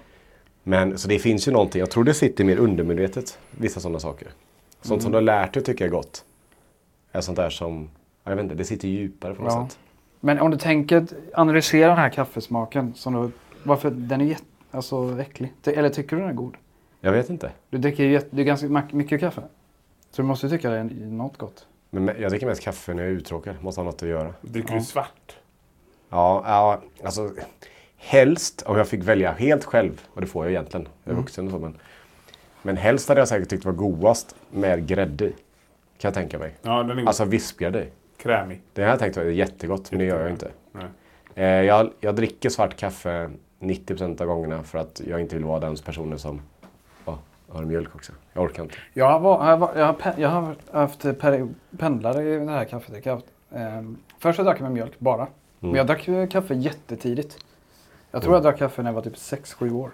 Men 0.62 0.98
så 0.98 1.08
det 1.08 1.18
finns 1.18 1.48
ju 1.48 1.52
någonting, 1.52 1.80
jag 1.80 1.90
tror 1.90 2.04
det 2.04 2.14
sitter 2.14 2.44
mer 2.44 2.56
undermedvetet, 2.56 3.38
vissa 3.50 3.80
sådana 3.80 3.98
saker. 3.98 4.28
Sånt 4.80 5.02
som 5.02 5.12
du 5.12 5.16
har 5.16 5.22
lärt 5.22 5.54
dig 5.54 5.62
tycka 5.62 5.84
är 5.84 5.88
gott. 5.88 6.24
Är 7.12 7.20
sånt 7.20 7.36
där 7.36 7.50
som, 7.50 7.90
jag 8.24 8.36
vet 8.36 8.42
inte, 8.42 8.54
det 8.54 8.64
sitter 8.64 8.88
djupare 8.88 9.34
på 9.34 9.42
något 9.42 9.52
Ja. 9.52 9.66
sätt. 9.68 9.78
Men 10.20 10.38
om 10.40 10.50
du 10.50 10.56
tänker, 10.56 11.06
analysera 11.34 11.88
den 11.88 11.98
här 11.98 12.08
kaffesmaken. 12.10 12.94
Som 12.94 13.14
du, 13.14 13.30
varför 13.62 13.90
den 13.90 14.20
är 14.20 14.24
jätte, 14.24 14.44
alltså 14.70 15.20
äcklig. 15.20 15.52
Eller 15.64 15.88
tycker 15.90 16.16
du 16.16 16.22
den 16.22 16.30
är 16.30 16.34
god? 16.34 16.54
Jag 17.00 17.12
vet 17.12 17.30
inte. 17.30 17.50
Du 17.70 17.78
dricker 17.78 18.04
ju 18.04 18.12
jätte- 18.12 18.28
du 18.36 18.42
är 18.42 18.46
ganska 18.46 18.82
mycket 18.92 19.20
kaffe. 19.20 19.42
Så 20.10 20.22
du 20.22 20.28
måste 20.28 20.46
ju 20.46 20.50
tycka 20.50 20.70
det 20.70 20.76
är 20.78 20.84
något 21.06 21.38
gott. 21.38 21.66
Men 21.90 22.08
me- 22.10 22.20
jag 22.20 22.30
dricker 22.30 22.46
mest 22.46 22.62
kaffe 22.62 22.94
när 22.94 23.02
jag 23.02 23.12
är 23.12 23.16
uttråkad, 23.16 23.54
måste 23.60 23.80
ha 23.80 23.84
något 23.86 24.02
att 24.02 24.08
göra. 24.08 24.34
Dricker 24.42 24.74
du 24.74 24.80
svart? 24.80 25.36
Ja, 26.10 26.42
ja 26.46 26.80
alltså 27.04 27.30
helst 28.02 28.62
om 28.66 28.76
jag 28.76 28.88
fick 28.88 29.02
välja 29.04 29.32
helt 29.32 29.64
själv, 29.64 30.00
och 30.14 30.20
det 30.20 30.26
får 30.26 30.44
jag 30.44 30.52
egentligen, 30.52 30.88
jag 31.04 31.12
är 31.12 31.16
vuxen 31.16 31.44
och 31.46 31.50
så, 31.52 31.58
men, 31.58 31.76
men 32.62 32.76
helst 32.76 33.08
hade 33.08 33.20
jag 33.20 33.28
säkert 33.28 33.48
tyckt 33.48 33.64
var 33.64 33.72
godast 33.72 34.34
med 34.50 34.86
grädde 34.86 35.24
i. 35.24 35.32
Kan 35.98 36.08
jag 36.08 36.14
tänka 36.14 36.38
mig. 36.38 36.54
Ja, 36.62 36.82
den 36.82 36.90
är 36.90 36.94
god. 36.94 37.06
Alltså 37.08 37.24
vispgrädde 37.24 37.82
i. 37.84 37.88
Krämig. 38.16 38.60
Det 38.72 38.82
har 38.82 38.88
jag 38.88 38.98
tänkt 38.98 39.16
var 39.16 39.24
jättegott, 39.24 39.90
men 39.90 39.98
det 39.98 40.04
gör 40.04 40.20
jag 40.20 40.30
inte. 40.30 40.50
Nej. 40.72 40.84
Eh, 41.34 41.44
jag, 41.44 41.90
jag 42.00 42.16
dricker 42.16 42.48
svart 42.48 42.76
kaffe 42.76 43.30
90% 43.60 44.20
av 44.20 44.26
gångerna 44.26 44.62
för 44.62 44.78
att 44.78 45.00
jag 45.08 45.20
inte 45.20 45.36
vill 45.36 45.44
vara 45.44 45.60
den 45.60 45.76
personen 45.76 46.18
som 46.18 46.40
ja, 47.04 47.18
har 47.48 47.62
mjölk 47.64 47.94
också. 47.94 48.12
Jag 48.32 48.44
orkar 48.44 48.62
inte. 48.62 48.74
Jag, 48.92 49.20
var, 49.20 49.50
jag, 49.50 49.56
var, 49.58 49.70
jag, 49.76 49.86
har, 49.86 49.92
pe- 49.94 50.14
jag 50.20 50.28
har 50.28 50.54
haft 50.72 51.02
peri- 51.04 51.54
pendlare 51.78 52.24
i 52.34 52.38
det 52.38 52.50
här 52.50 52.64
kaffet. 52.64 53.06
Jag 53.06 53.12
har 53.12 53.16
haft, 53.16 53.26
ehm, 53.54 53.96
först 54.18 54.38
jag 54.38 54.46
drack 54.46 54.56
jag 54.56 54.62
med 54.62 54.72
mjölk 54.72 54.98
bara. 54.98 55.26
Men 55.58 55.74
jag 55.74 55.86
drack 55.86 56.08
kaffe 56.30 56.54
jättetidigt. 56.54 57.38
Jag 58.10 58.22
tror 58.22 58.34
jag 58.34 58.42
drack 58.42 58.58
kaffe 58.58 58.82
när 58.82 58.90
jag 58.90 58.94
var 58.94 59.02
typ 59.02 59.14
6-7 59.14 59.72
år. 59.72 59.90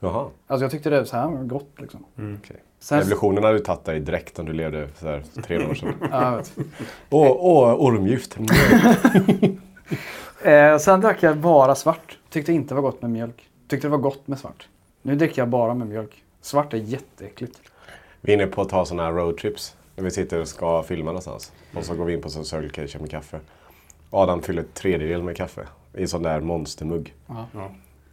Jaha, 0.00 0.28
Alltså 0.46 0.64
jag 0.64 0.70
tyckte 0.70 0.90
det 0.90 0.98
var 0.98 1.04
så 1.04 1.16
här 1.16 1.28
gott 1.44 1.72
liksom. 1.76 2.04
okej. 2.16 2.62
Sen, 2.78 2.98
Revolutionen 2.98 3.44
hade 3.44 3.58
du 3.58 3.64
tagit 3.64 3.84
dig 3.84 4.00
direkt 4.00 4.38
om 4.38 4.46
du 4.46 4.52
levde 4.52 4.88
för 4.88 5.00
så 5.00 5.06
här, 5.06 5.42
tre 5.42 5.66
år 5.70 5.74
sedan. 5.74 5.94
ja, 6.10 6.30
jag 6.30 6.36
vet. 6.36 6.52
Åh, 7.10 7.36
åh, 7.40 7.74
ormgift. 7.74 8.36
Eh, 10.42 10.78
sen 10.78 11.00
drack 11.00 11.22
jag 11.22 11.36
bara 11.36 11.74
svart. 11.74 12.18
Tyckte 12.30 12.52
inte 12.52 12.68
det 12.74 12.80
var 12.80 12.90
gott 12.90 13.02
med 13.02 13.10
mjölk. 13.10 13.48
Tyckte 13.68 13.86
det 13.86 13.90
var 13.90 13.98
gott 13.98 14.26
med 14.28 14.38
svart. 14.38 14.68
Nu 15.02 15.14
dricker 15.16 15.42
jag 15.42 15.48
bara 15.48 15.74
med 15.74 15.86
mjölk. 15.88 16.22
Svart 16.40 16.74
är 16.74 16.78
jätteäckligt. 16.78 17.58
Vi 18.20 18.32
är 18.32 18.36
inne 18.36 18.46
på 18.46 18.62
att 18.62 18.68
ta 18.68 18.84
sådana 18.84 19.02
här 19.02 19.12
roadtrips. 19.12 19.76
När 19.96 20.04
vi 20.04 20.10
sitter 20.10 20.40
och 20.40 20.48
ska 20.48 20.82
filma 20.82 21.04
någonstans. 21.10 21.52
Och 21.74 21.84
så 21.84 21.94
går 21.94 22.04
vi 22.04 22.12
in 22.14 22.22
på 22.22 22.30
Circle 22.30 22.68
K 22.68 22.82
och 22.82 22.88
köper 22.88 23.06
kaffe. 23.06 23.40
Adam 24.10 24.42
fyller 24.42 24.62
ett 24.62 24.74
tredjedel 24.74 25.22
med 25.22 25.36
kaffe. 25.36 25.66
I 25.94 26.02
en 26.02 26.08
sån 26.08 26.22
där 26.22 26.40
monstermugg. 26.40 27.14
Ja. 27.26 27.46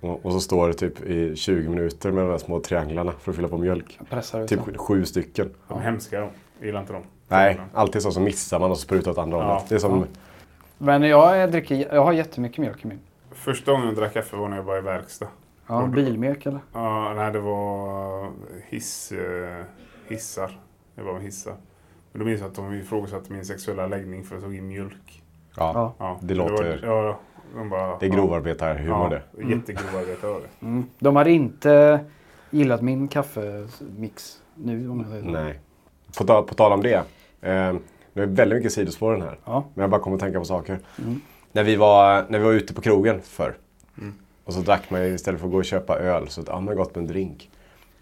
Och, 0.01 0.25
och 0.25 0.31
så 0.31 0.39
står 0.39 0.67
det 0.67 0.73
typ 0.73 1.01
i 1.05 1.35
20 1.35 1.69
minuter 1.69 2.11
med 2.11 2.23
de 2.23 2.29
där 2.31 2.37
små 2.37 2.59
trianglarna 2.59 3.11
för 3.11 3.31
att 3.31 3.35
fylla 3.35 3.47
på 3.47 3.57
mjölk. 3.57 3.99
Typ 4.47 4.59
det. 4.65 4.77
sju 4.77 5.05
stycken. 5.05 5.49
De 5.67 5.77
är 5.77 5.81
hemska 5.83 6.19
de. 6.19 6.29
Jag 6.59 6.65
gillar 6.65 6.79
inte 6.81 6.93
dem. 6.93 7.01
Nej, 7.27 7.59
alltid 7.73 8.01
så. 8.01 8.11
Så 8.11 8.19
missar 8.19 8.59
man 8.59 8.71
och 8.71 8.77
sprutar 8.77 9.11
åt 9.11 9.17
andra 9.17 9.37
Ja. 9.37 9.43
hållet. 9.43 9.69
Det 9.69 9.75
är 9.75 9.79
som... 9.79 9.99
Ja. 9.99 10.05
Men 10.77 11.03
jag, 11.03 11.51
dricker, 11.51 11.75
jag 11.95 12.03
har 12.03 12.13
jättemycket 12.13 12.57
mjölk 12.57 12.85
i 12.85 12.87
min. 12.87 12.99
Första 13.31 13.71
gången 13.71 13.87
jag 13.87 13.95
drack 13.95 14.13
kaffe 14.13 14.35
var 14.35 14.49
när 14.49 14.57
jag 14.57 14.63
var 14.63 14.77
i 14.77 14.81
verkstad. 14.81 15.27
Ja, 15.67 15.85
bilmjölk 15.87 16.45
eller? 16.45 16.59
Ja, 16.73 17.13
nej, 17.13 17.31
det 17.31 17.39
var 17.39 18.31
hiss, 18.69 19.11
eh, 19.11 19.63
hissar. 20.07 20.59
Det 20.95 21.01
var 21.01 21.19
hissar. 21.19 21.53
Men 22.11 22.19
då 22.19 22.25
minns 22.25 22.41
jag 22.41 22.49
att 22.49 22.55
de 22.55 22.73
ifrågasatte 22.73 23.31
min 23.33 23.45
sexuella 23.45 23.87
läggning 23.87 24.23
för 24.23 24.35
att 24.35 24.41
jag 24.41 24.49
tog 24.49 24.55
in 24.57 24.67
mjölk. 24.67 25.23
Ja, 25.57 25.93
Ja, 25.99 26.17
det 26.21 26.33
låter... 26.33 26.81
Var, 26.87 26.89
ja, 26.89 27.19
de 27.55 27.69
bara, 27.69 27.97
Det 27.99 28.05
är 28.05 28.09
grovarbetarhumor 28.09 29.09
det. 29.09 29.21
Ja, 29.39 29.49
jättegrovarbete 29.49 30.27
var 30.27 30.39
det. 30.39 30.65
Mm. 30.65 30.85
De 30.99 31.15
hade 31.15 31.31
inte 31.31 31.99
gillat 32.49 32.81
min 32.81 33.07
kaffemix 33.07 34.41
nu 34.55 34.89
om 34.89 34.99
jag 34.99 35.09
säger. 35.09 35.23
Nej. 35.23 35.59
På, 36.17 36.23
ta- 36.23 36.41
på 36.43 36.53
tal 36.53 36.71
om 36.71 36.81
det. 36.83 36.93
Eh, 37.41 37.73
det 38.13 38.21
är 38.21 38.25
väldigt 38.25 38.57
mycket 38.57 38.73
sidospår 38.73 39.11
den 39.11 39.21
här. 39.21 39.37
Ja. 39.45 39.63
Men 39.73 39.81
jag 39.81 39.89
bara 39.89 40.01
kommer 40.01 40.15
att 40.17 40.21
tänka 40.21 40.39
på 40.39 40.45
saker. 40.45 40.79
Mm. 41.03 41.21
När, 41.51 41.63
vi 41.63 41.75
var, 41.75 42.25
när 42.29 42.39
vi 42.39 42.45
var 42.45 42.51
ute 42.51 42.73
på 42.73 42.81
krogen 42.81 43.21
förr. 43.21 43.55
Mm. 43.97 44.13
Och 44.43 44.53
så 44.53 44.59
drack 44.59 44.89
man 44.89 45.01
ju 45.07 45.13
istället 45.13 45.39
för 45.39 45.47
att 45.47 45.51
gå 45.51 45.57
och 45.57 45.65
köpa 45.65 45.97
öl 45.99 46.27
så 46.27 46.41
ja, 46.47 46.59
man 46.59 46.75
gott 46.75 46.95
med 46.95 47.01
en 47.01 47.07
drink. 47.07 47.49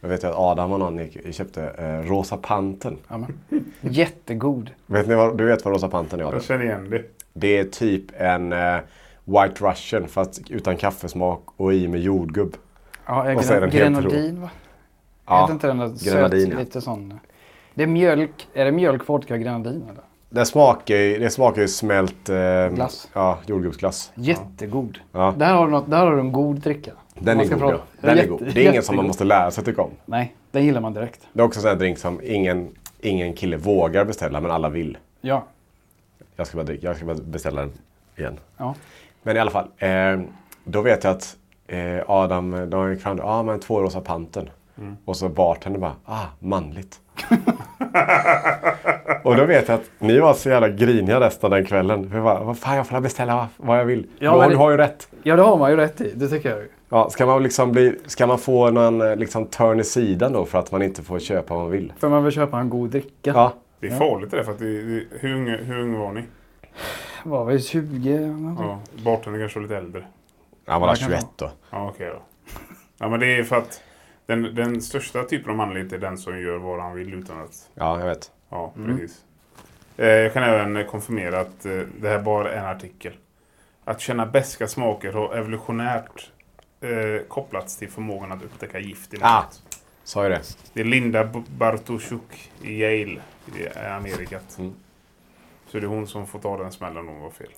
Jag 0.01 0.09
vet 0.09 0.23
ju 0.23 0.27
att 0.27 0.35
Adam 0.35 0.71
och 0.71 0.79
någon 0.79 0.97
gick, 0.97 1.35
köpte 1.35 1.63
eh, 1.67 2.09
Rosa 2.09 2.37
Panten. 2.37 2.97
Men. 3.07 3.33
Jättegod. 3.81 4.69
Vet 4.85 5.07
ni 5.07 5.15
vad, 5.15 5.37
du 5.37 5.45
vet 5.45 5.65
vad 5.65 5.73
Rosa 5.73 5.89
Panten 5.89 6.19
är 6.19 6.23
Adam? 6.23 6.33
Jag 6.35 6.43
känner 6.43 6.63
igen 6.65 6.89
det. 6.89 7.03
Det 7.33 7.57
är 7.57 7.63
typ 7.63 8.03
en 8.17 8.53
eh, 8.53 8.77
White 9.25 9.65
Russian 9.65 10.07
fast 10.07 10.41
utan 10.49 10.77
kaffesmak 10.77 11.41
och 11.57 11.73
i 11.73 11.87
med 11.87 11.99
jordgubb. 12.01 12.55
Ja, 13.05 13.35
Och 13.35 13.45
så 13.45 13.53
är 13.53 13.61
den 13.61 13.69
grenadin 13.69 14.41
va? 14.41 14.49
Ja, 15.25 15.41
Heter 15.41 15.53
inte 15.53 15.67
den 15.67 15.77
där 15.77 15.87
söt, 15.89 16.13
grenadin, 16.13 16.51
ja. 16.51 16.59
lite 16.59 16.81
sån? 16.81 17.19
Det 17.73 17.83
är 17.83 17.87
mjölk. 17.87 18.47
Är 18.53 18.65
det 18.65 18.71
mjölk, 18.71 19.09
vodka, 19.09 19.37
grenadin 19.37 19.83
eller? 19.89 20.03
Det 20.29 20.45
smakar 20.45 20.95
ju, 20.95 21.19
det 21.19 21.29
smakar 21.29 21.61
ju 21.61 21.67
smält 21.67 22.29
eh, 22.29 22.35
Glass. 22.75 23.09
Ja, 23.13 23.39
jordgubbsglass. 23.45 24.11
Jättegod. 24.15 24.97
Ja. 25.11 25.33
Där, 25.37 25.53
har 25.53 25.65
du 25.65 25.71
något, 25.71 25.89
där 25.89 25.97
har 26.05 26.11
du 26.11 26.19
en 26.19 26.31
god 26.31 26.59
dricka. 26.59 26.91
Den 27.15 27.39
är 27.39 27.45
god, 27.47 27.59
prata- 27.59 27.73
ja. 27.75 27.81
Den 28.01 28.09
är 28.09 28.15
Jätte- 28.15 28.27
god. 28.29 28.41
Det 28.53 28.65
är 28.65 28.69
ingen 28.69 28.83
som 28.83 28.95
man 28.95 29.07
måste 29.07 29.23
lära 29.23 29.51
sig 29.51 29.63
tycka 29.63 29.81
om. 29.81 29.91
Nej, 30.05 30.35
den 30.51 30.65
gillar 30.65 30.81
man 30.81 30.93
direkt. 30.93 31.21
Det 31.33 31.41
är 31.41 31.45
också 31.45 31.57
en 31.59 31.61
sån 31.61 31.69
här 31.69 31.77
drink 31.77 31.97
som 31.97 32.19
ingen, 32.23 32.69
ingen 33.01 33.33
kille 33.33 33.57
vågar 33.57 34.05
beställa 34.05 34.41
men 34.41 34.51
alla 34.51 34.69
vill. 34.69 34.97
Ja. 35.21 35.45
Jag 36.35 36.47
ska 36.47 36.57
bara, 36.57 36.63
dricka, 36.63 36.87
jag 36.87 36.95
ska 36.95 37.05
bara 37.05 37.17
beställa 37.17 37.61
den 37.61 37.71
igen. 38.15 38.39
Ja. 38.57 38.75
Men 39.23 39.37
i 39.37 39.39
alla 39.39 39.51
fall. 39.51 39.67
Eh, 39.77 40.19
då 40.63 40.81
vet 40.81 41.03
jag 41.03 41.11
att 41.11 41.37
eh, 41.67 41.99
Adam, 42.07 42.69
de 42.69 42.91
gick 42.91 43.01
fram 43.01 43.19
ah, 43.23 43.43
men 43.43 43.59
två 43.59 43.81
rosa 43.81 44.01
panten. 44.01 44.49
Mm. 44.77 44.97
Och 45.05 45.17
så 45.17 45.29
bartendern 45.29 45.81
bara, 45.81 45.95
ah 46.05 46.25
manligt. 46.39 46.99
och 49.23 49.35
då 49.35 49.45
vet 49.45 49.67
jag 49.67 49.75
att 49.75 49.89
ni 49.99 50.19
var 50.19 50.33
så 50.33 50.49
jävla 50.49 50.69
griniga 50.69 51.19
resten 51.19 51.47
av 51.47 51.51
den 51.51 51.65
kvällen. 51.65 52.09
För 52.09 52.21
bara, 52.21 52.43
vad 52.43 52.57
fan 52.57 52.77
jag 52.77 52.87
får 52.87 52.99
beställa 52.99 53.47
vad, 53.57 53.79
jag 53.79 53.85
vill. 53.85 54.07
Ja, 54.19 54.19
du, 54.19 54.27
har, 54.27 54.39
men 54.39 54.49
du 54.49 54.55
har 54.55 54.71
ju 54.71 54.77
rätt. 54.77 55.07
Ja, 55.23 55.35
det 55.35 55.41
har 55.41 55.57
man 55.57 55.71
ju 55.71 55.77
rätt 55.77 56.01
i. 56.01 56.11
Det 56.15 56.27
tycker 56.27 56.49
jag 56.49 56.59
ju. 56.59 56.69
Ja, 56.89 57.09
ska, 57.09 57.25
man 57.25 57.43
liksom 57.43 57.71
bli, 57.71 57.99
ska 58.05 58.27
man 58.27 58.37
få 58.37 58.69
någon 58.69 59.01
eh, 59.01 59.15
liksom, 59.15 59.45
turn 59.45 59.79
i 59.79 59.83
sidan 59.83 60.33
då 60.33 60.45
för 60.45 60.59
att 60.59 60.71
man 60.71 60.81
inte 60.81 61.03
får 61.03 61.19
köpa 61.19 61.53
vad 61.53 61.63
man 61.63 61.71
vill? 61.71 61.93
För 61.99 62.09
man 62.09 62.23
vill 62.23 62.33
köpa 62.33 62.59
en 62.59 62.69
god 62.69 62.89
dricka. 62.89 63.31
Ja. 63.35 63.53
Det 63.89 63.95
är 63.95 63.97
farligt 63.99 64.31
det 64.31 64.37
där, 64.37 64.43
för 64.43 64.51
att 64.51 64.59
det, 64.59 64.81
det, 64.83 65.05
hur, 65.19 65.33
unga, 65.35 65.57
hur 65.57 65.79
unga 65.79 65.97
var 65.99 66.11
ni? 66.11 66.23
Var 67.23 67.45
vi 67.45 67.61
20? 67.61 68.13
eller 68.13 68.27
någonting? 68.27 68.65
Ja, 68.65 68.79
bartendern 69.03 69.41
kanske 69.41 69.59
var 69.59 69.63
lite 69.63 69.77
äldre. 69.77 70.07
Han 70.65 70.81
var 70.81 70.87
Ja, 70.87 70.93
där 70.93 70.99
kan 70.99 71.09
21 71.09 71.25
då. 71.35 71.51
Ja, 71.69 71.89
okej 71.89 72.09
då. 72.09 72.21
Ja, 72.97 73.09
men 73.09 73.19
det 73.19 73.25
är 73.37 73.43
för 73.43 73.55
att 73.55 73.81
den, 74.25 74.55
den 74.55 74.81
största 74.81 75.23
typen 75.23 75.49
av 75.51 75.57
manlighet 75.57 75.93
är 75.93 75.97
den 75.97 76.17
som 76.17 76.39
gör 76.41 76.57
vad 76.57 76.79
han 76.81 76.95
vill 76.95 77.13
utan 77.13 77.39
att... 77.41 77.69
Ja, 77.73 77.99
jag 77.99 78.05
vet. 78.07 78.31
Ja, 78.49 78.73
Mm. 78.77 78.97
precis. 78.97 79.21
Eh, 79.97 80.07
jag 80.07 80.33
kan 80.33 80.43
även 80.43 80.85
konfirmera 80.87 81.39
att 81.39 81.65
eh, 81.65 81.71
det 82.01 82.09
här 82.09 82.19
bara 82.21 82.51
är 82.53 82.57
en 82.57 82.65
artikel. 82.65 83.13
Att 83.85 84.01
känna 84.01 84.25
beska 84.25 84.67
smaker 84.67 85.11
har 85.13 85.35
evolutionärt 85.35 86.31
eh, 86.81 87.27
kopplats 87.27 87.77
till 87.77 87.89
förmågan 87.89 88.31
att 88.31 88.43
upptäcka 88.43 88.79
gift 88.79 89.13
i 89.13 89.17
Ah. 89.21 89.43
Sa 90.03 90.23
ju 90.23 90.29
det. 90.29 90.41
Det 90.73 90.79
är 90.81 90.85
Linda 90.85 91.29
Bartoszuk 91.57 92.51
i 92.61 92.81
Yale 92.81 93.21
i 93.55 93.77
Amerikat. 93.79 94.55
Mm. 94.59 94.73
Så 95.67 95.79
det 95.79 95.85
är 95.85 95.87
hon 95.87 96.07
som 96.07 96.27
får 96.27 96.39
ta 96.39 96.57
den 96.57 96.71
smällen 96.71 96.97
om 96.97 97.07
hon 97.07 97.21
var 97.21 97.29
fel. 97.29 97.49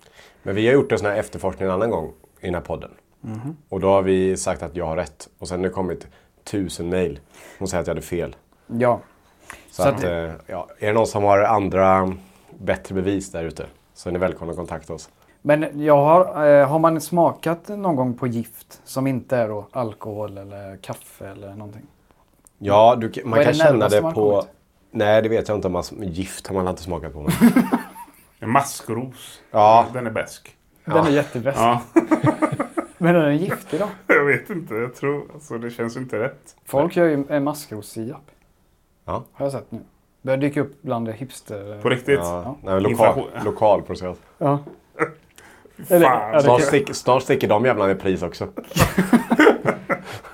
Men 0.43 0.55
vi 0.55 0.67
har 0.67 0.73
gjort 0.73 0.91
en 0.91 0.97
sån 0.99 1.07
här 1.07 1.15
efterforskning 1.17 1.67
en 1.67 1.73
annan 1.73 1.89
gång 1.89 2.13
i 2.39 2.45
den 2.45 2.53
här 2.55 2.61
podden. 2.61 2.91
Mhm. 3.21 3.57
Och 3.69 3.79
då 3.79 3.87
har 3.87 4.01
vi 4.01 4.37
sagt 4.37 4.63
att 4.63 4.75
jag 4.75 4.85
har 4.85 4.95
rätt. 4.95 5.29
Och 5.39 5.47
sen 5.47 5.59
har 5.59 5.63
det 5.67 5.73
kommit 5.73 6.07
tusen 6.43 6.89
mejl. 6.89 7.19
Hon 7.59 7.67
säger 7.67 7.81
att 7.81 7.87
jag 7.87 7.95
hade 7.95 8.05
fel. 8.05 8.35
Ja. 8.67 8.99
Så, 9.69 9.81
Så 9.83 9.89
att, 9.89 9.95
att- 9.95 10.03
eh, 10.03 10.31
ja, 10.47 10.67
är 10.79 10.87
det 10.87 10.93
någon 10.93 11.07
som 11.07 11.23
har 11.23 11.39
andra 11.39 12.13
bättre 12.59 12.95
bevis 12.95 13.31
där 13.31 13.43
ute 13.43 13.65
så 13.93 14.09
är 14.09 14.13
ni 14.13 14.19
välkomna 14.19 14.51
att 14.51 14.57
kontakta 14.57 14.93
oss. 14.93 15.09
Men 15.41 15.83
jag 15.85 15.97
har, 15.97 16.45
eh, 16.47 16.67
har 16.67 16.79
man 16.79 17.01
smakat 17.01 17.67
någon 17.67 17.95
gång 17.95 18.13
på 18.17 18.27
gift 18.27 18.81
som 18.83 19.07
inte 19.07 19.37
är 19.37 19.47
då 19.49 19.67
alkohol 19.71 20.37
eller 20.37 20.77
kaffe 20.77 21.27
eller 21.27 21.49
någonting? 21.55 21.85
Ja, 22.57 22.95
du, 22.95 23.11
man 23.25 23.43
kan 23.43 23.47
det 23.47 23.53
känna 23.53 23.89
det 23.89 24.01
på... 24.01 24.45
Nej, 24.91 25.21
det 25.21 25.29
vet 25.29 25.47
jag 25.47 25.57
inte 25.57 25.67
om 25.67 25.73
man... 25.73 25.83
Gift 26.01 26.47
har 26.47 26.55
man 26.55 26.67
inte 26.67 26.81
smakat 26.81 27.13
på. 27.13 27.21
Men... 27.21 27.31
En 28.39 28.49
maskros. 28.49 29.41
Ja. 29.51 29.85
Den 29.93 30.07
är 30.07 30.11
bäsk. 30.11 30.55
Den 30.85 31.05
är 31.05 31.09
jättebäst. 31.09 31.57
Ja. 31.59 31.81
Men 32.97 33.15
är 33.15 33.25
den 33.25 33.37
giftig 33.37 33.79
då? 33.79 33.87
Jag 34.13 34.25
vet 34.25 34.49
inte. 34.49 34.73
Jag 34.73 34.95
tror... 34.95 35.23
Alltså 35.33 35.57
det 35.57 35.71
känns 35.71 35.97
inte 35.97 36.19
rätt. 36.19 36.55
Folk 36.65 36.95
gör 36.95 37.05
ju 37.05 37.23
en 37.29 37.43
maskrosirap. 37.43 38.31
Ja. 39.05 39.23
Har 39.33 39.45
jag 39.45 39.51
sett 39.51 39.71
nu. 39.71 39.79
Börjar 40.21 40.37
dyka 40.37 40.61
upp 40.61 40.81
bland 40.81 41.09
hipster... 41.09 41.81
På 41.81 41.89
riktigt? 41.89 42.19
Ja, 42.19 42.57
nej, 42.63 42.81
lokal, 42.81 43.23
lokalproducerat. 43.45 44.19
Ja. 44.37 44.59
Fan. 45.87 46.01
ja, 46.01 46.31
det, 46.33 46.41
Snart, 46.41 46.61
stick, 46.61 46.95
snart 46.95 47.23
sticker 47.23 47.47
de 47.47 47.65
jävlarna 47.65 47.91
i 47.91 47.95
pris 47.95 48.21
också. 48.21 48.47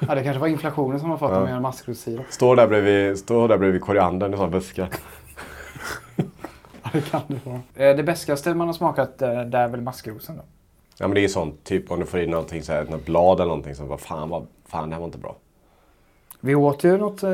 Ja, 0.07 0.15
det 0.15 0.23
kanske 0.23 0.39
var 0.39 0.47
inflationen 0.47 0.99
som 0.99 1.09
har 1.09 1.17
fått 1.17 1.29
Ja. 1.29 1.35
dem 1.35 1.43
att 1.43 1.49
göra 1.49 1.59
maskrosirap. 1.59 2.25
Står 2.29 2.55
där 2.55 2.67
bredvid, 2.67 3.17
står 3.17 3.47
där 3.47 3.57
bredvid 3.57 3.81
koriandern 3.81 4.33
i 4.33 4.37
sådana 4.37 4.51
buskar. 4.51 4.89
Ja, 6.83 6.89
det 6.93 7.01
kan 7.01 7.21
det 7.27 7.39
vara. 7.45 7.89
Eh, 7.89 7.95
Det 7.95 8.03
bäskaste 8.03 8.53
man 8.53 8.67
har 8.67 8.73
smakat 8.73 9.21
eh, 9.21 9.41
det 9.41 9.57
är 9.57 9.67
väl 9.67 9.81
maskrosen 9.81 10.35
då? 10.37 10.43
Ja 10.97 11.07
men 11.07 11.15
det 11.15 11.23
är 11.23 11.27
sånt, 11.27 11.63
typ 11.63 11.91
om 11.91 11.99
du 11.99 12.05
får 12.05 12.19
in 12.19 12.29
någonting 12.29 12.63
så 12.63 12.73
här, 12.73 12.83
något 12.85 13.05
blad 13.05 13.39
eller 13.39 13.47
någonting 13.47 13.75
som 13.75 13.87
bara 13.87 13.97
fan, 13.97 14.29
vad, 14.29 14.47
fan 14.67 14.89
det 14.89 14.95
här 14.95 14.99
var 14.99 15.05
inte 15.07 15.17
bra. 15.17 15.35
Vi 16.39 16.55
åt 16.55 16.83
ju 16.83 16.97
något... 16.97 17.23
Eh, 17.23 17.29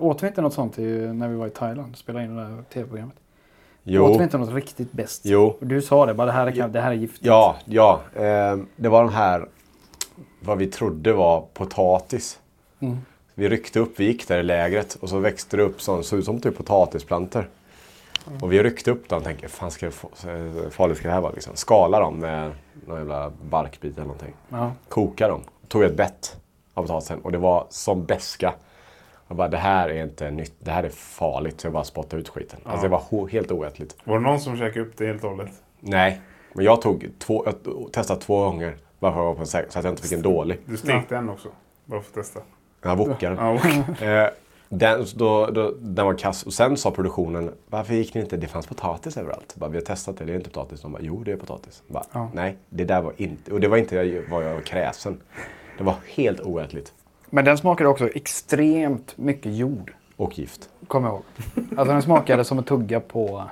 åt 0.00 0.22
vi 0.22 0.26
inte 0.26 0.42
något 0.42 0.52
sånt 0.54 0.76
när 0.78 1.28
vi 1.28 1.34
var 1.36 1.46
i 1.46 1.50
Thailand? 1.50 1.96
Spelade 1.96 2.24
in 2.24 2.36
det 2.36 2.42
där 2.42 2.62
tv-programmet. 2.72 3.16
Jo. 3.82 4.04
Åt 4.04 4.20
vi 4.20 4.24
inte 4.24 4.38
något 4.38 4.54
riktigt 4.54 4.92
bäst? 4.92 5.20
Jo. 5.24 5.56
Och 5.60 5.66
Du 5.66 5.82
sa 5.82 6.06
det, 6.06 6.14
bara 6.14 6.26
det 6.26 6.32
här 6.32 6.46
är, 6.46 6.68
det 6.68 6.80
här 6.80 6.90
är 6.90 6.94
giftigt. 6.94 7.26
Ja, 7.26 7.56
ja. 7.64 8.00
Eh, 8.14 8.56
det 8.76 8.88
var 8.88 9.04
den 9.04 9.12
här, 9.12 9.48
vad 10.44 10.58
vi 10.58 10.66
trodde 10.66 11.12
var 11.12 11.44
potatis. 11.54 12.40
Mm. 12.80 12.98
Vi 13.34 13.48
ryckte 13.48 13.80
upp, 13.80 14.00
vi 14.00 14.04
gick 14.04 14.28
där 14.28 14.38
i 14.38 14.42
lägret 14.42 14.94
och 14.94 15.08
så 15.08 15.18
växte 15.18 15.56
det 15.56 15.62
upp 15.62 15.82
sånt, 15.82 16.06
såg 16.06 16.18
ut 16.18 16.24
som 16.24 16.40
typ 16.40 16.56
potatisplantor. 16.56 17.48
Och 18.40 18.52
vi 18.52 18.62
ryckte 18.62 18.90
upp 18.90 19.08
dem 19.08 19.18
och 19.18 19.24
tänkte, 19.24 19.48
fan 19.48 19.70
ska 19.70 19.90
så 19.90 20.08
farligt 20.70 20.98
ska 20.98 21.08
det 21.08 21.14
här 21.14 21.20
vara 21.20 21.32
liksom. 21.32 21.56
Skala 21.56 22.00
dem 22.00 22.14
med 22.14 22.52
någon 22.86 22.98
jävla 22.98 23.32
barkbit 23.50 23.94
eller 23.94 24.02
någonting. 24.02 24.34
Ja. 24.48 24.72
Koka 24.88 25.28
dem. 25.28 25.40
Tog 25.68 25.82
ett 25.82 25.96
bett 25.96 26.36
av 26.74 26.82
potatisen 26.82 27.20
och 27.20 27.32
det 27.32 27.38
var 27.38 27.66
som 27.70 28.04
beska. 28.04 28.54
Jag 29.28 29.36
bara, 29.36 29.48
det 29.48 29.56
här 29.56 29.88
är 29.88 30.02
inte 30.02 30.30
nytt, 30.30 30.54
det 30.58 30.70
här 30.70 30.82
är 30.82 30.90
farligt. 30.90 31.60
Så 31.60 31.66
jag 31.66 31.72
bara 31.72 31.84
spottade 31.84 32.22
ut 32.22 32.28
skiten. 32.28 32.60
Alltså 32.64 32.82
det 32.82 32.88
var 32.88 33.28
helt 33.28 33.52
oätligt. 33.52 33.96
Var 34.04 34.18
det 34.18 34.24
någon 34.24 34.40
som 34.40 34.56
käkade 34.56 34.86
upp 34.86 34.96
det 34.96 35.06
helt 35.06 35.24
och 35.24 35.30
hållet? 35.30 35.50
Nej, 35.80 36.20
men 36.52 36.64
jag 36.64 36.82
tog 36.82 37.10
två, 37.18 37.46
jag 37.46 37.92
testade 37.92 38.20
två 38.20 38.44
gånger. 38.44 38.76
Bara 39.04 39.12
för 39.12 39.20
att 39.20 39.24
vara 39.24 39.34
på 39.34 39.40
en 39.40 39.46
säker, 39.46 39.70
så 39.70 39.78
att 39.78 39.84
jag 39.84 39.92
inte 39.92 40.02
fick 40.02 40.12
en 40.12 40.22
dålig. 40.22 40.60
Du 40.66 40.76
stekte 40.76 41.16
en 41.16 41.28
också? 41.30 41.48
Bara 41.84 42.00
för 42.00 42.08
att 42.08 42.14
testa. 42.14 42.40
Jag 42.82 42.96
wokade 42.96 43.36
Ja, 44.00 44.06
eh, 44.06 44.30
den, 44.68 45.06
då, 45.16 45.46
då, 45.46 45.74
den 45.80 46.06
var 46.06 46.14
kass. 46.14 46.42
Och 46.42 46.52
sen 46.52 46.76
sa 46.76 46.90
produktionen, 46.90 47.52
varför 47.66 47.94
gick 47.94 48.14
ni 48.14 48.20
inte? 48.20 48.36
Det 48.36 48.46
fanns 48.48 48.66
potatis 48.66 49.16
överallt. 49.16 49.54
Bara, 49.56 49.70
vi 49.70 49.76
har 49.76 49.82
testat 49.84 50.16
det, 50.16 50.24
det 50.24 50.32
är 50.32 50.36
inte 50.36 50.50
potatis. 50.50 50.80
De 50.80 50.92
bara, 50.92 51.02
jo 51.02 51.22
det 51.24 51.32
är 51.32 51.36
potatis. 51.36 51.82
Bara, 51.88 52.04
Ja. 52.12 52.30
Nej, 52.34 52.56
det 52.68 52.84
där 52.84 53.02
var 53.02 53.12
inte, 53.16 53.52
och 53.52 53.60
det 53.60 53.68
var 53.68 53.76
inte 53.76 53.96
jag- 53.96 54.22
vad 54.30 54.44
jag 54.44 54.54
var 54.54 54.60
kräsen. 54.60 55.20
Det 55.78 55.84
var 55.84 55.94
helt 56.14 56.40
oätligt. 56.40 56.92
Men 57.30 57.44
den 57.44 57.58
smakade 57.58 57.88
också 57.90 58.08
extremt 58.08 59.18
mycket 59.18 59.54
jord. 59.56 59.92
Och 60.16 60.38
gift. 60.38 60.68
Kommer 60.88 61.08
jag 61.08 61.14
ihåg. 61.14 61.24
Alltså 61.78 61.92
den 61.92 62.02
smakade 62.02 62.44
som 62.44 62.58
att 62.58 62.66
tugga 62.66 63.00
på 63.00 63.44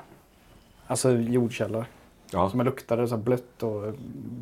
alltså 0.86 1.12
jordkällor. 1.12 1.84
Ja. 2.30 2.50
Som 2.50 2.60
luktade 2.60 3.08
så 3.08 3.16
här 3.16 3.22
blött 3.22 3.62
och 3.62 3.94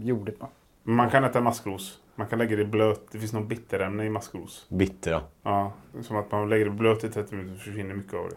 jordigt. 0.03 0.41
va? 0.41 0.49
Man 0.83 1.11
kan 1.11 1.25
äta 1.25 1.41
maskros. 1.41 1.99
Man 2.15 2.27
kan 2.27 2.39
lägga 2.39 2.57
det 2.57 2.65
blöt. 2.65 3.07
Det 3.13 3.19
finns 3.19 3.33
någon 3.33 3.49
bitterämne 3.49 4.05
i 4.05 4.11
maskros. 4.11 4.67
Bitter 4.69 5.11
ja. 5.11 5.23
Ja, 5.43 5.73
som 6.03 6.17
att 6.17 6.33
man 6.33 6.49
lägger 6.49 6.65
det 6.65 6.71
blöt 6.71 7.05
i 7.05 7.09
30 7.09 7.35
minuter 7.35 7.59
så 7.59 7.65
försvinner 7.65 7.95
mycket 7.95 8.15
av 8.15 8.29
det. 8.29 8.37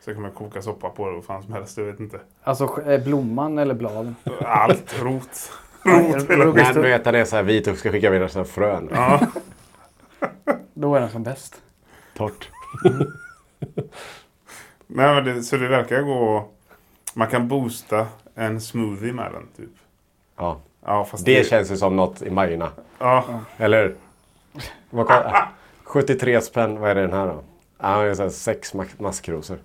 Sen 0.00 0.14
kan 0.14 0.22
man 0.22 0.30
koka 0.30 0.62
soppa 0.62 0.90
på 0.90 1.10
det 1.10 1.16
och 1.16 1.24
fan 1.24 1.42
som 1.42 1.52
helst, 1.52 1.78
jag 1.78 1.84
vet 1.84 2.00
inte. 2.00 2.20
Alltså 2.42 2.80
är 2.84 2.98
blomman 2.98 3.58
eller 3.58 3.74
bladen? 3.74 4.16
Allt, 4.40 5.02
rot. 5.02 5.52
Rot, 5.84 6.28
Men 6.28 6.38
du 6.74 6.80
vet 6.80 6.98
att 6.98 7.04
den 7.04 7.14
är 7.14 7.24
så 7.24 7.36
här 7.36 7.42
vit 7.42 7.66
och 7.66 7.76
ska 7.76 7.92
skicka 7.92 8.10
vidare 8.10 8.28
sina 8.28 8.44
frön. 8.44 8.88
Ja. 8.92 9.20
Då 10.74 10.94
är 10.94 11.00
den 11.00 11.10
som 11.10 11.22
bäst. 11.22 11.62
Torrt. 12.16 12.50
Nej, 14.86 15.14
men 15.14 15.24
det, 15.24 15.42
så 15.42 15.56
det 15.56 15.68
verkar 15.68 16.02
gå... 16.02 16.48
Man 17.14 17.28
kan 17.28 17.48
boosta 17.48 18.06
en 18.34 18.60
smoothie 18.60 19.12
med 19.12 19.32
den 19.32 19.46
typ. 19.56 19.76
Ja. 20.36 20.60
Ja, 20.84 21.04
fast 21.04 21.24
Det 21.24 21.46
känns 21.46 21.70
ju 21.72 21.76
som 21.76 21.96
något 21.96 22.22
i 22.22 22.30
Majorna. 22.30 22.70
Ja. 22.98 23.40
Eller? 23.56 23.94
Vad 24.90 25.06
koll- 25.06 25.32
73 25.84 26.40
spänn, 26.40 26.80
vad 26.80 26.90
är 26.90 26.94
det 26.94 27.00
den 27.00 27.12
här 27.12 27.26
då? 27.26 27.42
Ja, 27.78 28.02
det 28.02 28.20
är 28.24 28.28
sex 28.28 28.74
ma- 28.74 29.02
maskrosor. 29.02 29.58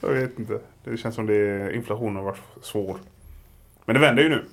Jag 0.00 0.08
vet 0.08 0.38
inte. 0.38 0.58
Det 0.84 0.96
känns 0.96 1.14
som 1.14 1.26
det 1.26 1.74
inflationen 1.74 2.16
har 2.16 2.22
varit 2.22 2.40
svår. 2.62 2.96
Men 3.84 3.94
det 3.94 4.00
vänder 4.00 4.22
ju 4.22 4.28
nu. 4.28 4.44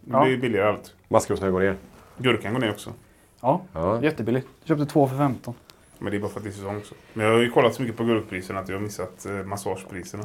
Det 0.00 0.12
Ja. 0.12 0.24
blir 0.24 0.36
billigare 0.36 0.68
allt. 0.68 0.94
Maskrosorna 1.08 1.50
går 1.50 1.60
ner. 1.60 1.76
Gurkan 2.18 2.52
går 2.52 2.60
ner 2.60 2.70
också. 2.70 2.92
Ja, 3.40 3.60
Ja. 3.72 4.02
jättebilligt. 4.02 4.46
Jag 4.64 4.68
köpte 4.78 4.92
två 4.92 5.08
för 5.08 5.16
15. 5.16 5.54
Men 5.98 6.10
det 6.10 6.16
är 6.16 6.20
bara 6.20 6.30
för 6.30 6.40
att 6.40 6.44
det 6.44 6.50
är 6.50 6.52
säsong 6.52 6.76
också. 6.76 6.94
Men 7.12 7.26
jag 7.26 7.32
har 7.32 7.40
ju 7.40 7.50
kollat 7.50 7.74
så 7.74 7.82
mycket 7.82 7.96
på 7.96 8.04
gurkpriserna 8.04 8.60
att 8.60 8.68
jag 8.68 8.76
har 8.76 8.82
missat 8.82 9.26
eh, 9.26 9.32
massagepriserna. 9.32 10.24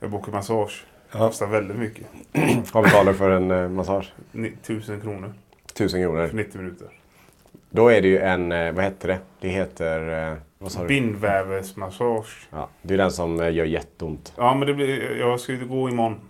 Jag 0.00 0.10
bokar 0.10 0.32
massage. 0.32 0.84
Det 1.14 1.18
kostar 1.18 1.46
väldigt 1.46 1.76
mycket. 1.76 2.06
Vad 2.72 2.84
betalar 2.84 3.12
du 3.12 3.18
för 3.18 3.30
en 3.30 3.50
eh, 3.50 3.68
massage? 3.68 4.12
Ni- 4.32 4.52
Tusen 4.62 5.00
kronor 5.00 5.32
Tusen 5.74 6.02
kronor. 6.02 6.26
för 6.28 6.36
90 6.36 6.58
minuter. 6.60 6.88
Då 7.70 7.88
är 7.88 8.02
det 8.02 8.08
ju 8.08 8.18
en, 8.18 8.52
eh, 8.52 8.72
vad 8.72 8.84
heter 8.84 9.08
det? 9.08 9.18
Det 9.40 9.48
heter, 9.48 10.30
eh, 10.32 10.38
vad 10.58 10.72
sa 10.72 10.80
du? 10.82 10.86
Bindvävsmassage. 10.88 12.48
Ja, 12.50 12.68
det 12.82 12.94
är 12.94 12.98
den 12.98 13.12
som 13.12 13.40
eh, 13.40 13.52
gör 13.54 13.64
jätteont. 13.64 14.32
Ja, 14.36 14.54
men 14.54 14.68
det 14.68 14.74
blir, 14.74 15.16
jag 15.16 15.40
ska 15.40 15.52
ju 15.52 15.66
gå 15.66 15.88
imorgon. 15.88 16.20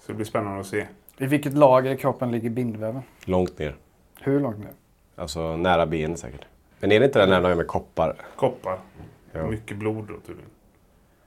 Så 0.00 0.12
det 0.12 0.14
blir 0.14 0.26
spännande 0.26 0.60
att 0.60 0.66
se. 0.66 0.86
I 1.18 1.26
vilket 1.26 1.54
lager 1.54 1.90
i 1.90 1.96
kroppen 1.96 2.30
ligger 2.32 2.50
bindväven? 2.50 3.02
Långt 3.24 3.58
ner. 3.58 3.76
Hur 4.20 4.40
långt 4.40 4.58
ner? 4.58 4.72
Alltså 5.16 5.56
nära 5.56 5.86
benet 5.86 6.18
säkert. 6.18 6.44
Men 6.80 6.92
är 6.92 7.00
det 7.00 7.06
inte 7.06 7.26
den 7.26 7.42
där 7.42 7.54
med 7.54 7.66
koppar? 7.66 8.16
Koppar. 8.36 8.78
Ja. 9.32 9.46
Mycket 9.46 9.76
blod 9.76 10.04
då 10.08 10.14
tydligen. 10.26 10.50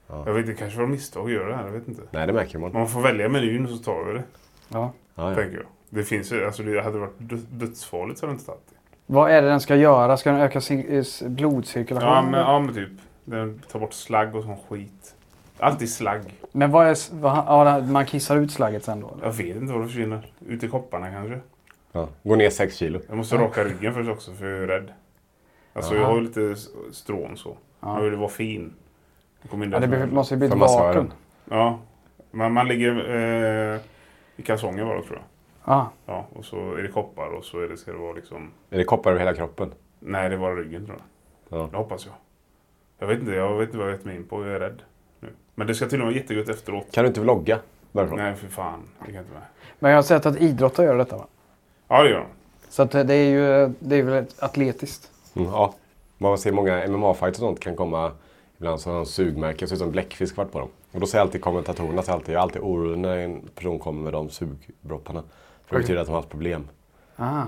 Ja. 0.08 0.22
Jag 0.26 0.32
vet 0.32 0.40
inte, 0.40 0.52
det 0.52 0.58
kanske 0.58 0.78
var 0.78 0.86
misstag 0.86 1.26
att 1.26 1.32
göra 1.32 1.48
det 1.48 1.56
här. 1.56 1.64
Jag 1.64 1.72
vet 1.72 1.88
inte. 1.88 2.02
Nej, 2.10 2.26
det 2.26 2.32
märker 2.32 2.58
man. 2.58 2.72
Man 2.72 2.88
får 2.88 3.00
välja 3.00 3.28
menyn 3.28 3.68
så 3.68 3.76
tar 3.76 4.04
vi 4.04 4.12
det. 4.12 4.22
Ja. 4.68 4.92
Ja, 5.14 5.28
ja. 5.30 5.34
Tänker 5.36 5.56
jag. 5.56 5.66
Det 5.90 6.04
finns 6.04 6.32
ju, 6.32 6.44
alltså 6.46 6.62
det 6.62 6.80
hade 6.82 6.98
varit 6.98 7.14
dö- 7.18 7.36
dödsfarligt 7.50 8.18
så 8.20 8.26
hade 8.26 8.32
jag 8.32 8.34
inte 8.36 8.46
tagit 8.46 8.62
det. 8.68 8.74
Vad 9.06 9.30
är 9.30 9.42
det 9.42 9.48
den 9.48 9.60
ska 9.60 9.76
göra? 9.76 10.16
Ska 10.16 10.30
den 10.32 10.40
öka 10.40 10.58
cir- 10.58 11.22
eh, 11.24 11.28
blodcirkulationen? 11.30 12.14
Ja 12.14 12.22
men, 12.30 12.40
ja 12.40 12.58
men 12.60 12.74
typ. 12.74 12.88
Den 13.24 13.62
tar 13.72 13.80
bort 13.80 13.92
slagg 13.92 14.34
och 14.36 14.42
sån 14.44 14.56
skit. 14.68 15.14
Alltid 15.58 15.90
slagg. 15.90 16.22
Men 16.52 16.70
vad 16.70 16.86
är... 16.86 16.96
Vad, 17.20 17.32
ja, 17.36 17.80
man 17.80 18.06
kissar 18.06 18.36
ut 18.36 18.50
slagget 18.52 18.84
sen 18.84 19.00
då? 19.00 19.08
eller? 19.14 19.24
Jag 19.26 19.32
vet 19.32 19.56
inte 19.56 19.72
vad 19.72 19.82
det 19.82 19.86
försvinner. 19.88 20.32
Ut 20.48 20.62
i 20.64 20.68
kopparna 20.68 21.10
kanske. 21.10 21.40
Ja. 21.92 22.08
Går 22.22 22.36
ner 22.36 22.50
6 22.50 22.76
kilo. 22.76 23.00
Jag 23.08 23.16
måste 23.16 23.36
raka 23.36 23.64
ryggen 23.64 23.94
först 23.94 24.10
också 24.10 24.32
för 24.32 24.46
jag 24.46 24.62
är 24.62 24.66
rädd. 24.66 24.92
Alltså 25.72 25.94
Ja. 25.94 26.00
jag 26.00 26.06
har 26.06 26.14
ju 26.16 26.20
lite 26.20 26.56
strån 26.92 27.36
så. 27.36 27.56
Ja. 27.80 27.96
Jag 27.98 28.04
vill 28.10 28.14
vara 28.18 28.28
fin. 28.28 28.72
Ja, 29.50 29.78
det 29.80 30.06
måste 30.06 30.34
ju 30.34 30.38
bli 30.38 30.48
ett 30.48 30.54
vakuum. 30.54 31.12
Ja. 31.44 31.78
Man, 32.30 32.52
man 32.52 32.68
ligger 32.68 33.14
eh, 33.74 33.80
i 34.36 34.42
kalsonger 34.42 34.84
bara 34.84 35.02
tror 35.02 35.14
jag. 35.14 35.24
Ja. 35.74 35.90
Ja, 36.06 36.26
och 36.32 36.44
så 36.44 36.74
är 36.74 36.82
det 36.82 36.88
koppar 36.88 37.26
och 37.26 37.44
så 37.44 37.60
är 37.60 37.68
det, 37.68 37.76
ska 37.76 37.92
det 37.92 37.98
vara 37.98 38.12
liksom... 38.12 38.50
Är 38.70 38.78
det 38.78 38.84
koppar 38.84 39.10
över 39.10 39.20
hela 39.20 39.34
kroppen? 39.34 39.72
Nej, 39.98 40.28
det 40.28 40.36
var 40.36 40.56
ryggen 40.56 40.86
tror 40.86 40.98
jag. 40.98 41.60
Ja. 41.60 41.68
Det 41.70 41.76
hoppas 41.76 42.06
jag. 42.06 42.14
Jag 42.98 43.06
vet 43.06 43.20
inte, 43.20 43.32
jag 43.32 43.58
vet 43.58 43.68
inte 43.68 43.78
vad 43.78 43.86
jag 43.86 43.92
gett 43.92 44.04
mig 44.04 44.16
in 44.16 44.24
på. 44.24 44.46
Jag 44.46 44.54
är 44.54 44.60
rädd. 44.60 44.82
Nu. 45.20 45.28
Men 45.54 45.66
det 45.66 45.74
ska 45.74 45.84
tydligen 45.84 46.06
vara 46.06 46.16
jättegott 46.16 46.48
efteråt. 46.48 46.92
Kan 46.92 47.04
du 47.04 47.08
inte 47.08 47.20
vlogga 47.20 47.58
därifrån? 47.92 48.18
Nej, 48.18 48.34
för 48.34 48.48
fan. 48.48 48.80
Det 48.98 49.04
kan 49.04 49.14
jag 49.14 49.22
inte 49.22 49.34
med. 49.34 49.42
Men 49.78 49.90
jag 49.90 49.98
har 49.98 50.02
sett 50.02 50.26
att 50.26 50.36
idrottare 50.36 50.86
gör 50.86 50.98
detta 50.98 51.16
va? 51.16 51.26
Ja, 51.88 52.02
det 52.02 52.10
gör 52.10 52.18
de. 52.18 52.26
Så 52.68 52.82
att 52.82 52.90
det 52.90 53.14
är 53.14 53.28
ju 53.30 53.74
det 53.78 53.96
är 53.96 54.02
väl 54.02 54.24
atletiskt. 54.38 55.10
Mm, 55.34 55.48
ja. 55.48 55.74
Man 56.18 56.38
ser 56.38 56.52
många 56.52 56.86
MMA-fighter 56.86 57.28
och 57.28 57.36
sånt 57.36 57.60
kan 57.60 57.76
komma 57.76 58.12
ibland 58.58 58.80
så 58.80 58.90
har 58.90 58.96
de 58.96 59.06
sugmärken, 59.06 59.68
ser 59.68 59.74
ut 59.74 59.80
som 59.80 59.90
bläckfisk 59.90 60.36
vart 60.36 60.52
på 60.52 60.58
dem. 60.58 60.68
Och 60.92 61.00
då 61.00 61.06
säger 61.06 61.22
alltid 61.22 61.40
kommentatorerna, 61.40 62.02
säger 62.02 62.18
alltid, 62.18 62.34
jag 62.34 62.38
är 62.38 62.42
alltid 62.42 62.62
orolig 62.62 62.98
när 62.98 63.18
en 63.18 63.48
person 63.54 63.78
kommer 63.78 64.02
med 64.02 64.12
de 64.12 64.30
sugbrottarna. 64.30 65.22
För 65.66 65.76
det 65.76 65.80
betyder 65.80 66.00
att 66.00 66.06
de 66.06 66.12
har 66.12 66.18
haft 66.18 66.30
problem. 66.30 66.68
Ah. 67.16 67.42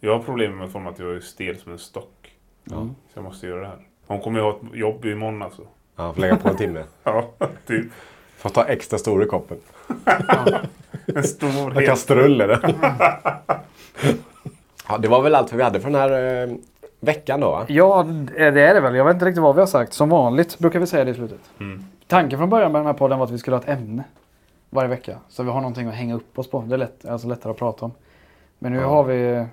Jag 0.00 0.16
har 0.18 0.24
problem 0.24 0.58
med 0.58 0.70
form 0.70 0.86
att 0.86 0.98
jag 0.98 1.16
är 1.16 1.20
stel 1.20 1.56
som 1.56 1.72
en 1.72 1.78
stock. 1.78 2.36
Ja. 2.64 2.72
Så 2.72 3.18
jag 3.18 3.24
måste 3.24 3.46
göra 3.46 3.60
det 3.60 3.66
här. 3.66 3.78
Hon 4.06 4.20
kommer 4.20 4.38
ju 4.38 4.44
ha 4.44 4.50
ett 4.50 4.78
jobb 4.78 5.04
imorgon 5.04 5.42
alltså. 5.42 5.62
Ja, 5.96 6.12
får 6.12 6.20
lägga 6.20 6.36
på 6.36 6.48
en 6.48 6.56
timme. 6.56 6.84
Ja, 7.04 7.30
typ. 7.66 7.86
Får 8.36 8.50
ta 8.50 8.64
extra 8.64 8.98
stor 8.98 9.22
i 9.22 9.26
koppen. 9.26 9.58
En 11.06 11.24
stor 11.24 11.78
En 11.78 11.86
kastrull 11.86 12.40
är 12.40 12.48
det. 12.48 12.74
ja, 14.88 14.98
det 14.98 15.08
var 15.08 15.22
väl 15.22 15.34
allt 15.34 15.52
vi 15.52 15.62
hade 15.62 15.80
för 15.80 15.90
den 15.90 16.00
här 16.00 16.42
eh, 16.42 16.54
veckan 17.04 17.40
då 17.40 17.50
va? 17.50 17.64
Ja, 17.68 18.02
det 18.36 18.60
är 18.60 18.74
det 18.74 18.80
väl. 18.80 18.94
Jag 18.94 19.04
vet 19.04 19.14
inte 19.14 19.24
riktigt 19.26 19.42
vad 19.42 19.54
vi 19.54 19.60
har 19.60 19.66
sagt. 19.66 19.92
Som 19.92 20.08
vanligt 20.08 20.58
brukar 20.58 20.80
vi 20.80 20.86
säga 20.86 21.04
det 21.04 21.10
i 21.10 21.14
slutet. 21.14 21.40
Mm. 21.60 21.84
Tanken 22.06 22.38
från 22.38 22.50
början 22.50 22.72
med 22.72 22.78
den 22.78 22.86
här 22.86 22.92
podden 22.92 23.18
var 23.18 23.26
att 23.26 23.32
vi 23.32 23.38
skulle 23.38 23.56
ha 23.56 23.62
ett 23.62 23.68
ämne 23.68 24.04
varje 24.70 24.88
vecka. 24.88 25.18
Så 25.28 25.42
vi 25.42 25.50
har 25.50 25.60
någonting 25.60 25.88
att 25.88 25.94
hänga 25.94 26.14
upp 26.14 26.38
oss 26.38 26.50
på. 26.50 26.60
Det 26.68 26.74
är 26.74 26.78
lätt, 26.78 27.06
alltså 27.06 27.28
lättare 27.28 27.50
att 27.50 27.58
prata 27.58 27.84
om. 27.84 27.92
Men 28.58 28.72
nu 28.72 28.78
Ja. 28.78 28.86
har 28.88 29.04
vi... 29.04 29.16
Det 29.22 29.46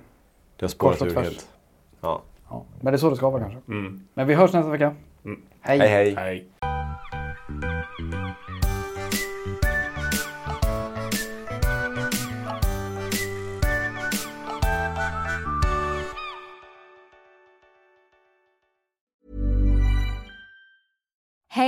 har 0.60 0.68
spårat 0.68 0.98
Kors 0.98 1.00
och 1.02 1.06
ur 1.06 1.12
tvärs. 1.14 1.24
helt. 1.24 1.48
Ja. 2.00 2.22
Ja, 2.50 2.62
men 2.80 2.92
det 2.92 2.96
är 2.96 2.98
så 2.98 3.10
det 3.10 3.16
ska 3.16 3.30
vara 3.30 3.42
kanske. 3.42 3.60
Mm. 3.72 4.02
Men 4.14 4.26
vi 4.26 4.34
hörs 4.34 4.52
nästa 4.52 4.70
vecka. 4.70 4.94
Mm. 5.24 5.42
Hej! 5.60 5.78
Hej 5.78 5.88
hej. 5.88 6.14
Nej. 6.14 6.46